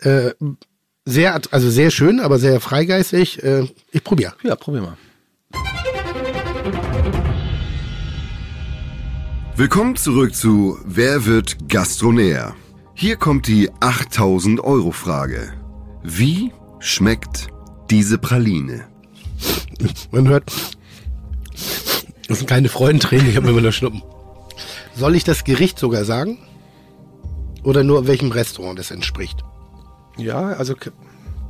[0.00, 0.32] Äh,
[1.04, 3.42] sehr, also sehr schön, aber sehr freigeistig.
[3.42, 4.34] Äh, ich probiere.
[4.42, 4.96] ja, probier mal.
[9.56, 12.54] Willkommen zurück zu Wer wird Gastronär?
[12.94, 15.52] Hier kommt die 8000 Euro Frage.
[16.02, 17.48] Wie schmeckt
[17.90, 18.86] diese Praline?
[20.10, 20.50] Man hört,
[22.28, 24.02] das sind keine Freudentränen, ich habe immer nur Schnuppen.
[24.94, 26.38] Soll ich das Gericht sogar sagen?
[27.66, 29.44] Oder nur welchem Restaurant das entspricht?
[30.16, 30.74] Ja, also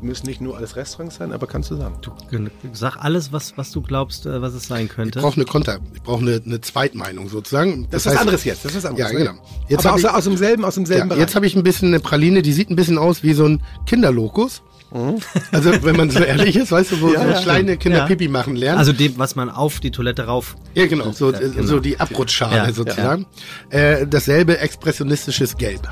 [0.02, 1.96] müssen nicht nur alles Restaurants sein, aber kannst du sagen.
[2.72, 5.20] Sag alles, was, was du glaubst, äh, was es sein Ich könnte.
[5.20, 7.86] brauche eine Konter, ich brauche eine, eine Zweitmeinung sozusagen.
[7.90, 8.64] Das, ist was anderes jetzt.
[8.64, 9.12] Das ist was anderes.
[9.12, 9.32] Ja, genau.
[9.68, 11.20] Jetzt aber aus, ich- aus demselben, aus demselben Ja, Bereich.
[11.20, 13.62] jetzt habe ich ein bisschen eine Praline, die sieht ein bisschen aus wie so ein
[13.86, 14.62] Kinderlokus.
[15.52, 17.40] Also wenn man so ehrlich ist, weißt du, wo Ja, so ja.
[17.42, 18.06] kleine Kinder Ja.
[18.06, 18.78] Pipi machen lernen.
[18.78, 20.56] Also dem, was man auf die Toilette rauf.
[20.74, 21.66] ja, genau, so, Ja, genau.
[21.66, 23.26] so die Abrutschschale Ja, sozusagen.
[23.70, 25.86] Äh, dasselbe expressionistisches Gelb.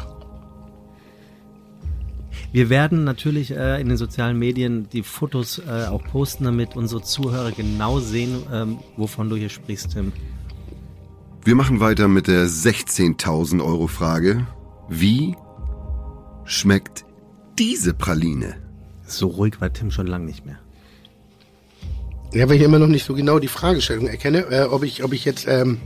[2.55, 7.03] Wir werden natürlich äh, in den sozialen Medien die Fotos äh, auch posten, damit unsere
[7.03, 10.13] Zuhörer genau sehen, ähm, wovon du hier sprichst, Tim.
[11.45, 14.47] Wir machen weiter mit der 16.000 Euro Frage.
[14.89, 15.35] Wie
[16.45, 17.05] schmeckt
[17.59, 18.55] diese Praline?
[19.05, 20.61] So ruhig war Tim schon lange nicht mehr.
[22.33, 25.13] Ja, weil ich immer noch nicht so genau die Fragestellung erkenne, äh, ob ich, ob
[25.13, 25.81] ich jetzt ähm,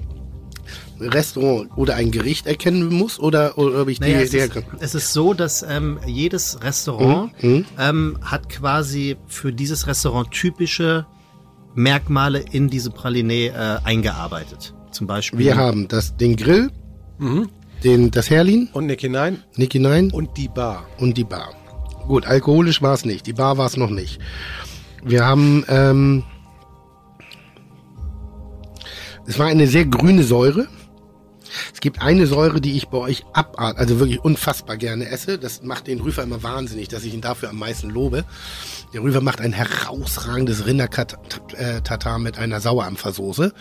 [1.01, 4.95] Restaurant oder ein Gericht erkennen muss oder, oder ob ich Naja, die, es, ist, es
[4.95, 11.07] ist so, dass ähm, jedes Restaurant ähm, hat quasi für dieses Restaurant typische
[11.75, 14.75] Merkmale in diese Praline äh, eingearbeitet.
[14.91, 15.39] Zum Beispiel.
[15.39, 16.71] Wir haben das, den Grill,
[17.85, 20.87] den, das Herlin, und Nick hinein Nick hinein und die Bar.
[20.99, 21.51] und die Bar.
[22.07, 24.19] Gut, alkoholisch war es nicht, die Bar war es noch nicht.
[25.05, 26.25] Wir haben, ähm,
[29.27, 30.67] es war eine sehr grüne Säure.
[31.73, 35.39] Es gibt eine Säure, die ich bei euch abart, also wirklich unfassbar gerne esse.
[35.39, 38.25] Das macht den Rüfer immer wahnsinnig, dass ich ihn dafür am meisten lobe.
[38.95, 43.53] Der Rüfer macht ein herausragendes Rindertatar mit einer Sauerampfersoße,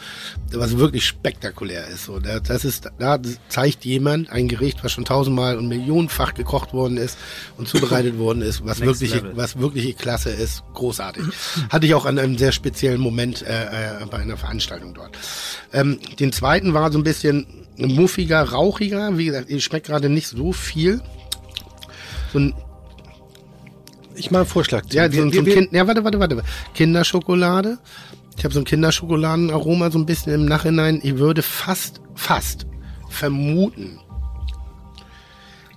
[0.53, 2.05] was wirklich spektakulär ist.
[2.05, 3.19] So, da- das ist, da
[3.49, 7.17] zeigt jemand ein Gericht, was schon tausendmal und millionenfach gekocht worden ist
[7.57, 9.36] und zubereitet worden ist, was Next wirklich, Level.
[9.36, 11.23] was wirkliche Klasse ist, großartig.
[11.69, 15.17] Hatte ich auch an einem sehr speziellen Moment äh, äh, bei einer Veranstaltung dort.
[15.73, 17.45] Ähm, den zweiten war so ein bisschen
[17.78, 19.17] muffiger, rauchiger.
[19.17, 21.01] Wie gesagt, ich schmeckt gerade nicht so viel.
[22.32, 22.53] So ein,
[24.18, 24.84] Ich mache einen Vorschlag.
[24.91, 26.43] ja, so, ein- so wir, ein wir, kind, ja, warte, warte, warte.
[26.74, 27.78] Kinderschokolade.
[28.38, 30.99] Ich habe so ein Kinderschokoladenaroma so ein bisschen im Nachhinein.
[31.03, 32.68] Ich würde fast, fast
[33.09, 33.99] vermuten,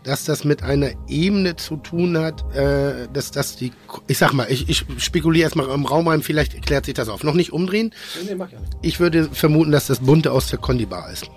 [0.05, 3.73] dass das mit einer Ebene zu tun hat, äh, dass das die,
[4.09, 7.23] ich sag mal, ich, ich spekuliere erstmal im Raum rein, vielleicht klärt sich das auf.
[7.23, 7.93] Noch nicht umdrehen.
[8.27, 8.73] nee, mach ja nicht.
[8.83, 11.31] Ich würde vermuten, dass das Bunte aus der Kondibar ist.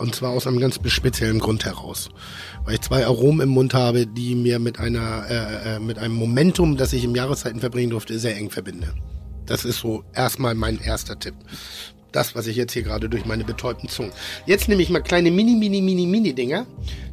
[0.00, 2.08] Und zwar aus einem ganz speziellen Grund heraus.
[2.64, 6.14] Weil ich zwei Aromen im Mund habe, die mir mit einer, äh, äh, mit einem
[6.14, 8.94] Momentum, das ich im Jahreszeiten verbringen durfte, sehr eng verbinde.
[9.44, 11.34] Das ist so erstmal mein erster Tipp.
[12.12, 14.12] Das, was ich jetzt hier gerade durch meine betäubten Zungen.
[14.46, 16.66] Jetzt nehme ich mal kleine Mini, Mini, Mini, Mini-Dinger.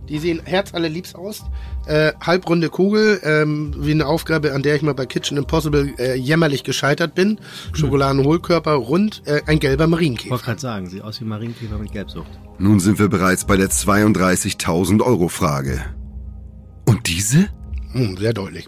[0.09, 1.43] Die sehen herzallerliebst aus.
[1.85, 6.15] Äh, halbrunde Kugel, ähm, wie eine Aufgabe, an der ich mal bei Kitchen Impossible äh,
[6.15, 7.39] jämmerlich gescheitert bin.
[7.73, 10.31] Schokoladenhohlkörper, rund, äh, ein gelber Ich Marienkäfer.
[10.31, 12.27] wollte gerade sagen, sieht aus wie Marienkäfer mit Gelbsucht.
[12.57, 15.81] Nun sind wir bereits bei der 32.000 Euro Frage.
[16.85, 17.49] Und diese?
[17.91, 18.65] Hm, sehr deutlich.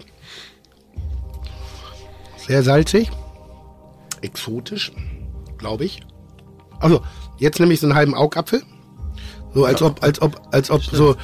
[2.38, 3.09] Sehr salzig.
[4.21, 4.91] Exotisch,
[5.57, 6.01] glaube ich.
[6.80, 7.01] Also,
[7.38, 8.63] jetzt nehme ich so einen halben Augapfel.
[9.53, 11.15] So als ob, als ob, als ob so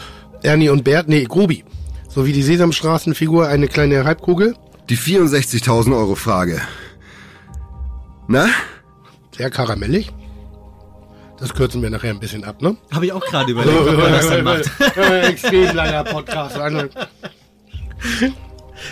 [0.43, 1.63] Ernie und Bert, nee, Grubi.
[2.09, 4.55] So wie die Sesamstraßenfigur, eine kleine Halbkugel.
[4.89, 6.61] Die 64.000 Euro Frage.
[8.27, 8.47] Na?
[9.35, 10.11] Sehr karamellig.
[11.37, 12.77] Das kürzen wir nachher ein bisschen ab, ne?
[12.91, 14.71] Habe ich auch gerade überlegt, ob man das dann macht.
[15.23, 16.57] Extrem langer Podcast.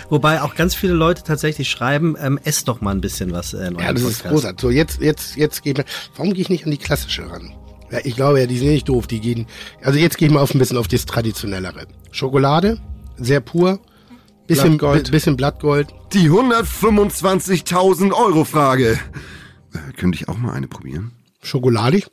[0.08, 3.66] Wobei auch ganz viele Leute tatsächlich schreiben, ähm, ess doch mal ein bisschen was äh,
[3.68, 4.32] in Ja, das ist Podcast.
[4.34, 4.60] großartig.
[4.60, 5.84] So, jetzt, jetzt, jetzt geht mir.
[6.16, 7.52] Warum gehe ich nicht an die klassische ran?
[7.90, 9.06] Ja, ich glaube ja, die sind nicht doof.
[9.06, 9.46] Die gehen.
[9.82, 11.86] Also jetzt gehe ich mal auf ein bisschen auf das traditionellere.
[12.10, 12.80] Schokolade,
[13.16, 13.78] sehr pur.
[14.46, 15.04] Bisschen Blattgold.
[15.04, 15.88] bi- bisschen Blattgold.
[16.12, 18.98] Die 125.000 Euro Frage.
[19.72, 21.12] Äh, könnte ich auch mal eine probieren?
[21.42, 22.06] Schokoladig.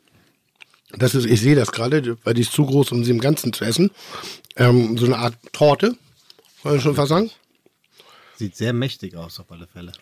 [0.96, 3.52] Das ist, ich sehe das gerade, weil die ist zu groß, um sie im Ganzen
[3.52, 3.90] zu essen.
[4.56, 5.94] Ähm, so eine Art Torte.
[6.62, 7.30] Wollen wir schon fast sagen?
[8.42, 9.92] Sieht sehr mächtig aus, auf alle Fälle.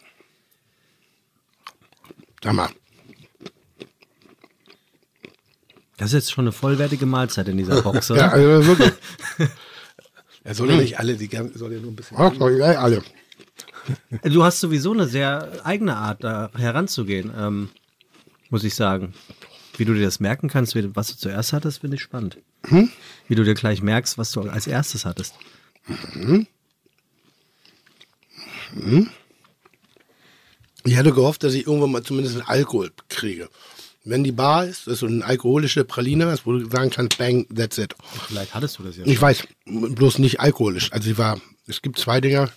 [2.43, 2.71] Sag mal.
[5.99, 8.33] Das ist jetzt schon eine vollwertige Mahlzeit in dieser Box, Ja, oder?
[8.33, 8.93] also wirklich.
[10.43, 12.17] Er soll ja nicht alle, die gan- soll ja nur ein bisschen.
[12.19, 13.03] Ach, ja, alle.
[14.23, 17.69] Du hast sowieso eine sehr eigene Art, da heranzugehen, ähm,
[18.49, 19.13] muss ich sagen.
[19.77, 22.39] Wie du dir das merken kannst, was du zuerst hattest, finde ich spannend.
[23.29, 25.35] Wie du dir gleich merkst, was du als erstes hattest.
[30.85, 33.49] Ich hätte gehofft, dass ich irgendwann mal zumindest einen Alkohol kriege.
[34.05, 37.47] Wenn die Bar ist, dass du eine alkoholische Praline hast, wo du sagen kannst, bang,
[37.55, 37.95] that's it.
[38.29, 39.05] Vielleicht hattest du das ja.
[39.05, 40.91] Ich weiß, bloß nicht alkoholisch.
[40.93, 42.51] Also ich war, es gibt zwei Dinger.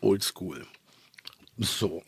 [0.00, 0.66] Oldschool.
[1.58, 2.02] So.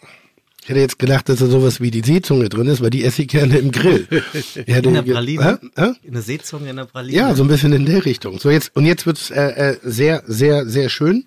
[0.62, 3.22] Ich hätte jetzt gedacht, dass da sowas wie die Seezunge drin ist, weil die esse
[3.22, 4.06] ich gerne im Grill.
[4.32, 5.58] Ich hätte In der Praline?
[5.60, 5.82] Hä?
[5.82, 5.92] Hä?
[6.06, 7.16] Eine Seezunge in der Praline?
[7.16, 8.38] Ja, so ein bisschen in der Richtung.
[8.38, 11.24] So jetzt und jetzt wird's äh, äh, sehr, sehr, sehr schön.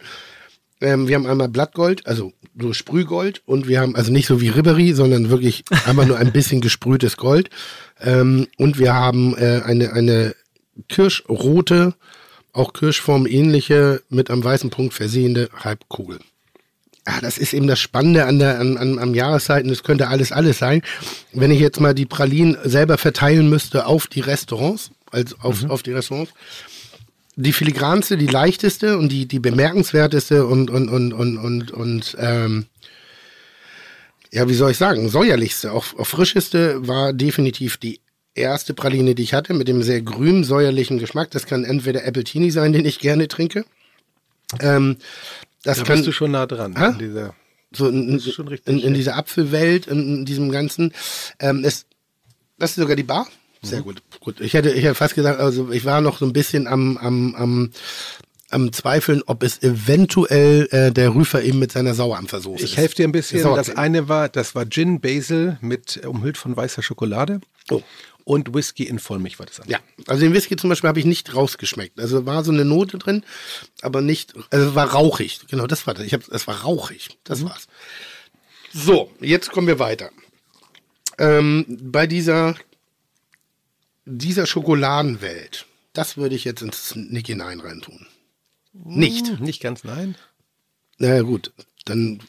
[0.79, 4.47] Ähm, wir haben einmal Blattgold, also so Sprühgold und wir haben also nicht so wie
[4.47, 7.49] Ribery, sondern wirklich einfach nur ein bisschen gesprühtes Gold.
[7.99, 10.33] Ähm, und wir haben äh, eine eine
[10.87, 11.93] kirschrote,
[12.53, 16.19] auch Kirschform ähnliche mit am weißen Punkt versehende Halbkugel.
[17.05, 19.69] Ah, das ist eben das Spannende an der, an, an, am Jahreszeiten.
[19.69, 20.81] Das könnte alles, alles sein.
[21.33, 25.83] Wenn ich jetzt mal die Pralinen selber verteilen müsste auf die Restaurants, also auf, auf
[25.83, 26.33] die Restaurants,
[27.35, 32.65] die filigranste, die leichteste und die, die bemerkenswerteste und, und, und, und, und, und ähm,
[34.31, 37.99] ja, wie soll ich sagen, säuerlichste, auch, auch frischeste war definitiv die
[38.33, 41.31] erste Praline, die ich hatte, mit dem sehr grün säuerlichen Geschmack.
[41.31, 43.65] Das kann entweder Appletini sein, den ich gerne trinke.
[44.59, 44.97] Ähm,
[45.65, 46.75] das Da kann bist du schon nah dran.
[46.75, 47.33] An dieser,
[47.73, 50.93] so in, in, in, in dieser Apfelwelt, in, in diesem ganzen.
[51.39, 51.87] Ähm, es,
[52.57, 53.27] das ist sogar die Bar.
[53.61, 53.67] Mhm.
[53.67, 54.01] Sehr gut.
[54.19, 54.39] Gut.
[54.41, 57.35] Ich hätte, ich hätte fast gesagt, also ich war noch so ein bisschen am, am,
[57.35, 57.71] am,
[58.51, 62.71] am Zweifeln, ob es eventuell äh, der Rüfer eben mit seiner Sauerampfersoße ist.
[62.71, 63.43] ich helfe dir ein bisschen.
[63.55, 67.41] Das eine war, das war Gin Basil mit äh, umhüllt von weißer Schokolade.
[67.71, 67.81] Oh.
[68.25, 69.79] Und Whisky in Vollmilch war das andere.
[69.79, 71.99] Ja, also den Whisky zum Beispiel habe ich nicht rausgeschmeckt.
[71.99, 73.23] Also war so eine Note drin,
[73.81, 75.41] aber nicht, also es war rauchig.
[75.47, 76.05] Genau, das war das.
[76.05, 77.17] Ich hab, es war rauchig.
[77.23, 77.45] Das Mhm.
[77.49, 77.67] war's.
[78.73, 80.09] So, jetzt kommen wir weiter.
[81.19, 82.55] Ähm, bei dieser,
[84.05, 88.07] dieser Schokoladenwelt, das würde ich jetzt ins Nick hinein reintun.
[88.73, 89.39] Nicht.
[89.39, 90.15] Nicht ganz nein.
[90.97, 91.53] Na gut,
[91.85, 92.21] dann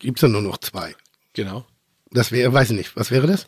[0.00, 0.94] gibt's ja nur noch zwei.
[1.32, 1.66] Genau.
[2.10, 3.46] Das wäre, weiß ich nicht, was wäre das?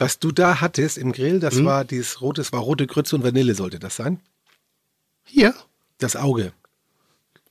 [0.00, 3.22] Was du da hattest im Grill, das war dieses rote, das war rote Grütze und
[3.22, 4.18] Vanille sollte das sein.
[5.26, 5.54] Hier?
[5.98, 6.54] Das Auge.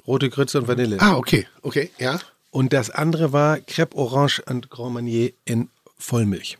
[0.07, 0.97] Rote Grütze und Vanille.
[0.99, 2.19] Ah, okay, okay, ja.
[2.49, 5.69] Und das andere war Crêpe Orange und Grand Marnier in
[5.99, 6.57] Vollmilch.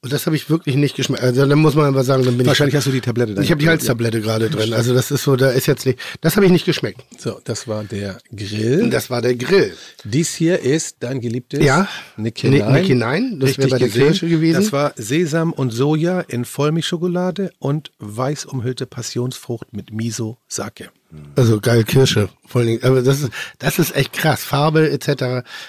[0.00, 1.24] Und das habe ich wirklich nicht geschmeckt.
[1.24, 2.78] Also dann muss man aber sagen, dann bin Wahrscheinlich ich.
[2.78, 3.42] hast du die Tablette da.
[3.42, 4.72] Ich habe die Halstablette gerade drin.
[4.72, 5.98] Also das ist so, da ist jetzt nicht.
[6.20, 7.00] Das habe ich nicht geschmeckt.
[7.18, 8.90] So, das war der Grill.
[8.90, 9.74] Das war der Grill.
[10.04, 11.88] Dies hier ist dein geliebtes Ja.
[12.16, 12.72] Nick hinein.
[12.74, 13.88] Nick hinein, das wäre bei der.
[13.88, 14.60] Kirsche gewesen.
[14.60, 20.90] Das war Sesam und Soja in Vollmilchschokolade und weiß umhüllte Passionsfrucht mit Miso Sake.
[21.36, 22.28] Also geil Kirsche.
[22.46, 24.44] Vor allen Dingen, aber das ist, das ist echt krass.
[24.44, 25.06] Farbe etc.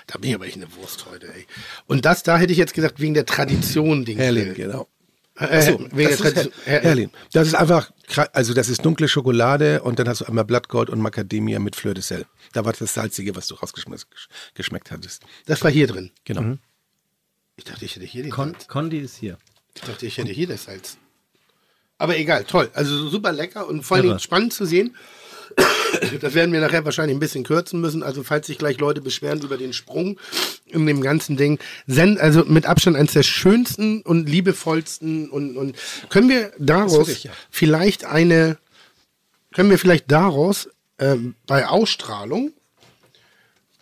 [0.05, 1.45] Da bin ich aber echt eine Wurst heute, ey.
[1.89, 4.53] Und das, da hätte ich jetzt gesagt, wegen der Tradition den Herrlin, Grill.
[4.67, 4.87] genau.
[5.35, 6.53] Äh, So, wegen der das ist Tradition.
[6.65, 7.11] Her Herlin.
[7.33, 7.91] Das ist einfach,
[8.33, 11.95] also das ist dunkle Schokolade und dann hast du einmal Blattgold und Macadamia mit Fleur
[11.95, 12.25] de Sel.
[12.53, 15.23] Da war das Salzige, was du rausgeschmeckt hattest.
[15.47, 16.11] Das war hier drin.
[16.25, 16.57] Genau.
[17.55, 18.67] Ich dachte, ich hätte hier den Con Salz.
[18.67, 19.37] Condi ist hier.
[19.75, 20.97] Ich dachte, ich hätte hier das Salz.
[21.97, 22.69] Aber egal, toll.
[22.73, 24.01] Also super lecker und vor.
[24.01, 24.95] Dingen spannend zu sehen.
[26.21, 28.03] Das werden wir nachher wahrscheinlich ein bisschen kürzen müssen.
[28.03, 30.19] Also falls sich gleich Leute beschweren über den Sprung
[30.65, 31.59] in dem ganzen Ding.
[31.87, 35.75] Zen, also mit Abstand eines der schönsten und liebevollsten und, und
[36.09, 37.31] können wir daraus wirklich, ja.
[37.49, 38.57] vielleicht eine,
[39.53, 42.51] können wir vielleicht daraus ähm, bei Ausstrahlung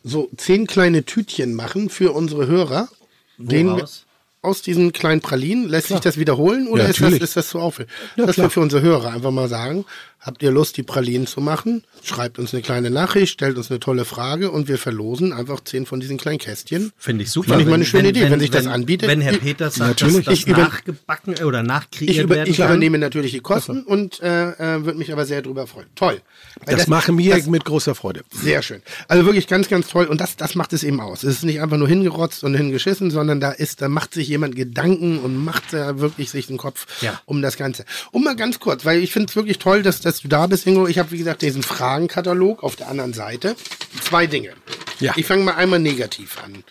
[0.04, 2.90] so zehn kleine Tütchen machen für unsere Hörer.
[3.38, 4.08] Woraus?
[4.42, 7.60] aus diesen kleinen Pralinen, lässt sich das wiederholen oder Ja, ist, das, ist das zu
[7.60, 7.94] aufwendig?
[8.16, 8.46] Ja, das klar.
[8.46, 9.86] wir für unsere Hörer einfach mal sagen.
[10.20, 11.84] Habt ihr Lust, die Pralinen zu machen?
[12.04, 15.86] Schreibt uns eine kleine Nachricht, stellt uns eine tolle Frage und wir verlosen einfach zehn
[15.86, 16.92] von diesen kleinen Kästchen.
[16.98, 17.50] Finde ich super.
[17.50, 19.08] Finde ich mal eine schöne Idee, wenn sich das anbietet.
[19.08, 20.26] Wenn Herr Peters sagt, Natürlich.
[20.26, 22.68] dass das Ich über- nachgebacken oder nachkreiert Ich, über, werden ich kann.
[22.70, 25.88] übernehme natürlich die Kosten und äh, äh, würde mich aber sehr drüber freuen.
[25.96, 26.20] Toll.
[26.66, 28.24] Weil Das, machen wir das- mit großer Freude.
[28.32, 28.82] Sehr schön.
[29.08, 30.06] Also wirklich ganz, ganz toll.
[30.08, 31.24] Und das, das macht es eben aus.
[31.24, 34.56] Es ist nicht einfach nur hingerotzt und hingeschissen, sondern da ist, da macht sich jemand
[34.56, 37.22] Gedanken und macht da wirklich sich den Kopf Ja.
[37.26, 37.86] um das Ganze.
[38.12, 40.66] Und mal ganz kurz, weil ich finde es wirklich toll, dass, dass du da bist,
[40.66, 40.88] Ingo.
[40.88, 43.56] Ich habe, wie gesagt, diesen Fragenkatalog auf der anderen Seite.
[44.02, 44.54] Zwei Dinge.
[45.00, 45.14] Ja.
[45.18, 46.64] Ich fange mal einmal negativ an.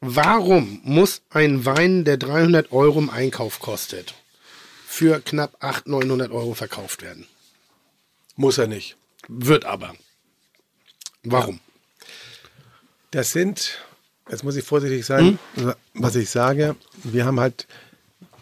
[0.00, 4.14] Warum muss ein Wein, der 300 Euro im Einkauf kostet,
[4.86, 7.26] für knapp 800, 900 Euro verkauft werden?
[8.36, 8.96] Muss er nicht.
[9.26, 9.94] Wird aber.
[11.24, 11.58] Warum?
[13.10, 13.78] Das sind,
[14.30, 15.38] jetzt muss ich vorsichtig sein,
[15.94, 16.76] was ich sage.
[17.02, 17.66] Wir haben halt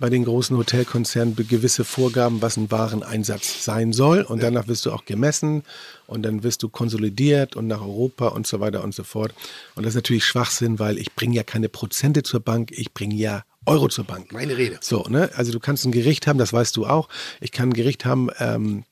[0.03, 4.23] bei den großen Hotelkonzernen gewisse Vorgaben, was ein Wareneinsatz sein soll.
[4.23, 5.63] Und danach wirst du auch gemessen
[6.09, 9.33] und dann wirst du konsolidiert und nach Europa und so weiter und so fort.
[9.77, 13.15] Und das ist natürlich Schwachsinn, weil ich bringe ja keine Prozente zur Bank, ich bringe
[13.15, 14.33] ja Euro zur Bank.
[14.33, 14.79] Meine Rede.
[14.81, 15.31] So, ne?
[15.37, 17.09] Also du kannst ein Gericht haben, das weißt du auch.
[17.41, 18.83] Ich kann ein Gericht haben, ähm,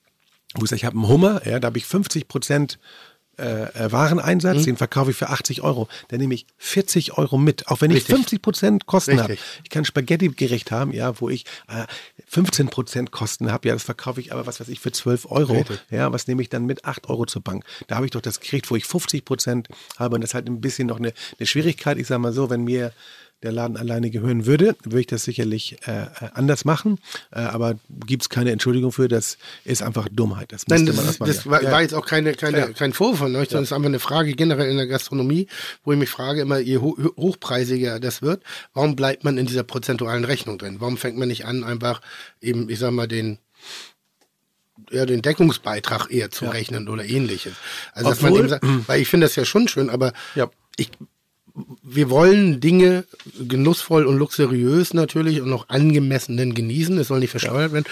[0.54, 2.78] wo ich sage, ich habe einen Hummer, ja, da habe ich 50 Prozent
[3.40, 4.64] äh, äh, Wareneinsatz, Mhm.
[4.64, 5.88] den verkaufe ich für 80 Euro.
[6.08, 8.14] Dann nehme ich 40 Euro mit, auch wenn ich Richtig.
[8.14, 9.36] 50 Prozent Kosten habe.
[9.64, 11.86] Ich kann Spaghetti-Gericht haben, ja, wo ich äh,
[12.28, 13.68] 15 Prozent Kosten habe.
[13.68, 15.54] Ja, das verkaufe ich aber, was weiß ich, für 12 Euro.
[15.54, 15.80] Richtig.
[15.90, 16.84] Ja, was nehme ich dann mit?
[16.84, 17.64] 8 Euro zur Bank.
[17.88, 19.68] Da habe ich doch das Gericht, wo ich 50 Prozent
[19.98, 20.14] habe.
[20.14, 21.98] Und das ist halt ein bisschen noch eine, eine Schwierigkeit.
[21.98, 22.92] Ich sage mal so, wenn mir
[23.42, 26.98] der Laden alleine gehören würde, würde ich das sicherlich äh, äh, anders machen.
[27.32, 30.52] Äh, aber gibt es keine Entschuldigung für, das ist einfach Dummheit.
[30.52, 31.50] Das Nein, das, man erstmal das ja.
[31.50, 31.80] war, Ja.
[31.80, 32.68] jetzt auch keine, keine, Ja.
[32.68, 35.46] kein Vorwurf von euch, sondern es ist einfach eine Frage generell in der Gastronomie,
[35.84, 38.42] wo ich mich frage, immer je ho hochpreisiger das wird,
[38.74, 40.76] warum bleibt man in dieser prozentualen Rechnung drin?
[40.80, 42.02] Warum fängt man nicht an, einfach
[42.40, 43.38] eben, ich sag mal, den
[44.90, 47.52] ja, den Deckungsbeitrag eher zu rechnen oder ähnliches.
[47.92, 50.12] Also dass man Obwohl- eben sagt, weil ich finde das ja schon schön, aber
[50.76, 50.90] ich
[51.82, 53.04] wir wollen Dinge
[53.40, 56.96] genussvoll und luxuriös natürlich und noch angemessenen genießen.
[56.98, 57.86] Es soll nicht versteuert werden.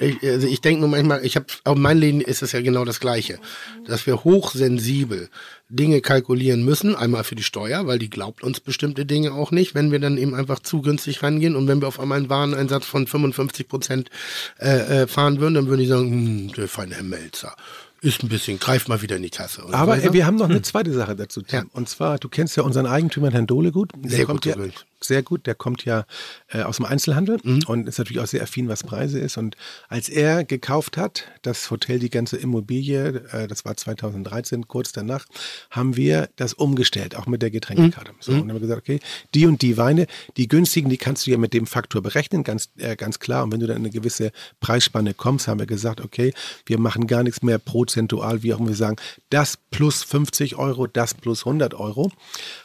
[0.00, 2.60] Ich, also ich denke nur manchmal, ich habe auch in meinem Leben ist es ja
[2.60, 3.38] genau das Gleiche,
[3.86, 5.30] dass wir hochsensibel
[5.68, 6.96] Dinge kalkulieren müssen.
[6.96, 10.18] Einmal für die Steuer, weil die glaubt uns bestimmte Dinge auch nicht, wenn wir dann
[10.18, 14.10] eben einfach zu günstig rangehen und wenn wir auf einmal einen Wareneinsatz von 55 Prozent
[14.58, 17.54] äh, äh, fahren würden, dann würde ich sagen, hm, der feine Herr Melzer
[18.00, 19.62] ist ein bisschen, greift mal wieder in die Kasse.
[19.72, 21.58] Aber so wir haben noch eine zweite Sache dazu, Tim.
[21.58, 21.64] Ja.
[21.72, 23.92] Und zwar, du kennst ja unseren Eigentümer, Herrn Dohle, gut.
[23.96, 24.64] Der Sehr kommt gut, ja.
[25.00, 26.06] Sehr gut, der kommt ja
[26.48, 29.36] äh, aus dem Einzelhandel und ist natürlich auch sehr affin, was Preise ist.
[29.36, 29.56] Und
[29.88, 35.26] als er gekauft hat, das Hotel, die ganze Immobilie, äh, das war 2013, kurz danach,
[35.70, 38.10] haben wir das umgestellt, auch mit der Getränkekarte.
[38.18, 38.98] So, und dann haben wir gesagt, okay,
[39.34, 42.68] die und die Weine, die günstigen, die kannst du ja mit dem Faktor berechnen, ganz,
[42.78, 43.44] äh, ganz klar.
[43.44, 46.34] Und wenn du dann in eine gewisse Preisspanne kommst, haben wir gesagt, okay,
[46.66, 47.58] wir machen gar nichts mehr
[47.88, 48.96] prozentual, wie auch immer wir sagen,
[49.30, 52.12] das plus 50 Euro, das plus 100 Euro.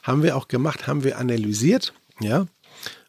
[0.04, 2.46] Haben wir auch gemacht, haben wir analysiert, ja.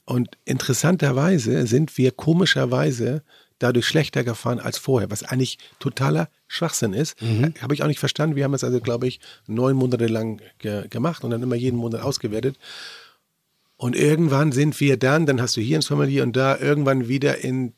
[0.06, 3.22] Und interessanterweise sind wir komischerweise
[3.58, 7.16] dadurch schlechter gefahren als vorher, was eigentlich totaler Schwachsinn ist.
[7.60, 8.36] Habe ich auch nicht verstanden.
[8.36, 11.78] Wir haben es also, glaube ich, neun Monate lang ge gemacht und dann immer jeden
[11.78, 12.58] Monat ausgewertet.
[13.76, 17.42] Und irgendwann sind wir dann, dann hast du hier ein Sommelier und da irgendwann wieder
[17.42, 17.72] in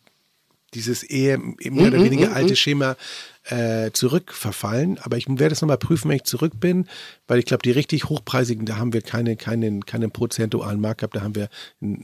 [0.77, 2.97] dieses eher mehr oder weniger alte Schema
[3.45, 4.99] äh, zurückverfallen.
[4.99, 6.87] Aber ich werde es nochmal prüfen, wenn ich zurück bin,
[7.27, 11.17] weil ich glaube, die richtig hochpreisigen, da haben wir keine, keinen, keinen prozentualen Markt gehabt,
[11.17, 11.49] da haben wir
[11.81, 11.95] einen,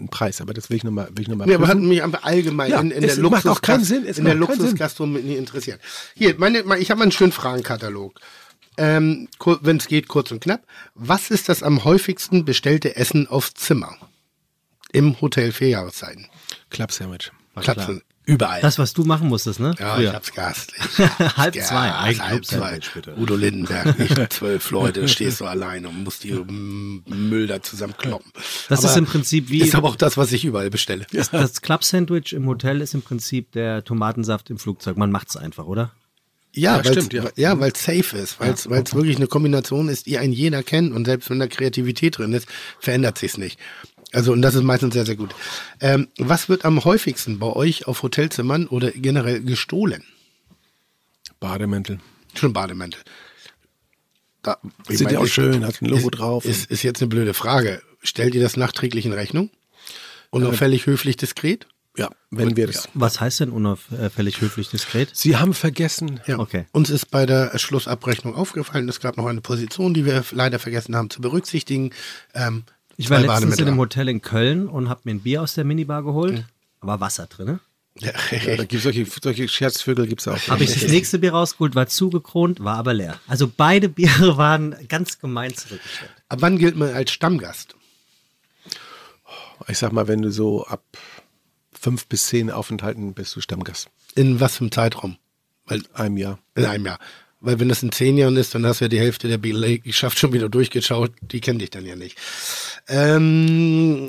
[0.00, 0.40] einen Preis.
[0.40, 1.88] Aber das will ich nochmal will ich noch mal Ja, aber hat prüfen.
[1.88, 4.34] mich einfach allgemein Ja, in, in es der macht auch keinen Sinn, es in der.
[4.34, 5.80] Luxusgastronomie interessiert.
[6.14, 8.18] Hier, meine, ich habe einen schönen Fragenkatalog.
[8.78, 9.28] Ähm,
[9.62, 10.62] Wenn es geht, kurz und knapp.
[10.94, 13.96] Was ist das am häufigsten bestellte Essen aufs Zimmer?
[14.92, 16.26] Im Hotel vier Jahreszeiten.
[16.70, 17.32] Club Sandwich.
[17.60, 18.02] Klapsen.
[18.26, 18.60] Überall.
[18.60, 19.72] Das, was du machen musstest, ne?
[19.78, 20.08] ja, Früher.
[20.08, 20.82] ich hab's gastlich.
[21.36, 21.92] Halb Ja, zwei.
[21.94, 22.80] Ein halb zwei.
[22.92, 23.16] Bitte.
[23.16, 28.32] Udo Lindenberg, nicht zwölf Leute, stehst du alleine und musst die Müll da zusammenkloppen.
[28.68, 31.06] Das ist im Prinzip wie- Ist aber auch das, was ich überall bestelle.
[31.12, 34.96] Das, das Club-Sandwich im Hotel ist im Prinzip der Tomatensaft im Flugzeug.
[34.96, 35.92] Man macht's einfach, oder?
[36.52, 37.24] Ja, Ja, weil's, stimmt, ja.
[37.36, 40.92] ja, weil es safe ist, weil es wirklich eine Kombination ist, die ein jeder kennt
[40.94, 42.48] und selbst wenn da Kreativität drin ist,
[42.80, 43.58] verändert sich's nicht.
[44.16, 45.34] Also und das ist meistens sehr, sehr gut.
[45.80, 50.02] Ähm, was wird am häufigsten bei euch auf Hotelzimmern oder generell gestohlen?
[51.38, 51.98] Bademäntel.
[52.34, 53.00] Schon Bademäntel.
[54.42, 54.56] Da,
[54.88, 56.44] ich Sind ja auch ist- schön, hat ein Logo ist, drauf.
[56.46, 57.82] Ist, ist jetzt eine blöde Frage.
[58.02, 59.50] Stellt ihr das nachträglich in Rechnung?
[60.30, 61.66] Unauffällig, höflich, diskret?
[61.98, 62.88] Ja, wenn wir das.
[62.94, 65.10] Was heißt denn unauffällig höflich diskret?
[65.14, 66.38] Sie haben vergessen, Ja.
[66.38, 66.66] Okay.
[66.72, 70.94] Uns ist bei der Schlussabrechnung aufgefallen, es gab noch eine Position, die wir leider vergessen
[70.94, 71.90] haben zu berücksichtigen.
[72.34, 72.64] Ähm,
[72.96, 75.64] Ich war letztens in einem Hotel in Köln und habe mir ein Bier aus der
[75.64, 76.44] Minibar geholt.
[76.80, 77.46] Aber Wasser drin.
[77.46, 77.60] Ne?
[77.98, 80.48] Ja, ja, da gibt's solche, solche Scherzvögel gibt es auch.
[80.48, 83.18] Habe ich das nächste Bier rausgeholt, war zugekront, war aber leer.
[83.26, 86.10] Also beide Biere waren ganz gemein zurückgestellt.
[86.28, 87.74] Ab wann gilt man als Stammgast?
[89.68, 90.82] Ich sag mal, wenn du so ab
[91.72, 93.88] fünf bis zehn Aufenthalten bist du Stammgast.
[94.14, 95.16] In was für einem Zeitraum?
[95.64, 96.38] Weil, Einem Jahr.
[96.54, 96.98] in einem Jahr.
[97.46, 100.18] Weil wenn das in zehn Jahren ist, dann hast du ja die Hälfte der Belegschaft
[100.18, 101.12] schon wieder durchgeschaut.
[101.20, 102.18] Die kennen dich dann ja nicht.
[102.88, 104.08] Ähm,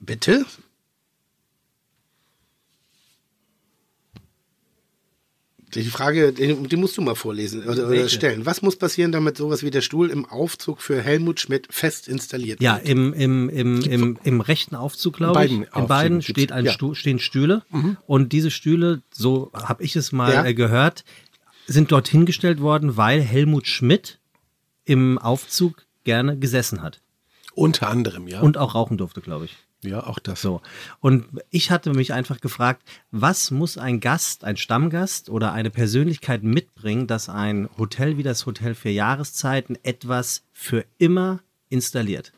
[0.00, 0.44] bitte?
[5.74, 8.46] Die Frage, die, musst du mal vorlesen oder, oder stellen.
[8.46, 12.60] Was muss passieren, damit sowas wie der Stuhl im Aufzug für Helmut Schmidt fest installiert
[12.62, 12.88] Ja, wird?
[12.88, 15.52] im, im, im, im, im rechten Aufzug, glaube ich.
[15.52, 16.72] In Aufzügen beiden steht ein ja.
[16.72, 17.62] Stuhl, stehen Stühle.
[18.06, 20.44] Und diese Stühle, so habe ich es mal Ja.
[20.44, 21.04] äh, gehört,
[21.66, 24.18] sind dort hingestellt worden, weil Helmut Schmidt
[24.84, 27.00] im Aufzug gerne gesessen hat.
[27.54, 28.40] Unter anderem, ja.
[28.40, 29.56] Und auch rauchen durfte, glaube ich.
[29.84, 30.42] Ja, auch das.
[30.42, 30.60] So.
[31.00, 36.42] Und ich hatte mich einfach gefragt, was muss ein Gast, ein Stammgast oder eine Persönlichkeit
[36.42, 42.32] mitbringen, dass ein Hotel wie das Hotel für Jahreszeiten etwas für immer installiert?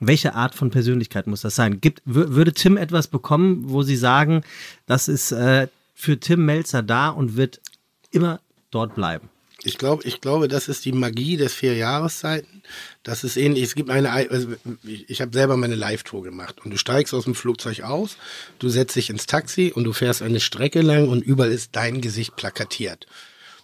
[0.00, 1.80] Welche Art von Persönlichkeit muss das sein?
[1.80, 4.42] Gibt, wür- würde Tim etwas bekommen, wo Sie sagen,
[4.86, 7.60] das ist äh, für Tim Melzer da und wird
[8.10, 8.40] immer
[8.70, 9.28] dort bleiben?
[9.64, 12.62] Ich glaube, ich glaube, das ist die Magie des vier Jahreszeiten.
[13.02, 13.62] Das ist ähnlich.
[13.62, 14.48] Es gibt eine, also
[14.84, 18.16] ich, ich habe selber meine Live-Tour gemacht und du steigst aus dem Flugzeug aus,
[18.58, 22.00] du setzt dich ins Taxi und du fährst eine Strecke lang und überall ist dein
[22.00, 23.06] Gesicht plakatiert.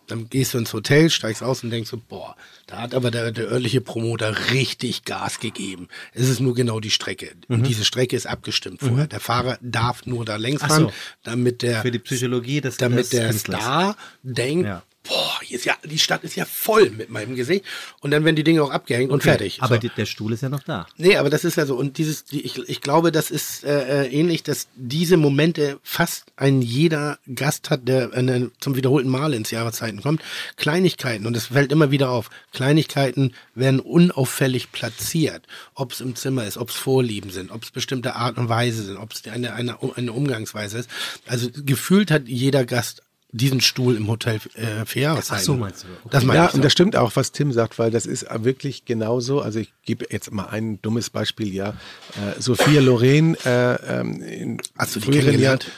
[0.06, 2.34] Dann gehst du ins Hotel, steigst aus und denkst so, boah,
[2.66, 5.88] da hat aber der, der örtliche Promoter richtig Gas gegeben.
[6.14, 7.32] Es ist nur genau die Strecke.
[7.48, 9.06] Und diese Strecke ist abgestimmt vorher.
[9.06, 10.92] Der Fahrer darf nur da längs fahren, so.
[11.24, 13.60] damit der Für die Psychologie des damit des der Künstlers.
[13.60, 14.82] Star denkt, Ja.
[15.08, 17.64] Boah, hier ist ja, die Stadt ist ja voll mit meinem Gesicht.
[18.00, 19.62] Und dann werden die Dinge auch abgehängt und fertig.
[19.62, 19.88] Aber so.
[19.88, 20.86] der Stuhl ist ja noch da.
[20.96, 21.76] Nee, aber das ist ja so.
[21.76, 26.26] Und dieses, die, ich, ich glaube, das ist äh, äh, ähnlich, dass diese Momente fast
[26.36, 30.22] ein jeder Gast hat, der äh, zum wiederholten Mal ins Jahreszeiten kommt.
[30.56, 35.46] Kleinigkeiten, und es fällt immer wieder auf, Kleinigkeiten werden unauffällig platziert.
[35.74, 38.82] Ob es im Zimmer ist, ob es Vorlieben sind, ob es bestimmte Art und Weise
[38.82, 40.90] sind, ob es eine, eine, eine Umgangsweise ist.
[41.26, 45.40] Also gefühlt hat jeder Gast diesen Stuhl im Hotel äh, Jahreszeiten.
[45.40, 45.88] Ach so, meinst du.
[45.88, 46.08] Okay.
[46.10, 46.56] Das meine Ja, ich so.
[46.56, 49.42] und das stimmt auch, was Tim sagt, weil das ist wirklich genauso.
[49.42, 51.70] Also ich gebe jetzt mal ein dummes Beispiel, ja.
[51.70, 55.70] Äh, Sophia Loren äh, ähm, in Hast du die kennengelernt?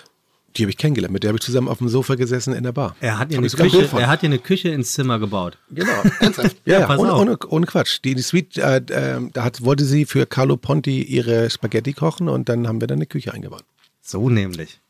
[0.58, 1.12] Habe ich kennengelernt.
[1.12, 2.96] Mit der habe ich zusammen auf dem Sofa gesessen in der Bar.
[3.00, 5.58] Er hat, ihr Hab eine Küche, er hat ihr eine Küche ins Zimmer gebaut.
[5.70, 5.90] Genau.
[6.20, 6.56] Ernsthaft?
[6.64, 8.00] Ja, Ja, ja ohne, ohne, ohne Quatsch.
[8.04, 12.28] Die, die Suite, äh, äh, da hat, wollte sie für Carlo Ponti ihre Spaghetti kochen
[12.28, 13.64] und dann haben wir dann eine Küche eingebaut.
[14.02, 14.80] So nämlich.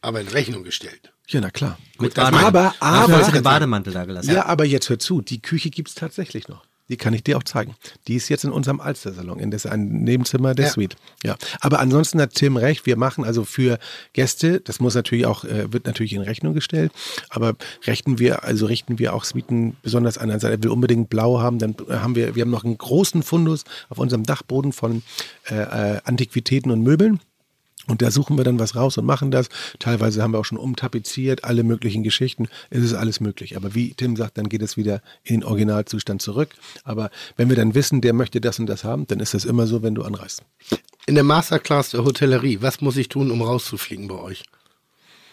[0.00, 1.12] Aber in Rechnung gestellt.
[1.28, 1.78] Ja, na klar.
[1.98, 4.30] Mit das aber- aber- du den Bademantel da gelassen.
[4.32, 6.64] Ja, aber jetzt hör zu, die Küche gibt es tatsächlich noch.
[6.88, 7.74] Die kann ich dir auch zeigen.
[8.06, 10.70] Die ist jetzt in unserem Alster-Salon, in das ein Nebenzimmer der Ja.
[10.70, 10.94] Suite.
[11.24, 11.34] Ja.
[11.60, 13.80] Aber ansonsten hat Tim recht, wir machen also für
[14.12, 16.92] Gäste, das muss natürlich auch, äh, wird natürlich in Rechnung gestellt,
[17.28, 17.56] aber
[17.88, 20.30] richten wir, also richten wir auch Suiten besonders an.
[20.30, 23.64] Also er will unbedingt blau haben, dann haben wir, wir haben noch einen großen Fundus
[23.88, 25.02] auf unserem Dachboden von
[25.50, 25.56] äh,
[25.96, 27.18] äh, Antiquitäten und Möbeln.
[27.88, 29.48] Und da suchen wir dann was raus und machen das.
[29.78, 32.48] Teilweise haben wir auch schon umtapeziert, alle möglichen Geschichten.
[32.70, 33.56] Es ist alles möglich.
[33.56, 36.50] Aber wie Tim sagt, dann geht es wieder in den Originalzustand zurück.
[36.84, 39.66] Aber wenn wir dann wissen, der möchte das und das haben, dann ist das immer
[39.66, 40.42] so, wenn du anreist.
[41.06, 44.42] In der Masterclass der Hotellerie, was muss ich tun, um rauszufliegen bei euch?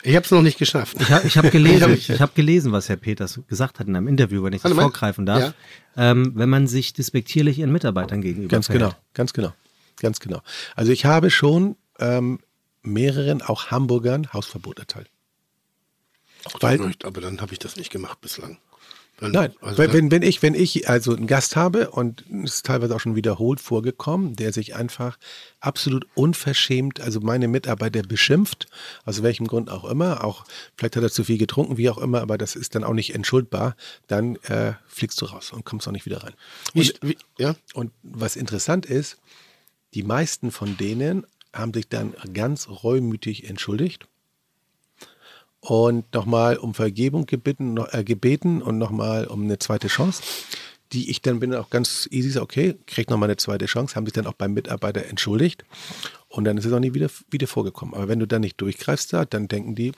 [0.03, 0.97] Ich habe es noch nicht geschafft.
[0.99, 4.07] Ich habe ich hab gelesen, ich hab gelesen, was Herr Peters gesagt hat in einem
[4.07, 4.81] Interview, wenn ich das mal.
[4.83, 5.53] vorgreifen darf.
[5.95, 8.91] Ähm, wenn man sich despektierlich ihren Mitarbeitern gegenüber Ganz verhält.
[8.91, 9.53] genau, ganz genau,
[9.99, 10.41] ganz genau.
[10.75, 12.39] Also ich habe schon ähm,
[12.81, 15.09] mehreren, auch Hamburgern, Hausverbot erteilt.
[16.59, 18.57] Weil, Nicht, aber dann habe ich das nicht gemacht bislang.
[19.17, 22.55] Dann, Nein, also wenn, wenn, wenn ich, wenn ich also einen Gast habe und es
[22.55, 25.17] ist teilweise auch schon wiederholt vorgekommen, der sich einfach
[25.59, 28.65] absolut unverschämt, also meine Mitarbeiter beschimpft,
[29.05, 32.21] aus welchem Grund auch immer, auch vielleicht hat er zu viel getrunken, wie auch immer,
[32.21, 33.75] aber das ist dann auch nicht entschuldbar,
[34.07, 36.33] dann äh, fliegst du raus und kommst auch nicht wieder rein.
[36.73, 37.55] Und, wie, ja?
[37.75, 39.19] und was interessant ist,
[39.93, 44.07] die meisten von denen haben sich dann ganz reumütig entschuldigt
[45.59, 50.21] und nochmal um Vergebung gebeten, äh, gebeten und nochmal um eine zweite Chance,
[50.91, 54.13] die ich dann bin auch ganz easy, okay, krieg nochmal eine zweite Chance, haben sich
[54.13, 55.63] dann auch beim Mitarbeiter entschuldigt
[56.27, 57.95] und dann ist es auch nie wieder, wieder vorgekommen.
[57.95, 59.93] Aber wenn du dann nicht durchgreifst da, dann denken die,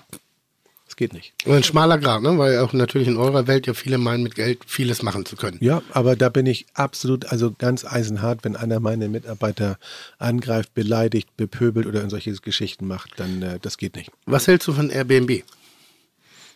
[0.96, 1.34] es geht nicht.
[1.46, 2.38] Ein schmaler Grad, ne?
[2.38, 5.58] weil auch natürlich in eurer Welt ja viele meinen, mit Geld vieles machen zu können.
[5.60, 9.78] Ja, aber da bin ich absolut, also ganz eisenhart, wenn einer meine Mitarbeiter
[10.20, 14.10] angreift, beleidigt, bepöbelt oder in solche Geschichten macht, dann äh, das geht nicht.
[14.26, 15.44] Was hältst du von Airbnb?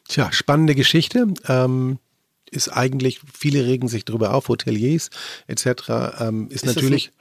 [0.08, 1.28] Tja, spannende Geschichte.
[1.50, 2.00] Ähm,
[2.50, 5.10] ist eigentlich, viele regen sich drüber auf, Hoteliers
[5.48, 5.66] etc.
[6.20, 7.12] Ähm, ist, das natürlich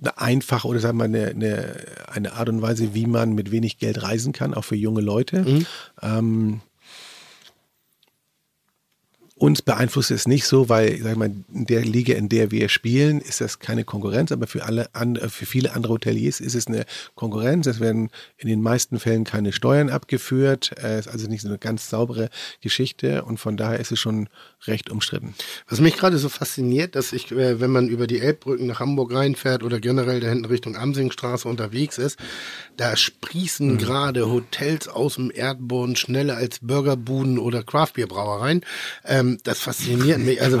[0.00, 1.76] eine einfache oder sagen wir eine, eine,
[2.06, 5.44] eine Art und Weise, wie man mit wenig Geld reisen kann, auch für junge Leute.
[6.02, 6.60] Ähm,
[9.36, 12.68] uns beeinflusst es nicht so, weil, sag ich mal, in der Liga, in der wir
[12.68, 16.68] spielen, ist das keine Konkurrenz, aber für alle an, für viele andere Hoteliers ist es
[16.68, 16.86] eine
[17.16, 17.66] Konkurrenz.
[17.66, 20.72] Es werden in den meisten Fällen keine Steuern abgeführt.
[20.76, 22.30] Es ist also nicht so eine ganz saubere
[22.60, 24.28] Geschichte und von daher ist es schon
[24.66, 25.34] recht umstritten.
[25.68, 29.12] Was mich gerade so fasziniert, dass ich, äh, wenn man über die Elbbrücken nach Hamburg
[29.12, 32.18] reinfährt oder generell da hinten Richtung Amsingstraße unterwegs ist,
[32.76, 33.78] da sprießen Mhm.
[33.78, 38.62] gerade Hotels aus dem Erdboden schneller als Burgerbuden oder Craftbierbrauereien.
[39.04, 40.42] Ähm, das fasziniert mich.
[40.42, 40.60] Also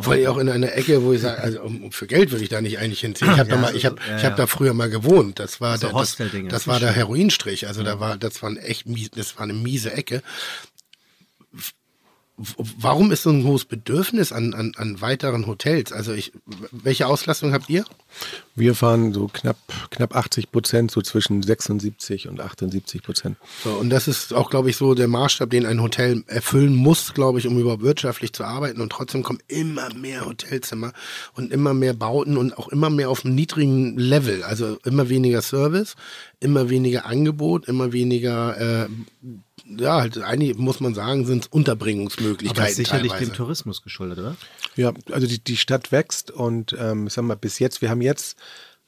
[0.00, 2.50] vor allem auch in einer Ecke, wo ich sage, also um, für Geld würde ich
[2.50, 3.30] da nicht eigentlich hinziehen.
[3.32, 4.36] Ich habe da mal, ich habe, ja, ich habe ja.
[4.36, 5.38] da früher mal gewohnt.
[5.38, 6.16] Das war So der, das,
[6.48, 7.66] das war der Heroinstrich.
[7.68, 10.22] Also da war, das war ein echt mies, das war eine miese Ecke.
[12.36, 15.90] Warum ist so ein hohes Bedürfnis an, an, an weiteren Hotels?
[15.90, 16.32] Also ich,
[16.70, 17.84] welche Auslastung habt ihr?
[18.54, 19.56] Wir fahren so knapp,
[19.90, 23.36] knapp 80 Prozent, so zwischen 76 und 78 Prozent.
[23.64, 27.14] So, und das ist auch, glaube ich, so der Maßstab, den ein Hotel erfüllen muss,
[27.14, 28.82] glaube ich, um überhaupt wirtschaftlich zu arbeiten.
[28.82, 30.92] Und trotzdem kommen immer mehr Hotelzimmer
[31.34, 34.42] und immer mehr Bauten und auch immer mehr auf einem niedrigen Level.
[34.42, 35.96] Also immer weniger Service,
[36.40, 38.88] immer weniger Angebot, immer weniger, äh,
[39.64, 42.60] ja, halt eigentlich muss man sagen, sind es Unterbringungsmöglichkeiten.
[42.60, 43.30] Aber ist sicherlich teilweise.
[43.30, 44.36] dem Tourismus geschuldet, oder?
[44.76, 48.36] Ja, also die, die Stadt wächst und ähm, sagen wir bis jetzt, wir haben jetzt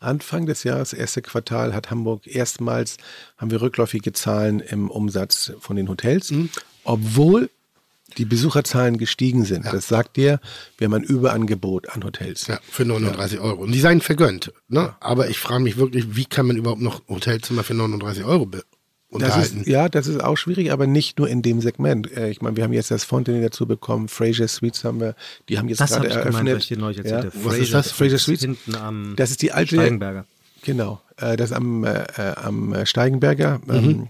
[0.00, 2.98] Anfang des Jahres, erste Quartal, hat Hamburg erstmals,
[3.36, 6.32] haben wir rückläufige Zahlen im Umsatz von den Hotels,
[6.84, 7.50] obwohl
[8.16, 9.66] die Besucherzahlen gestiegen sind.
[9.66, 10.40] Das sagt dir,
[10.78, 12.46] wir haben ein Überangebot an Hotels.
[12.46, 13.62] Ja, für 39 Euro.
[13.62, 14.52] Und die seien vergönnt.
[14.68, 14.94] Ne?
[15.00, 18.46] Aber ich frage mich wirklich, wie kann man überhaupt noch Hotelzimmer für 39 Euro
[19.10, 22.14] Das ist, ja, das ist auch schwierig, aber nicht nur in dem Segment.
[22.14, 25.14] Äh, Ich meine, wir haben jetzt das Fontenay dazu bekommen, Fraser Suites haben wir,
[25.48, 27.32] die haben jetzt Das gerade habe ich gemeint, eröffnet.
[27.34, 27.44] was.
[27.44, 27.90] Was ist das?
[27.90, 28.42] Fraser Suites?
[28.42, 30.26] Hinten am Das ist die alte- Steigenberger.
[30.62, 32.04] Genau, äh, das am, äh,
[32.36, 34.08] am Steigenberger, ähm,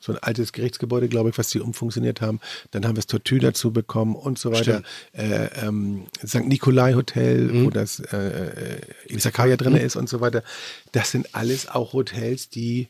[0.00, 2.40] so ein altes Gerichtsgebäude, glaube ich, was sie umfunktioniert haben.
[2.72, 4.82] Dann haben wir das Tortue dazu bekommen und so weiter.
[5.12, 6.46] Äh, ähm, St.
[6.46, 10.42] Nikolai Hotel, wo das äh, äh, Isakaya drin ist und so weiter.
[10.92, 12.88] Das sind alles auch Hotels, die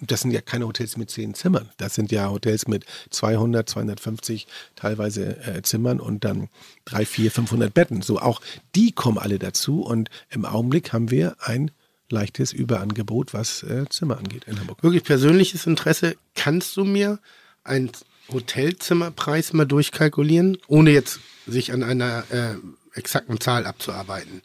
[0.00, 1.70] das sind ja keine Hotels mit zehn Zimmern.
[1.76, 6.48] Das sind ja Hotels mit 200, 250 teilweise äh, Zimmern und dann
[6.84, 8.02] drei, vier, 500 Betten.
[8.02, 8.40] So auch
[8.74, 11.70] die kommen alle dazu und im Augenblick haben wir ein
[12.10, 14.82] leichtes Überangebot, was äh, Zimmer angeht in Hamburg.
[14.82, 16.16] Wirklich persönliches Interesse.
[16.34, 17.18] Kannst du mir
[17.62, 17.90] einen
[18.32, 22.54] Hotelzimmerpreis mal durchkalkulieren, ohne jetzt sich an einer äh,
[22.94, 24.42] exakten Zahl abzuarbeiten?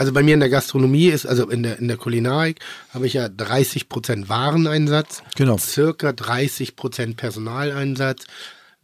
[0.00, 2.60] Also bei mir in der Gastronomie ist, also in der, in der Kulinarik,
[2.94, 5.58] habe ich ja 30% Wareneinsatz, Genau.
[5.58, 8.24] circa 30% Personaleinsatz,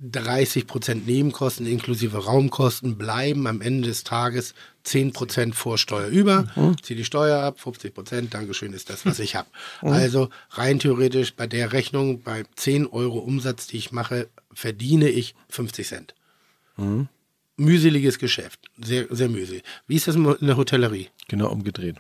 [0.05, 4.53] 30% Nebenkosten inklusive Raumkosten bleiben am Ende des Tages
[4.85, 6.49] 10% Vorsteuer über.
[6.83, 9.49] Ziehe die Steuer ab, 50%, Dankeschön ist das, was ich habe.
[9.81, 15.35] Also rein theoretisch bei der Rechnung, bei 10 Euro Umsatz, die ich mache, verdiene ich
[15.49, 16.15] 50 Cent.
[17.57, 19.63] Mühseliges Geschäft, sehr, sehr mühselig.
[19.87, 21.09] Wie ist das in der Hotellerie?
[21.29, 21.97] Genau umgedreht.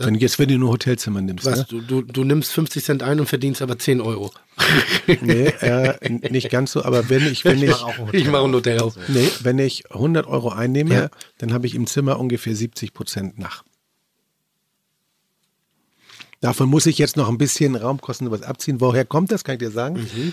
[0.00, 1.44] Wenn, jetzt, wenn du nur Hotelzimmer nimmst.
[1.44, 1.66] Was, Ne?
[1.68, 4.32] du, du, du nimmst 50 Cent ein und verdienst aber 10 Euro.
[5.22, 7.74] Nee, äh, nicht ganz so, aber wenn ich, wenn ich,
[8.12, 8.96] Ich mache ein Hotel auf.
[9.08, 11.10] nee, wenn ich 100 Euro einnehme, Ja.
[11.38, 13.64] dann habe ich im Zimmer ungefähr 70 Prozent nach.
[16.40, 18.80] Davon muss ich jetzt noch ein bisschen Raumkosten was abziehen.
[18.80, 19.96] Woher kommt das, kann ich dir sagen?
[20.14, 20.32] Mhm.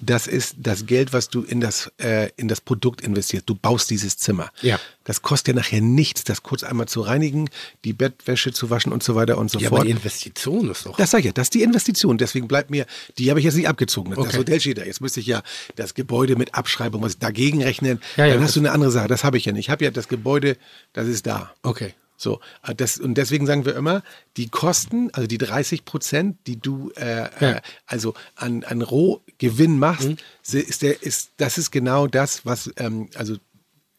[0.00, 3.48] Das ist das Geld, was du in das, äh, in das Produkt investierst.
[3.48, 4.50] Du baust dieses Zimmer.
[4.62, 4.78] Ja.
[5.04, 7.48] Das kostet ja nachher nichts, das kurz einmal zu reinigen,
[7.84, 9.86] die Bettwäsche zu waschen und so weiter und so Ja, aber fort.
[9.86, 10.96] die Investition ist doch.
[10.96, 12.18] Das sag ich ja, das ist die Investition.
[12.18, 12.86] Deswegen bleibt mir,
[13.18, 14.10] die habe ich jetzt nicht abgezogen.
[14.10, 14.36] Das Okay.
[14.38, 14.84] Hotel steht da.
[14.84, 15.42] Jetzt müsste ich ja
[15.76, 18.00] das Gebäude mit Abschreibung was dagegen rechnen.
[18.16, 19.08] Ja, ja, Dann das- hast du eine andere Sache.
[19.08, 19.66] Das habe ich ja nicht.
[19.66, 20.56] Ich habe ja das Gebäude,
[20.92, 21.52] das ist da.
[21.62, 21.94] Okay.
[22.16, 24.02] So, äh, das, und deswegen sagen wir immer,
[24.36, 27.50] die Kosten, also die 30 Prozent, die du äh, Ja.
[27.56, 30.16] äh, also an, an Rohgewinn machst, Mhm.
[30.52, 33.36] ist der, ist, das ist genau das, was, ähm, also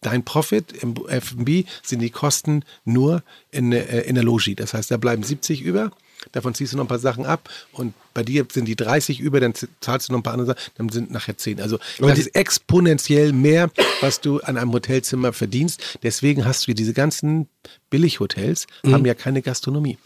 [0.02, 4.56] dein Profit im F&B sind die Kosten nur in, äh, in der Logie.
[4.56, 5.92] Das heißt, da bleiben 70 über,
[6.32, 9.40] davon ziehst du noch ein paar Sachen ab und bei dir sind die 30 über,
[9.40, 11.62] dann zahlst du noch ein paar andere Sachen, dann sind nachher 10.
[11.62, 13.70] Also Aber das ist exponentiell mehr,
[14.02, 16.00] was du an einem Hotelzimmer verdienst.
[16.02, 17.48] Deswegen hast du diese ganzen
[17.92, 18.94] Billighotels, Mhm.
[18.94, 20.00] haben ja keine Gastronomie.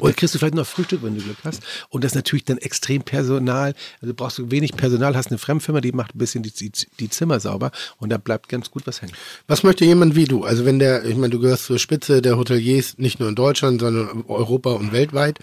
[0.00, 1.62] Und da kriegst du vielleicht noch Frühstück, wenn du Glück hast.
[1.88, 3.74] Und das ist natürlich dann extrem Personal.
[4.00, 7.10] Also brauchst du wenig Personal, hast eine Fremdfirma, die macht ein bisschen die, die, die
[7.10, 9.12] Zimmer sauber und da bleibt ganz gut was hängen.
[9.46, 10.42] Was möchte jemand wie du?
[10.42, 13.80] Also wenn der, ich meine, du gehörst zur Spitze der Hoteliers, nicht nur in Deutschland,
[13.80, 15.38] sondern Europa und weltweit.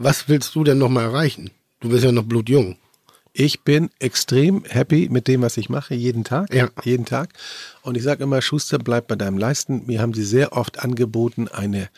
[0.00, 1.50] Was willst du denn noch mal erreichen?
[1.80, 2.76] Du bist ja noch blutjung.
[3.32, 6.52] Ich bin extrem happy mit dem, was ich mache, jeden Tag.
[6.52, 6.70] Ja.
[6.82, 7.30] Jeden Tag.
[7.88, 9.84] Und ich sage immer, Schuster, bleib bei deinem Leisten.
[9.86, 11.88] Mir haben sie sehr oft angeboten, eine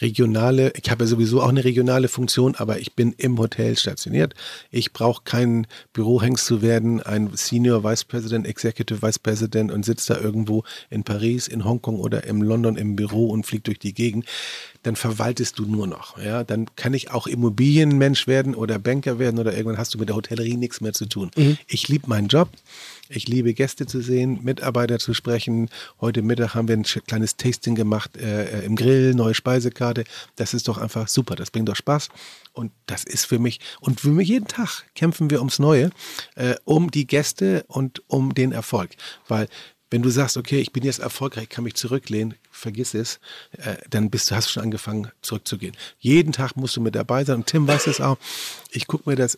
[0.00, 4.34] regionale, ich habe ja sowieso auch eine regionale Funktion, aber ich bin im Hotel stationiert.
[4.70, 10.14] Ich brauche kein Bürohengst zu werden, ein Senior Vice President, Executive Vice President und sitze
[10.14, 13.92] da irgendwo in Paris, in Hongkong oder in London im Büro und fliege durch die
[13.92, 14.26] Gegend
[14.82, 16.18] dann verwaltest du nur noch.
[16.18, 20.08] Ja, dann kann ich auch Immobilienmensch werden oder Banker werden oder irgendwann hast du mit
[20.08, 21.30] der Hotellerie nichts mehr zu tun.
[21.36, 21.58] Mhm.
[21.66, 22.48] Ich liebe meinen Job.
[23.12, 25.68] Ich liebe Gäste zu sehen, Mitarbeiter zu sprechen.
[26.00, 30.04] Heute Mittag haben wir ein kleines Tasting gemacht äh, äh, im Grill, neue Speisekarte.
[30.36, 31.34] Das ist doch einfach super.
[31.34, 32.08] Das bringt doch Spaß.
[32.52, 35.90] Und das ist für mich, und für mich jeden Tag kämpfen wir ums Neue,
[36.36, 38.90] äh, um die Gäste und um den Erfolg.
[39.26, 39.48] Weil
[39.90, 43.18] wenn du sagst, okay, ich bin jetzt erfolgreich, kann mich zurücklehnen, vergiss es,
[43.58, 45.76] äh, dann bist du, hast du schon angefangen zurückzugehen.
[45.98, 47.38] Jeden Tag musst du mit dabei sein.
[47.38, 48.18] Und Tim weiß es auch.
[48.70, 49.36] Ich gucke mir das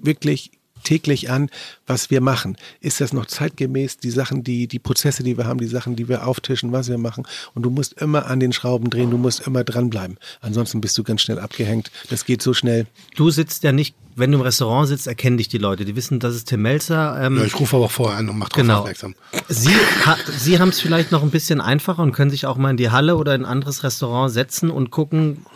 [0.00, 0.52] wirklich
[0.82, 1.50] täglich an,
[1.86, 2.56] was wir machen.
[2.80, 6.08] Ist das noch zeitgemäß, die Sachen, die, die Prozesse, die wir haben, die Sachen, die
[6.08, 7.26] wir auftischen, was wir machen.
[7.54, 10.18] Und du musst immer an den Schrauben drehen, du musst immer dranbleiben.
[10.40, 11.90] Ansonsten bist du ganz schnell abgehängt.
[12.10, 12.86] Das geht so schnell.
[13.16, 15.84] Du sitzt ja nicht, wenn du im Restaurant sitzt, erkennen dich die Leute.
[15.84, 17.16] Die wissen, das ist Tim Melzer.
[17.22, 18.78] Ähm, Ja, ich rufe aber auch vorher an und mache drauf Genau.
[18.80, 19.14] aufmerksam.
[19.48, 19.70] Sie,
[20.04, 22.76] ha, Sie haben es vielleicht noch ein bisschen einfacher und können sich auch mal in
[22.76, 25.46] die Halle oder in ein anderes Restaurant setzen und gucken,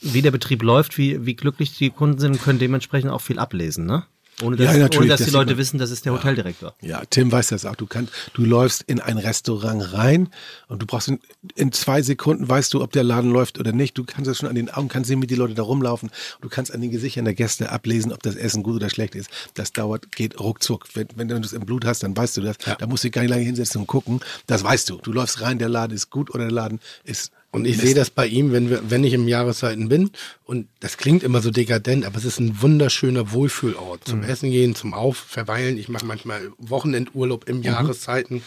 [0.00, 3.38] wie der Betrieb läuft, wie, wie glücklich die Kunden sind und können dementsprechend auch viel
[3.40, 4.04] ablesen, ne?
[4.42, 5.58] Ohne dass, Ja, ohne dass das die Leute man.
[5.58, 6.74] wissen, das ist der Hoteldirektor.
[6.80, 7.74] Ja, Tim weiß das auch.
[7.76, 10.28] Du kannst, du läufst in ein Restaurant rein
[10.68, 11.18] und du brauchst in,
[11.56, 13.98] in zwei Sekunden weißt du, ob der Laden läuft oder nicht.
[13.98, 16.10] Du kannst das schon an den Augen, kannst sehen, wie die Leute da rumlaufen.
[16.40, 19.28] Du kannst an den Gesichtern der Gäste ablesen, ob das Essen gut oder schlecht ist.
[19.54, 20.86] Das dauert, geht ruckzuck.
[20.94, 22.58] Wenn, wenn du das im Blut hast, dann weißt du das.
[22.58, 24.20] Da musst du gar nicht lange hinsetzen und gucken.
[24.46, 24.98] Das weißt du.
[24.98, 28.10] Du läufst rein, der Laden ist gut oder der Laden ist Und ich sehe das
[28.10, 30.10] bei ihm, wenn, wir, wenn ich im Jahreszeiten bin.
[30.44, 34.04] Und das klingt immer so dekadent, aber es ist ein wunderschöner Wohlfühlort.
[34.04, 35.78] Zum Essen gehen, zum Auf, verweilen.
[35.78, 38.42] Ich mache manchmal Wochenendurlaub im Jahreszeiten.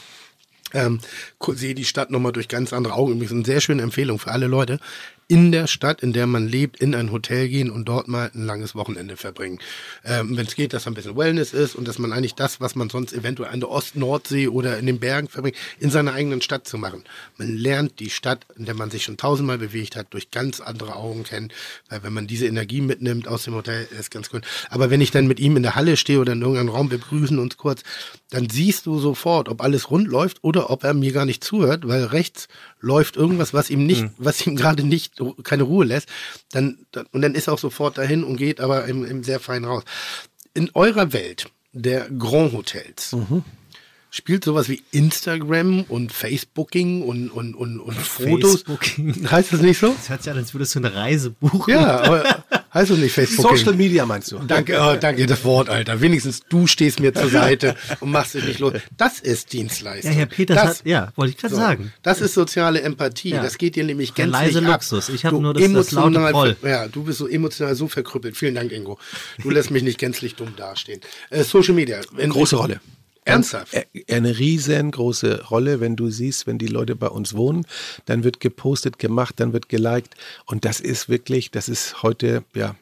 [0.73, 0.99] Ähm,
[1.53, 3.13] sehe die Stadt nochmal durch ganz andere Augen.
[3.13, 4.79] Übrigens eine sehr schöne Empfehlung für alle Leute.
[5.31, 8.45] In der Stadt, in der man lebt, in ein Hotel gehen und dort mal ein
[8.45, 9.59] langes Wochenende verbringen.
[10.03, 12.59] Ähm, Wenn es geht, dass da ein bisschen Wellness ist und dass man eigentlich das,
[12.59, 16.41] was man sonst eventuell an der Ost-Nordsee oder in den Bergen verbringt, in seiner eigenen
[16.41, 17.05] Stadt zu machen.
[17.37, 20.97] Man lernt die Stadt, in der man sich schon tausendmal bewegt hat, durch ganz andere
[20.97, 21.53] Augen kennen.
[21.87, 24.41] Weil wenn man diese Energie mitnimmt aus dem Hotel, ist ganz cool.
[24.69, 26.97] Aber wenn ich dann mit ihm in der Halle stehe oder in irgendeinem Raum, wir
[26.97, 27.83] begrüßen uns kurz,
[28.31, 31.87] dann siehst du sofort, ob alles rund läuft oder ob er mir gar nicht zuhört,
[31.87, 32.49] weil rechts
[32.81, 36.09] läuft irgendwas, was ihm nicht, was ihm gerade nicht keine Ruhe lässt.
[36.51, 39.39] Dann, dann und dann ist er auch sofort dahin und geht aber im, im sehr
[39.39, 39.83] fein raus.
[40.53, 43.15] In eurer Welt der Grand Hotels
[44.09, 48.63] spielt sowas wie Instagram und Facebooking und, und, und, und Fotos.
[48.63, 49.31] Facebooking.
[49.31, 49.93] Heißt das nicht so?
[49.93, 51.71] Das hört sich an, als würdest du eine Reise buchen.
[51.71, 52.43] Ja, aber
[52.73, 53.57] heißt das nicht Facebooking?
[53.57, 54.39] Social Media meinst du?
[54.39, 56.01] Danke, oh, danke, das Wort, Alter.
[56.01, 58.73] Wenigstens du stehst mir zur Seite und machst dich nicht los.
[58.97, 60.11] Das ist Dienstleistung.
[60.11, 61.93] Ja, Herr Peters das, hat, ja, wollte ich gerade sagen.
[62.03, 63.29] Das ist soziale Empathie.
[63.31, 63.43] Ja.
[63.43, 64.73] Das geht dir nämlich gänzlich leise ab.
[64.81, 65.09] Luxus.
[65.09, 66.57] Ich hab Du nur das- das laute emotional- Proll.
[66.63, 68.37] Ja, du bist so emotional so verkrüppelt.
[68.37, 68.97] Vielen Dank, Ingo.
[69.41, 71.01] Du lässt mich nicht gänzlich dumm dastehen.
[71.29, 71.99] Äh, Social Media.
[72.15, 72.79] Große Rolle.
[73.25, 73.73] Ernsthaft?
[73.73, 77.65] Äh, Eine riesengroße Rolle, wenn du siehst, wenn die Leute bei uns wohnen,
[78.05, 80.15] dann wird gepostet, gemacht, dann wird geliked
[80.45, 82.75] und das ist wirklich, das ist heute, ja,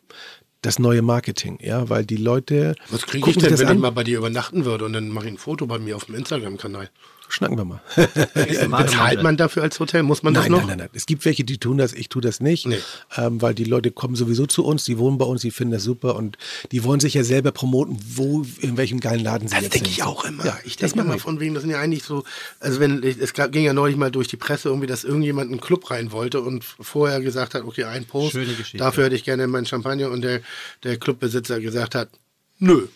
[0.61, 3.75] das neue Marketing, ja, weil die Leute Was kriege ich denn, wenn an.
[3.75, 6.05] ich mal bei dir übernachten würde und dann mache ich ein Foto bei mir auf
[6.05, 6.89] dem Instagram-Kanal?
[7.31, 7.81] Schnacken wir mal.
[8.35, 10.03] Bezahlt man dafür als Hotel?
[10.03, 10.59] Muss man das Nein, noch?
[10.59, 10.89] nein, nein, nein.
[10.93, 12.79] Es gibt welche, die tun das, ich tue das nicht, Nee.
[13.17, 15.83] ähm, weil die Leute kommen sowieso zu uns, die wohnen bei uns, die finden das
[15.83, 16.37] super und
[16.71, 19.89] die wollen sich ja selber promoten, wo, in welchem geilen Laden sie Das jetzt denke
[19.89, 20.45] ich auch immer.
[20.45, 21.21] Ja, ich das denke machen immer wir.
[21.21, 22.23] von wegen, das sind ja eigentlich so,
[22.59, 25.53] also wenn, es gab- ging ja neulich mal durch die Presse irgendwie, dass irgendjemand in
[25.53, 28.77] einen Club rein wollte und vorher gesagt hat, okay, ein Post, Schöne Geschichte.
[28.79, 30.41] dafür hätte ich gerne meinen Champagner und der,
[30.83, 32.09] der Clubbesitzer gesagt hat,
[32.57, 32.87] nö.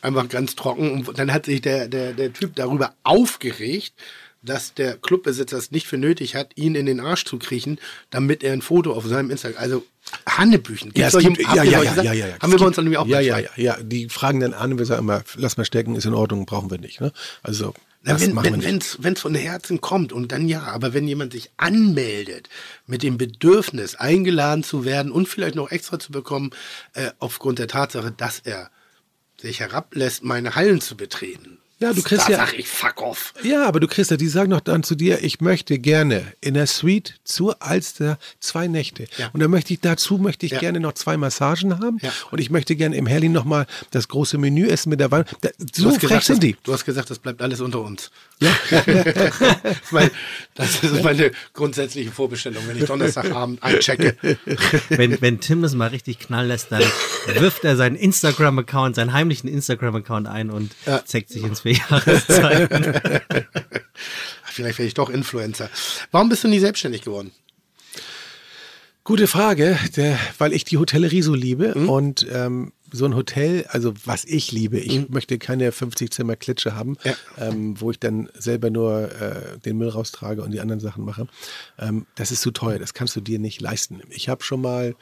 [0.00, 1.06] Einfach ganz trocken.
[1.06, 3.92] Und dann hat sich der, der, der Typ darüber aufgeregt,
[4.42, 7.78] dass der Clubbesitzer es nicht für nötig hat, ihn in den Arsch zu kriechen,
[8.10, 9.84] damit er ein Foto auf seinem Instagram, also
[10.28, 10.92] Hannebüchen.
[10.96, 12.38] Ja, es solche- gibt, ja, ja, ja, ja, ja, ja.
[12.40, 13.76] Haben wir bei uns dann nämlich auch Ja, ja, ja, ja.
[13.82, 16.70] Die fragen dann an und wir sagen immer, lass mal stecken, ist in Ordnung, brauchen
[16.70, 17.00] wir nicht.
[17.00, 17.12] Ne?
[17.42, 21.08] Also, Na, das wenn wenn wenn's, wenn's von Herzen kommt und dann ja, aber wenn
[21.08, 22.48] jemand sich anmeldet
[22.86, 26.50] mit dem Bedürfnis, eingeladen zu werden und vielleicht noch extra zu bekommen,
[26.94, 28.70] äh, aufgrund der Tatsache, dass er
[29.40, 31.58] sich herablässt, meine Hallen zu betreten.
[31.80, 33.32] Ja, du kriegst da ja- sag ich, fuck off.
[33.44, 36.54] Ja, aber du kriegst ja, die sagen doch dann zu dir, ich möchte gerne in
[36.54, 39.04] der Suite zur Alster zwei Nächte.
[39.16, 39.30] Ja.
[39.32, 40.58] Und dann möchte ich dazu möchte ich Ja.
[40.58, 41.98] gerne noch zwei Massagen haben.
[42.02, 42.10] Ja.
[42.32, 45.08] Und ich möchte gerne im Herlin noch mal das große Menü essen mit der.
[45.08, 45.44] Da, Du
[45.74, 46.56] so frech gesagt, sind das, die.
[46.64, 48.10] Du hast gesagt, das bleibt alles unter uns.
[48.40, 48.54] Ja.
[48.70, 49.40] das,
[49.82, 50.10] ist mein,
[50.54, 54.16] das ist meine grundsätzliche Vorbestellung, wenn ich Donnerstagabend einchecke.
[54.90, 56.82] Wenn, wenn Tim es mal richtig knallen lässt, dann
[57.34, 61.04] wirft er seinen Instagram-Account, seinen heimlichen Instagram-Account ein und Ja.
[61.04, 63.00] zeckt sich ins Vierjahreszeiten.
[64.44, 65.68] vielleicht werde ich doch Influencer.
[66.12, 67.32] Warum bist du nie selbstständig geworden?
[69.04, 73.92] Gute Frage, der, weil ich die Hotellerie so liebe und ähm, so ein Hotel, also
[74.04, 77.14] was ich liebe, ich möchte keine 50 Zimmer Klitsche haben, Ja.
[77.38, 81.26] ähm, wo ich dann selber nur äh, den Müll raustrage und die anderen Sachen mache.
[81.78, 84.00] Ähm, das ist zu teuer, das kannst du dir nicht leisten.
[84.10, 84.94] Ich habe schon mal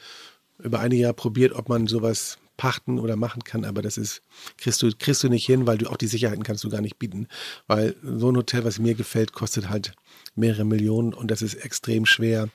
[0.59, 4.23] über einige Jahre probiert, ob man sowas pachten oder machen kann, aber das ist,
[4.57, 6.99] kriegst du, kriegst du nicht hin, weil du auch die Sicherheiten kannst du gar nicht
[6.99, 7.29] bieten.
[7.67, 9.93] Weil so ein Hotel, was mir gefällt, kostet halt
[10.35, 12.49] mehrere Millionen und das ist extrem schwer,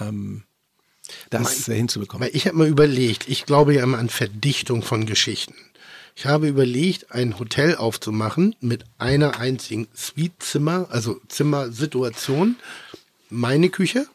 [0.00, 0.44] ähm,
[1.30, 2.26] das äh, hinzubekommen.
[2.26, 5.54] Weil ich habe mal überlegt, ich glaube ja immer an Verdichtung von Geschichten.
[6.14, 12.56] Ich habe überlegt, ein Hotel aufzumachen mit einer einzigen Suite-Zimmer, also Zimmersituation,
[13.30, 14.06] meine Küche,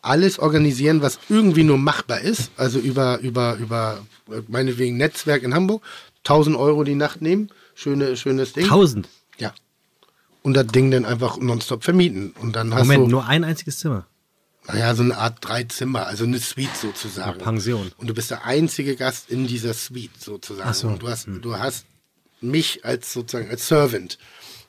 [0.00, 5.54] alles organisieren, was irgendwie nur machbar ist, also über, über, über, äh, meinetwegen Netzwerk in
[5.54, 5.82] Hamburg,
[6.24, 8.64] 1000 Euro die Nacht nehmen, schöne, schönes Ding.
[8.64, 9.08] 1000.
[9.38, 9.54] Ja.
[10.42, 12.34] Und das Ding dann einfach nonstop vermieten.
[12.40, 13.10] Und dann hast Moment, du.
[13.10, 14.06] nur ein einziges Zimmer.
[14.68, 17.34] Naja, so eine Art drei Zimmer, also eine Suite sozusagen.
[17.34, 17.92] Eine Pension.
[17.96, 20.68] Und du bist der einzige Gast in dieser Suite sozusagen.
[20.70, 20.88] Ach so.
[20.88, 20.94] Hm.
[20.94, 21.86] Und du hast, du hast
[22.40, 24.18] mich als sozusagen als Servant.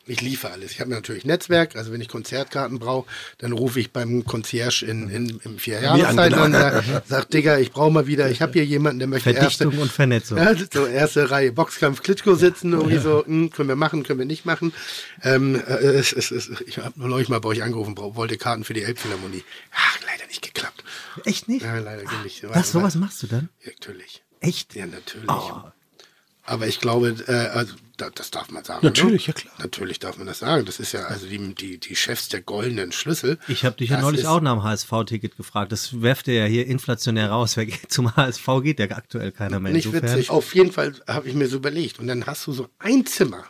[0.06, 0.72] Ich liefere alles.
[0.72, 3.08] Ich habe natürlich Netzwerk, also wenn ich Konzertkarten brauche,
[3.38, 6.44] dann rufe ich beim Concierge in, in, im vier Jahreszeit genau.
[6.44, 9.34] an und sag, sag, Digga, ich brauche mal wieder, ich habe hier jemanden, der möchte
[9.34, 10.38] Verdichtung erste, und Vernetzung.
[10.38, 14.26] ja, so erste Reihe Boxkampf Klitschko sitzen, irgendwie so, hm, können wir machen, können wir
[14.26, 14.74] nicht machen.
[15.22, 18.74] Ähm, äh, es, es, es, ich habe neulich mal bei euch angerufen, wollte Karten für
[18.74, 19.44] die Elbphilharmonie.
[19.74, 20.84] Ach, leider nicht geklappt.
[21.24, 21.64] Echt nicht?
[21.64, 22.44] Ja, leider geht nicht.
[22.50, 23.48] Was, sowas machst du dann?
[23.64, 24.22] Ja, natürlich.
[24.42, 24.76] Echt?
[24.76, 25.30] Ja, natürlich.
[25.30, 25.62] Oh.
[26.46, 27.76] Aber ich glaube, äh, also,
[28.10, 28.86] das darf man sagen.
[28.86, 29.34] Natürlich, ne?
[29.34, 29.54] ja klar.
[29.60, 30.66] Natürlich darf man das sagen.
[30.66, 33.38] Das ist ja also die, die, die Chefs der goldenen Schlüssel.
[33.48, 35.72] Ich habe dich ja Das neulich auch nach dem HSV-Ticket gefragt.
[35.72, 37.58] Das werft ihr ja hier inflationär raus.
[37.58, 39.74] Wer geht zum HSV geht ja aktuell keiner mehr.
[39.74, 40.30] Nicht Insofern- witzig.
[40.30, 42.00] Auf jeden Fall habe ich mir so überlegt.
[42.00, 43.44] Und dann hast du so ein Zimmer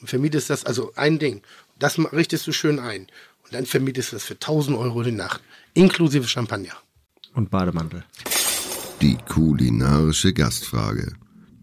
[0.00, 1.42] und vermietest das, also ein Ding.
[1.78, 3.02] Das richtest du schön ein.
[3.44, 5.40] Und dann vermietest du das für 1000 Euro die Nacht.
[5.74, 6.72] Inklusive Champagner.
[7.34, 8.04] Und Bademantel.
[9.02, 11.12] Die kulinarische Gastfrage.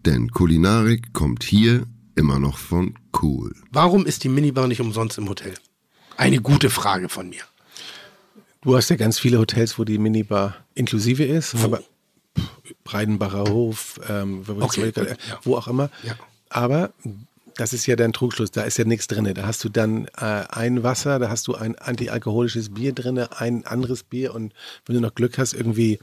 [0.04, 3.54] Denn Kulinarik kommt hier immer noch von cool.
[3.70, 5.54] Warum ist die Minibar nicht umsonst im Hotel?
[6.16, 7.42] Eine gute Frage von mir.
[8.60, 11.78] Du hast ja ganz viele Hotels, wo die Minibar inklusive ist, aber
[12.38, 12.48] pff,
[12.84, 15.90] Breidenbacher Hof, ähm, wo, Okay, wo- wo auch immer.
[16.04, 16.14] Ja.
[16.50, 16.92] Aber
[17.56, 19.24] das ist ja dein Trugschluss, da ist ja nichts drin.
[19.34, 23.66] Da hast du dann äh, ein Wasser, da hast du ein antialkoholisches Bier drin, ein
[23.66, 24.52] anderes Bier und
[24.86, 25.98] wenn du noch Glück hast, irgendwie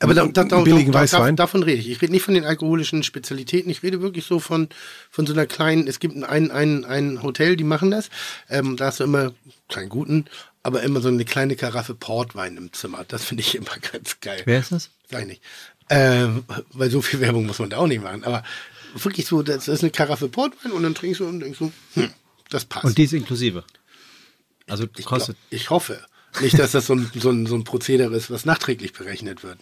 [0.00, 1.36] Aber da, da, da, billigen da, Weißwein.
[1.36, 1.90] davon rede ich.
[1.90, 3.70] Ich rede nicht von den alkoholischen Spezialitäten.
[3.70, 4.68] Ich rede wirklich so von,
[5.10, 8.10] von so einer kleinen, es gibt ein, ein, ein Hotel, die machen das.
[8.48, 9.32] Ähm, da hast du immer,
[9.68, 10.26] keinen guten,
[10.62, 13.04] aber immer so eine kleine Karaffe Portwein im Zimmer.
[13.06, 14.42] Das finde ich immer ganz geil.
[14.44, 14.90] Wer ist das?
[15.10, 15.42] Sag ich nicht.
[15.90, 18.24] Ähm, weil so viel Werbung muss man da auch nicht machen.
[18.24, 18.42] Aber
[18.94, 22.10] wirklich so, das ist eine Karaffe Portwein und dann trinkst du und denkst so, hm,
[22.48, 22.84] das passt.
[22.84, 23.64] Und die ist inklusive.
[24.66, 25.36] Also ich, kostet.
[25.36, 26.00] glaub, ich hoffe.
[26.40, 29.58] Nicht, dass das so ein, so, ein, so ein Prozedere ist, was nachträglich berechnet wird.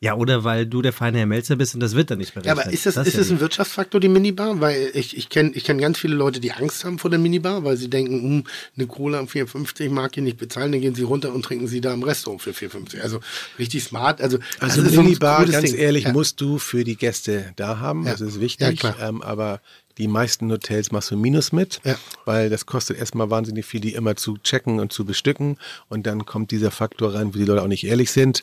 [0.00, 2.42] Ja, oder weil du der feine Herr Melzer bist und das wird dann nicht Ja,
[2.42, 2.64] berechnet.
[2.66, 4.60] aber ist das, Das ist ja das ein Wirtschaftsfaktor, die Minibar?
[4.60, 7.64] Weil ich, ich kenne ich kenn ganz viele Leute, die Angst haben vor der Minibar,
[7.64, 8.44] weil sie denken, hm,
[8.76, 11.80] eine Cola um 4,50 mag ich nicht bezahlen, dann gehen sie runter und trinken sie
[11.80, 13.00] da im Restaurant für 4,50.
[13.00, 13.20] Also
[13.58, 14.20] richtig smart.
[14.20, 15.80] Also, Also Minibar, ganz Ding.
[15.80, 16.12] ehrlich, ja.
[16.12, 18.04] musst du für die Gäste da haben.
[18.04, 18.12] Ja.
[18.12, 18.82] Das ist wichtig.
[18.82, 19.08] Ja, klar.
[19.08, 19.62] Ähm, aber
[19.98, 21.96] die meisten Hotels machst du Minus mit, Ja.
[22.24, 25.58] weil das kostet erstmal wahnsinnig viel, die immer zu checken und zu bestücken.
[25.88, 28.42] Und dann kommt dieser Faktor rein, wo die Leute auch nicht ehrlich sind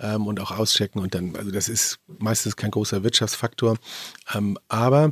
[0.00, 1.00] ähm, und auch auschecken.
[1.02, 3.76] Und dann, also das ist meistens kein großer Wirtschaftsfaktor.
[4.34, 5.10] Ähm, aber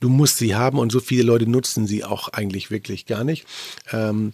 [0.00, 3.46] du musst sie haben und so viele Leute nutzen sie auch eigentlich wirklich gar nicht.
[3.92, 4.32] Ähm,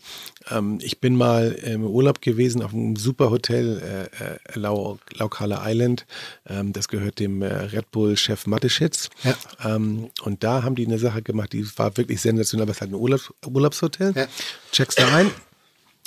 [0.51, 5.63] ähm, ich bin mal im Urlaub gewesen auf einem super Hotel, äh, äh, Lau, Laukala
[5.69, 6.07] Island.
[6.47, 9.11] Ähm, das gehört dem äh, Red Bull-Chef Mateschitz.
[9.25, 9.37] Ja.
[9.65, 12.81] Ähm, und da haben die eine Sache gemacht, die war wirklich sensationell, aber es ist
[12.83, 14.13] halt ein Urlaubs Urlaubshotel.
[14.15, 14.27] Ja.
[14.73, 15.31] Checkst da ein.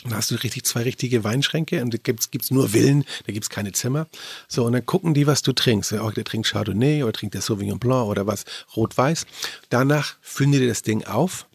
[0.03, 3.51] Dann hast du richtig zwei richtige Weinschränke und da gibt's gibt's nur Villen, da gibt's
[3.51, 4.07] keine Zimmer.
[4.47, 5.91] So, und dann gucken die, was du trinkst.
[5.91, 8.45] Ja, Oh, der trinkt Chardonnay oder trinkt der Sauvignon Blanc oder was,
[8.75, 9.27] Rot-Weiß.
[9.69, 11.45] Danach füllen die dir das Ding auf.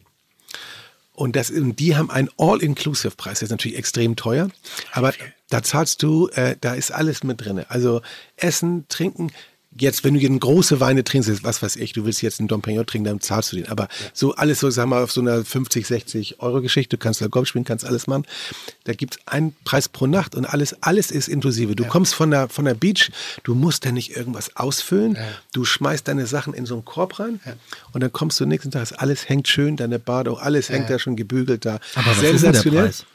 [1.17, 3.39] Und, das, und die haben einen All-Inclusive-Preis.
[3.39, 4.49] Das ist natürlich extrem teuer.
[4.91, 5.13] Aber
[5.49, 7.65] da zahlst du, äh, da ist alles mit drin.
[7.69, 8.03] Also
[8.35, 9.31] Essen, Trinken.
[9.79, 12.61] Jetzt, wenn du jetzt große Weine trinkst, was weiß ich, du willst jetzt einen Dom
[12.61, 13.67] Pérignon trinken, dann zahlst du den.
[13.67, 17.03] Aber so alles so, sagen wir mal, auf so einer 50, 60 Euro Geschichte, du
[17.03, 18.25] kannst da Golf spielen, kannst alles machen.
[18.85, 21.75] Da gibt's einen Preis pro Nacht und alles, alles ist inklusive.
[21.75, 23.11] Du kommst von der, von der Beach,
[23.43, 25.17] du musst da nicht irgendwas ausfüllen.
[25.53, 27.39] Du schmeißt deine Sachen in so einen Korb rein
[27.93, 31.15] und dann kommst du nächsten Tag, alles hängt schön, deine Badung, alles hängt da schon
[31.15, 31.79] gebügelt da.
[31.95, 33.05] Aber was ist denn der Preis?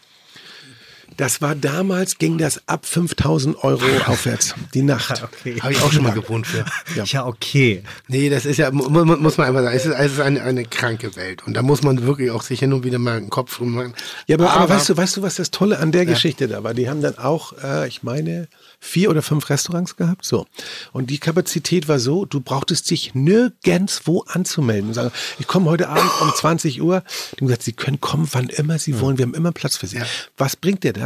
[1.17, 5.23] Das war damals, ging das ab 5000 Euro aufwärts, die Nacht.
[5.23, 5.61] Okay.
[5.61, 6.65] Habe ich auch schon mal gewohnt für.
[7.05, 7.83] Ja, okay.
[8.09, 10.43] Nee, das ist ja, mu- mu- muss man einfach sagen, es ist, es ist eine,
[10.43, 11.47] eine kranke Welt.
[11.47, 13.95] Und da muss man wirklich auch sich hin und wieder mal einen Kopf drum machen.
[14.27, 16.75] Ja, aber, aber, weißt du, weißt du, was das Tolle an der Geschichte da war?
[16.75, 18.49] Die haben dann auch, äh, ich meine,
[18.81, 20.25] vier oder fünf Restaurants gehabt.
[20.25, 20.47] So.
[20.93, 24.89] Und die Kapazität war so, du brauchtest dich nirgendwo anzumelden.
[24.89, 27.03] Und sagen, ich komme heute Abend um 20 Uhr.
[27.35, 29.19] Die haben gesagt, sie können kommen, wann immer sie wollen.
[29.19, 30.01] Wir haben immer Platz für sie.
[30.37, 31.02] Was bringt dir das?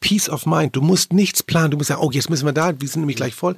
[0.00, 0.76] Peace of mind.
[0.76, 1.70] Du musst nichts planen.
[1.70, 3.56] Du musst sagen, oh, jetzt müssen wir da, wir sind nämlich gleich voll.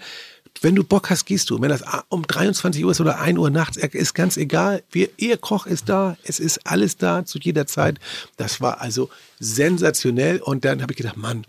[0.60, 1.60] Wenn du Bock hast, gehst du.
[1.60, 4.82] Wenn das um 23 Uhr ist oder 1 Uhr nachts, ist ganz egal.
[4.90, 7.98] Wir, ihr Koch ist da, es ist alles da zu jeder Zeit.
[8.36, 9.09] Das war also
[9.40, 10.40] sensationell.
[10.40, 11.47] Und dann habe ich gedacht, Mann,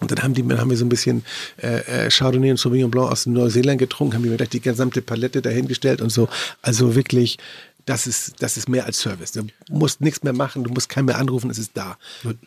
[0.00, 1.24] und dann haben, die, dann haben wir so ein bisschen
[1.62, 5.42] äh, äh, Chardonnay und Sauvignon Blanc aus Neuseeland getrunken, haben wir gleich die gesamte Palette
[5.42, 6.28] dahingestellt und so.
[6.62, 7.38] Also wirklich,
[7.84, 9.32] das ist, das ist mehr als Service.
[9.32, 11.98] Du musst nichts mehr machen, du musst keinen mehr anrufen, es ist da.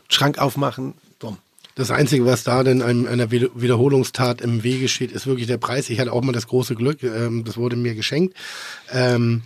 [0.09, 1.37] Schrank aufmachen, dumm.
[1.75, 5.57] Das Einzige, was da denn einem, einer Wieder- Wiederholungstat im Wege steht, ist wirklich der
[5.57, 5.89] Preis.
[5.89, 8.35] Ich hatte auch mal das große Glück, ähm, das wurde mir geschenkt.
[8.91, 9.41] Ähm,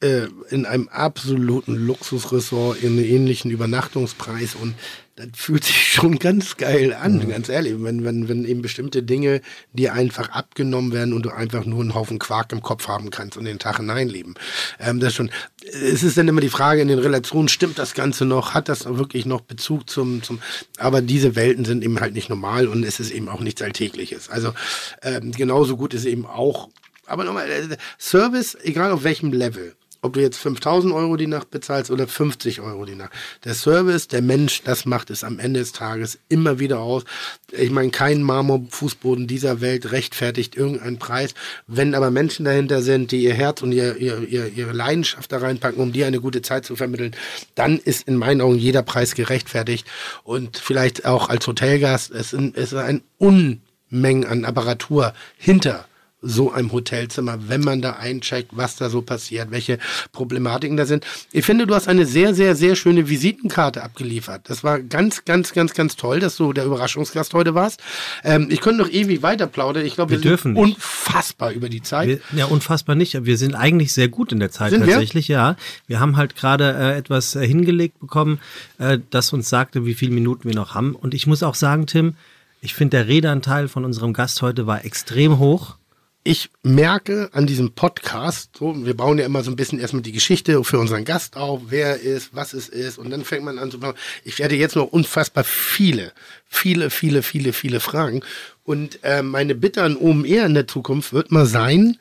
[0.00, 4.74] äh, in einem absoluten Luxusressort in einem ähnlichen Übernachtungspreis und
[5.16, 7.74] das fühlt sich schon ganz geil an, ganz ehrlich.
[7.78, 11.94] Wenn, wenn, wenn eben bestimmte Dinge dir einfach abgenommen werden und du einfach nur einen
[11.94, 14.34] Haufen Quark im Kopf haben kannst und den Tag hineinleben.
[14.80, 15.30] Ähm, das schon.
[15.64, 18.54] Es ist dann immer die Frage in den Relationen, stimmt das Ganze noch?
[18.54, 20.40] Hat das wirklich noch Bezug zum, zum,
[20.78, 24.30] aber diese Welten sind eben halt nicht normal und es ist eben auch nichts Alltägliches.
[24.30, 24.54] Also,
[25.02, 26.70] ähm, genauso gut ist eben auch,
[27.06, 31.50] aber nochmal, äh, Service, egal auf welchem Level ob du jetzt 5000 Euro die Nacht
[31.50, 33.12] bezahlst oder 50 Euro die Nacht.
[33.44, 37.04] Der Service, der Mensch, das macht es am Ende des Tages immer wieder aus.
[37.52, 41.34] Ich meine, kein Marmorfußboden dieser Welt rechtfertigt irgendeinen Preis.
[41.68, 45.38] Wenn aber Menschen dahinter sind, die ihr Herz und ihr, ihr, ihr, ihre Leidenschaft da
[45.38, 47.14] reinpacken, um dir eine gute Zeit zu vermitteln,
[47.54, 49.86] dann ist in meinen Augen jeder Preis gerechtfertigt.
[50.24, 55.86] Und vielleicht auch als Hotelgast, es ist ein Unmengen an Apparatur hinter
[56.22, 59.78] so einem Hotelzimmer, wenn man da eincheckt, was da so passiert, welche
[60.12, 61.04] Problematiken da sind.
[61.32, 64.42] Ich finde, du hast eine sehr, sehr, sehr schöne Visitenkarte abgeliefert.
[64.48, 67.80] Das war ganz, ganz, ganz, ganz toll, dass du der Überraschungsgast heute warst.
[68.24, 69.84] Ähm, ich könnte noch ewig weiter plaudern.
[69.84, 70.76] Ich glaube, wir, Wir dürfen sind nicht.
[70.76, 72.08] unfassbar über die Zeit.
[72.08, 73.24] Wir, ja, unfassbar nicht.
[73.24, 74.92] Wir sind eigentlich sehr gut in der Zeit Sind wir?
[74.92, 75.56] tatsächlich, ja.
[75.86, 78.38] Wir haben halt gerade äh, etwas äh, hingelegt bekommen,
[78.78, 80.94] äh, das uns sagte, wie viele Minuten wir noch haben.
[80.94, 82.14] Und ich muss auch sagen, Tim,
[82.60, 85.76] ich finde, der Redeanteil von unserem Gast heute war extrem hoch.
[86.24, 90.12] Ich merke an diesem Podcast, so, wir bauen ja immer so ein bisschen erstmal die
[90.12, 93.58] Geschichte für unseren Gast auf, wer er ist, was es ist, und dann fängt man
[93.58, 93.94] an zu bauen.
[94.22, 96.12] Ich werde jetzt noch unfassbar viele,
[96.46, 98.20] viele, viele, viele, viele Fragen.
[98.62, 101.98] Und äh, meine Bitte an OMR in der Zukunft wird mal sein,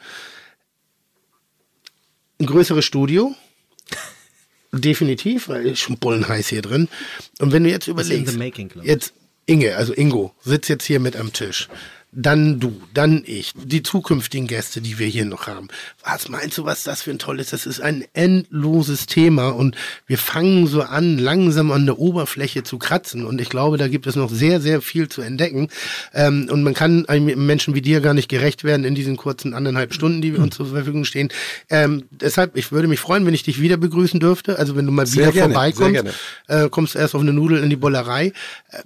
[2.39, 3.35] ein größeres Studio.
[4.71, 6.89] Definitiv, weil ist schon bullenheiß hier drin.
[7.39, 9.13] Und wenn du jetzt überlegst, making, jetzt
[9.47, 11.67] Inge, also Ingo, sitzt jetzt hier mit am Tisch.
[12.13, 15.69] Dann du, dann ich, die zukünftigen Gäste, die wir hier noch haben.
[16.03, 17.51] Was meinst du, was das für ein tolles?
[17.51, 19.77] Das ist ein endloses Thema und
[20.07, 23.25] wir fangen so an, langsam an der Oberfläche zu kratzen.
[23.25, 25.69] Und ich glaube, da gibt es noch sehr, sehr viel zu entdecken.
[26.13, 29.53] Ähm, und man kann einem Menschen wie dir gar nicht gerecht werden in diesen kurzen
[29.53, 31.29] anderthalb Stunden, die wir uns zur Verfügung stehen.
[31.69, 34.59] Ähm, deshalb, ich würde mich freuen, wenn ich dich wieder begrüßen dürfte.
[34.59, 36.03] Also wenn du mal Sehr wieder gerne, vorbeikommst,
[36.47, 38.33] sehr äh, kommst du erst auf eine Nudel in die Bollerei.
[38.69, 38.81] Äh,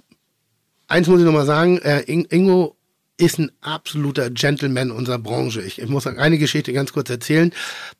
[0.86, 2.76] eins muss ich noch mal sagen, äh, In- Ingo
[3.16, 5.62] ist ein absoluter Gentleman unserer Branche.
[5.62, 7.52] Ich, ich muss eine Geschichte ganz kurz erzählen.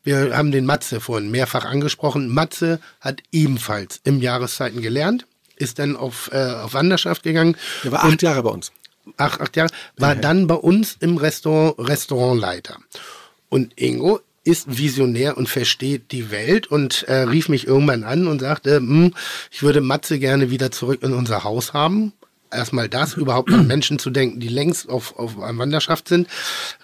[0.03, 2.29] Wir haben den Matze vorhin mehrfach angesprochen.
[2.29, 5.25] Matze hat ebenfalls im Jahreszeiten gelernt,
[5.55, 7.57] ist dann auf, äh, auf Wanderschaft gegangen.
[7.83, 8.71] Der war acht Jahre bei uns.
[9.17, 12.77] acht, acht Jahre, war dann bei uns im Restaurant Restaurantleiter.
[13.49, 18.39] Und Ingo ist visionär und versteht die Welt und äh, rief mich irgendwann an und
[18.39, 19.13] sagte, hm,
[19.51, 22.13] ich würde Matze gerne wieder zurück in unser Haus haben.
[22.51, 26.27] Erstmal das, überhaupt an Menschen zu denken, die längst auf, auf einer Wanderschaft sind,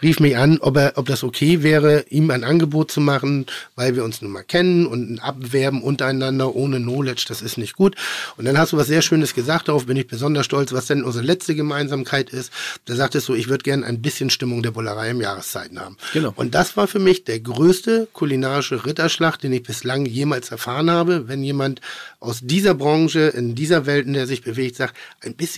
[0.01, 3.45] rief mich an, ob er, ob das okay wäre, ihm ein Angebot zu machen,
[3.75, 7.75] weil wir uns nun mal kennen und ein Abwerben untereinander ohne Knowledge, das ist nicht
[7.75, 7.95] gut.
[8.35, 11.03] Und dann hast du was sehr Schönes gesagt, darauf bin ich besonders stolz, was denn
[11.03, 12.51] unsere letzte Gemeinsamkeit ist.
[12.85, 15.97] Da sagtest du, ich würde gerne ein bisschen Stimmung der Bullerei im Jahreszeiten haben.
[16.11, 16.33] Genau.
[16.35, 21.27] Und das war für mich der größte kulinarische Ritterschlag, den ich bislang jemals erfahren habe,
[21.27, 21.79] wenn jemand
[22.19, 25.52] aus dieser Branche, in dieser Welt, in der er sich bewegt, sagt, ein bisschen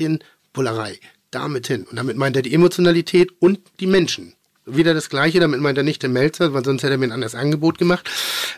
[0.53, 0.99] Bullerei,
[1.31, 1.85] damit hin.
[1.89, 4.34] Und damit meint er die Emotionalität und die Menschen
[4.65, 7.11] wieder das Gleiche, damit meint er nicht der Melzer, weil sonst hätte er mir ein
[7.11, 8.09] anderes Angebot gemacht.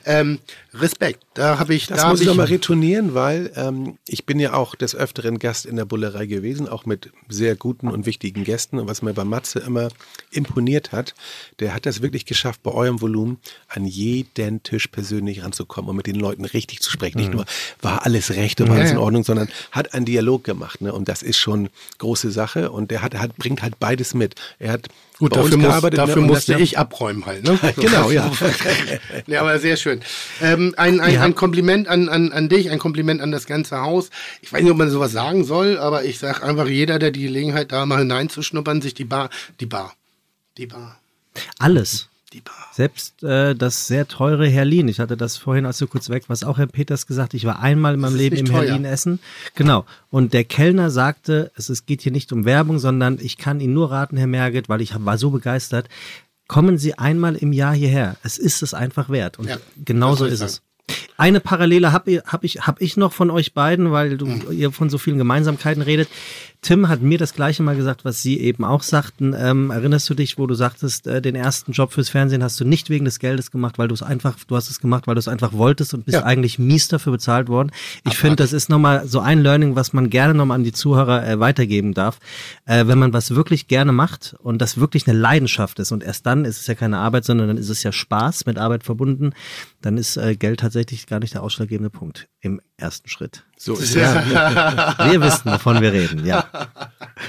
[0.06, 0.40] Ähm,
[0.74, 1.88] Respekt, da habe ich...
[1.88, 5.66] Das da muss ich nochmal retournieren, weil ähm, ich bin ja auch des Öfteren Gast
[5.66, 8.80] in der Bullerei gewesen, auch mit sehr guten und wichtigen Gästen.
[8.80, 9.90] Und was mir bei Matze immer
[10.32, 11.14] imponiert hat,
[11.60, 16.08] der hat das wirklich geschafft, bei eurem Volumen an jeden Tisch persönlich ranzukommen und mit
[16.08, 17.18] den Leuten richtig zu sprechen.
[17.18, 17.46] Nicht nur,
[17.82, 20.82] war alles recht und war alles in Ordnung, sondern hat einen Dialog gemacht.
[20.82, 20.94] Ne?
[20.94, 22.72] Und das ist schon große Sache.
[22.72, 24.36] Und der hat, hat, bringt halt beides mit.
[24.60, 24.88] Er hat
[25.20, 26.06] Gut, bei uns dafür, muss, gearbeitet, ne?
[26.06, 27.44] dafür musste ich abräumen halt.
[27.44, 27.58] Ne?
[27.76, 28.32] Genau, ja.
[29.28, 30.02] ja, aber sehr schön.
[30.42, 31.22] Ähm, ein, ein, Ja.
[31.24, 34.10] ein Kompliment an, an, an dich, ein Kompliment an das ganze Haus.
[34.42, 37.24] Ich weiß nicht, ob man sowas sagen soll, aber ich sage einfach, jeder, der die
[37.24, 39.30] Gelegenheit da mal hineinzuschnuppern, sich die Bar,
[39.60, 39.96] die Bar,
[40.58, 41.00] die Bar,
[41.58, 42.10] Alles.
[42.74, 46.46] Selbst äh, das sehr teure Herlin, ich hatte das vorhin, als du kurz weg warst,
[46.46, 48.64] auch Herr Peters gesagt, ich war einmal in meinem Leben im teuer.
[48.64, 49.20] Herlin essen.
[49.56, 49.86] Genau.
[50.10, 53.74] Und der Kellner sagte, es, es geht hier nicht um Werbung, sondern ich kann Ihnen
[53.74, 55.88] nur raten, Herr Merget, weil ich war so begeistert,
[56.48, 58.18] kommen Sie einmal im Jahr hierher.
[58.24, 59.40] Es ist es einfach wert.
[59.40, 60.62] Und Ja, genauso ist es.
[61.20, 64.52] Eine Parallele habe hab ich, hab ich noch von euch beiden, weil du, Mhm.
[64.52, 66.08] ihr von so vielen Gemeinsamkeiten redet.
[66.62, 69.36] Tim hat mir das gleiche mal gesagt, was Sie eben auch sagten.
[69.38, 72.66] Ähm, erinnerst du dich, wo du sagtest, äh, den ersten Job fürs Fernsehen hast du
[72.66, 75.20] nicht wegen des Geldes gemacht, weil du es einfach, du hast es gemacht, weil du
[75.20, 76.24] es einfach wolltest und bist Ja.
[76.24, 77.72] eigentlich mies dafür bezahlt worden.
[78.06, 81.28] Ich finde, das ist nochmal so ein Learning, was man gerne nochmal an die Zuhörer
[81.28, 82.20] äh, weitergeben darf.
[82.66, 86.26] Äh, wenn man was wirklich gerne macht und das wirklich eine Leidenschaft ist und erst
[86.26, 89.32] dann ist es ja keine Arbeit, sondern dann ist es ja Spaß mit Arbeit verbunden,
[89.82, 90.77] dann ist äh, Geld tatsächlich
[91.08, 93.47] gar nicht der ausschlaggebende Punkt im ersten Schritt.
[93.60, 93.96] So ist es.
[93.96, 96.46] Wir wissen, wovon wir reden, ja.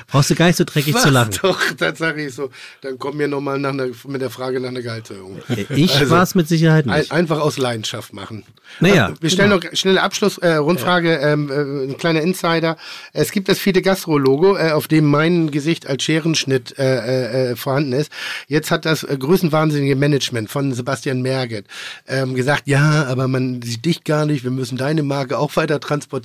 [0.09, 1.30] Brauchst du gar nicht so dreckig zu lachen.
[1.42, 2.50] Doch, das sage ich so.
[2.82, 5.38] Dann komm mir nochmal mit der Frage nach einer Gehaltserhöhung.
[5.74, 7.12] Ich Also, war es mit Sicherheit Ein, nicht.
[7.12, 8.44] einfach aus Leidenschaft machen.
[8.80, 12.76] Naja, Äh, Wir stellen noch schnelle Abschlussrundfrage, äh, Rundfrage, ähm, äh, ein kleiner Insider.
[13.14, 17.56] Es gibt das Fide Gastro Logo, äh, auf dem mein Gesicht als Scherenschnitt äh, äh,
[17.56, 18.12] vorhanden ist.
[18.48, 21.66] Jetzt hat das äh, größenwahnsinnige Management von Sebastian Merget
[22.06, 25.80] ähm, gesagt, ja, aber man sieht dich gar nicht, wir müssen deine Marke auch weiter
[25.80, 26.18] transportieren.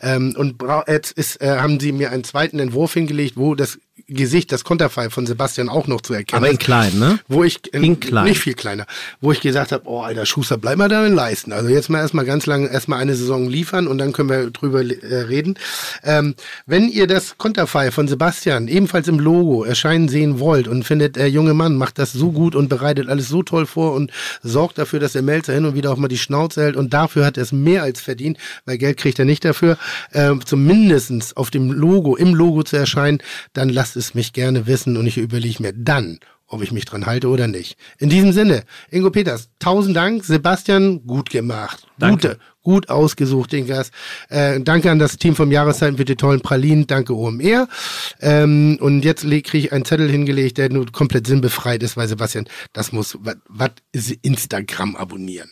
[0.00, 3.78] Ähm, und jetzt ist, äh, haben sie mir einen zweiten Entwurf hingelegt, wo das
[4.08, 7.18] Gesicht, das Konterfei von Sebastian auch noch zu erkennen Aber in klein, ne?
[7.28, 8.24] Wo ich, In klein.
[8.24, 8.86] nicht viel kleiner,
[9.20, 11.52] wo ich gesagt habe, oh, alter Schuster, bleib mal da in Leisten.
[11.52, 14.82] Also jetzt mal erstmal ganz lang, erstmal eine Saison liefern und dann können wir drüber
[14.82, 15.58] äh, reden.
[16.02, 16.34] Ähm,
[16.66, 21.30] wenn ihr das Konterfei von Sebastian ebenfalls im Logo erscheinen sehen wollt und findet, der
[21.30, 24.10] junge Mann macht das so gut und bereitet alles so toll vor und
[24.42, 27.24] sorgt dafür, dass der Melzer hin und wieder auch mal die Schnauze hält und dafür
[27.24, 29.78] hat er es mehr als verdient, weil Geld kriegt er nicht dafür,
[30.12, 33.18] ähm, zumindestens auf dem Logo, im Logo zu erscheinen,
[33.52, 37.06] dann lasst es mich gerne wissen und ich überlege mir dann, ob ich mich dran
[37.06, 37.76] halte oder nicht.
[37.98, 40.24] In diesem Sinne, Ingo Peters, tausend Dank.
[40.24, 41.86] Sebastian, gut gemacht.
[41.98, 42.28] Danke.
[42.28, 43.92] Gute, gut ausgesucht, den Gast.
[44.28, 46.86] Äh, danke an das Team vom Jahreszeiten für die tollen Pralinen.
[46.86, 47.68] Danke OMR.
[48.20, 52.46] Ähm, und jetzt kriege ich einen Zettel hingelegt, der nur komplett sinnbefreit ist, weil Sebastian,
[52.72, 53.18] das muss,
[53.48, 55.50] was ist Instagram abonnieren?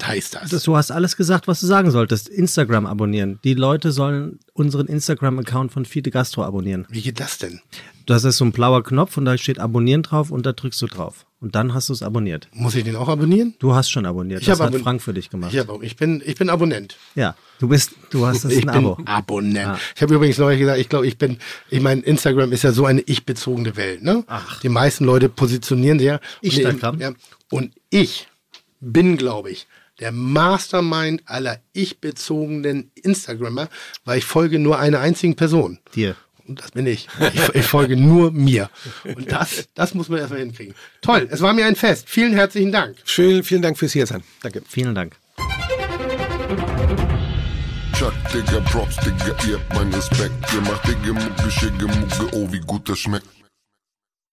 [0.00, 0.50] Was heißt das?
[0.50, 2.28] Das, du hast alles gesagt, was du sagen solltest.
[2.28, 3.38] Instagram abonnieren.
[3.44, 6.86] Die Leute sollen unseren Instagram-Account von Fide Gastro abonnieren.
[6.88, 7.60] Wie geht das denn?
[8.06, 10.86] Das ist so ein blauer Knopf und da steht Abonnieren drauf und da drückst du
[10.86, 11.26] drauf.
[11.40, 12.48] Und dann hast du es abonniert.
[12.52, 13.54] Muss ich den auch abonnieren?
[13.58, 14.40] Du hast schon abonniert.
[14.42, 15.52] Ich das hat abon- Frank für dich gemacht.
[15.52, 16.96] Ich, hab, ich, bin, ich bin Abonnent.
[17.16, 18.94] Ja, du bist, du hast das ich ein Abo.
[18.94, 19.66] bin Abonnent.
[19.66, 19.78] Ah.
[19.96, 21.38] Ich habe übrigens neulich gesagt, ich glaube, ich bin,
[21.68, 24.22] ich meine, Instagram ist ja so eine ich-bezogene Welt, ne?
[24.28, 24.60] Ach.
[24.60, 26.20] Die meisten Leute positionieren sich ja.
[26.42, 27.00] Instagram?
[27.00, 27.12] Ja,
[27.50, 28.28] und ich
[28.80, 29.66] bin, glaube ich,
[30.00, 33.68] der Mastermind aller ich-bezogenen Instagrammer,
[34.04, 35.78] weil ich folge nur einer einzigen Person.
[35.94, 36.16] Dir.
[36.46, 37.08] Und das bin ich.
[37.32, 38.68] Ich, ich folge nur mir.
[39.04, 40.74] Und das, das muss man erstmal hinkriegen.
[41.00, 42.08] Toll, es war mir ein Fest.
[42.08, 42.96] Vielen herzlichen Dank.
[43.04, 44.24] Schön, vielen Dank fürs hier sein.
[44.42, 44.62] Danke.
[44.68, 45.16] Vielen Dank.
[47.96, 50.34] Chuck, Digga, Props, Digga, ihr habt meinen Respekt.
[50.52, 53.26] Ihr macht Digga, Mucke, Schicke, Mucke, oh, wie gut das schmeckt.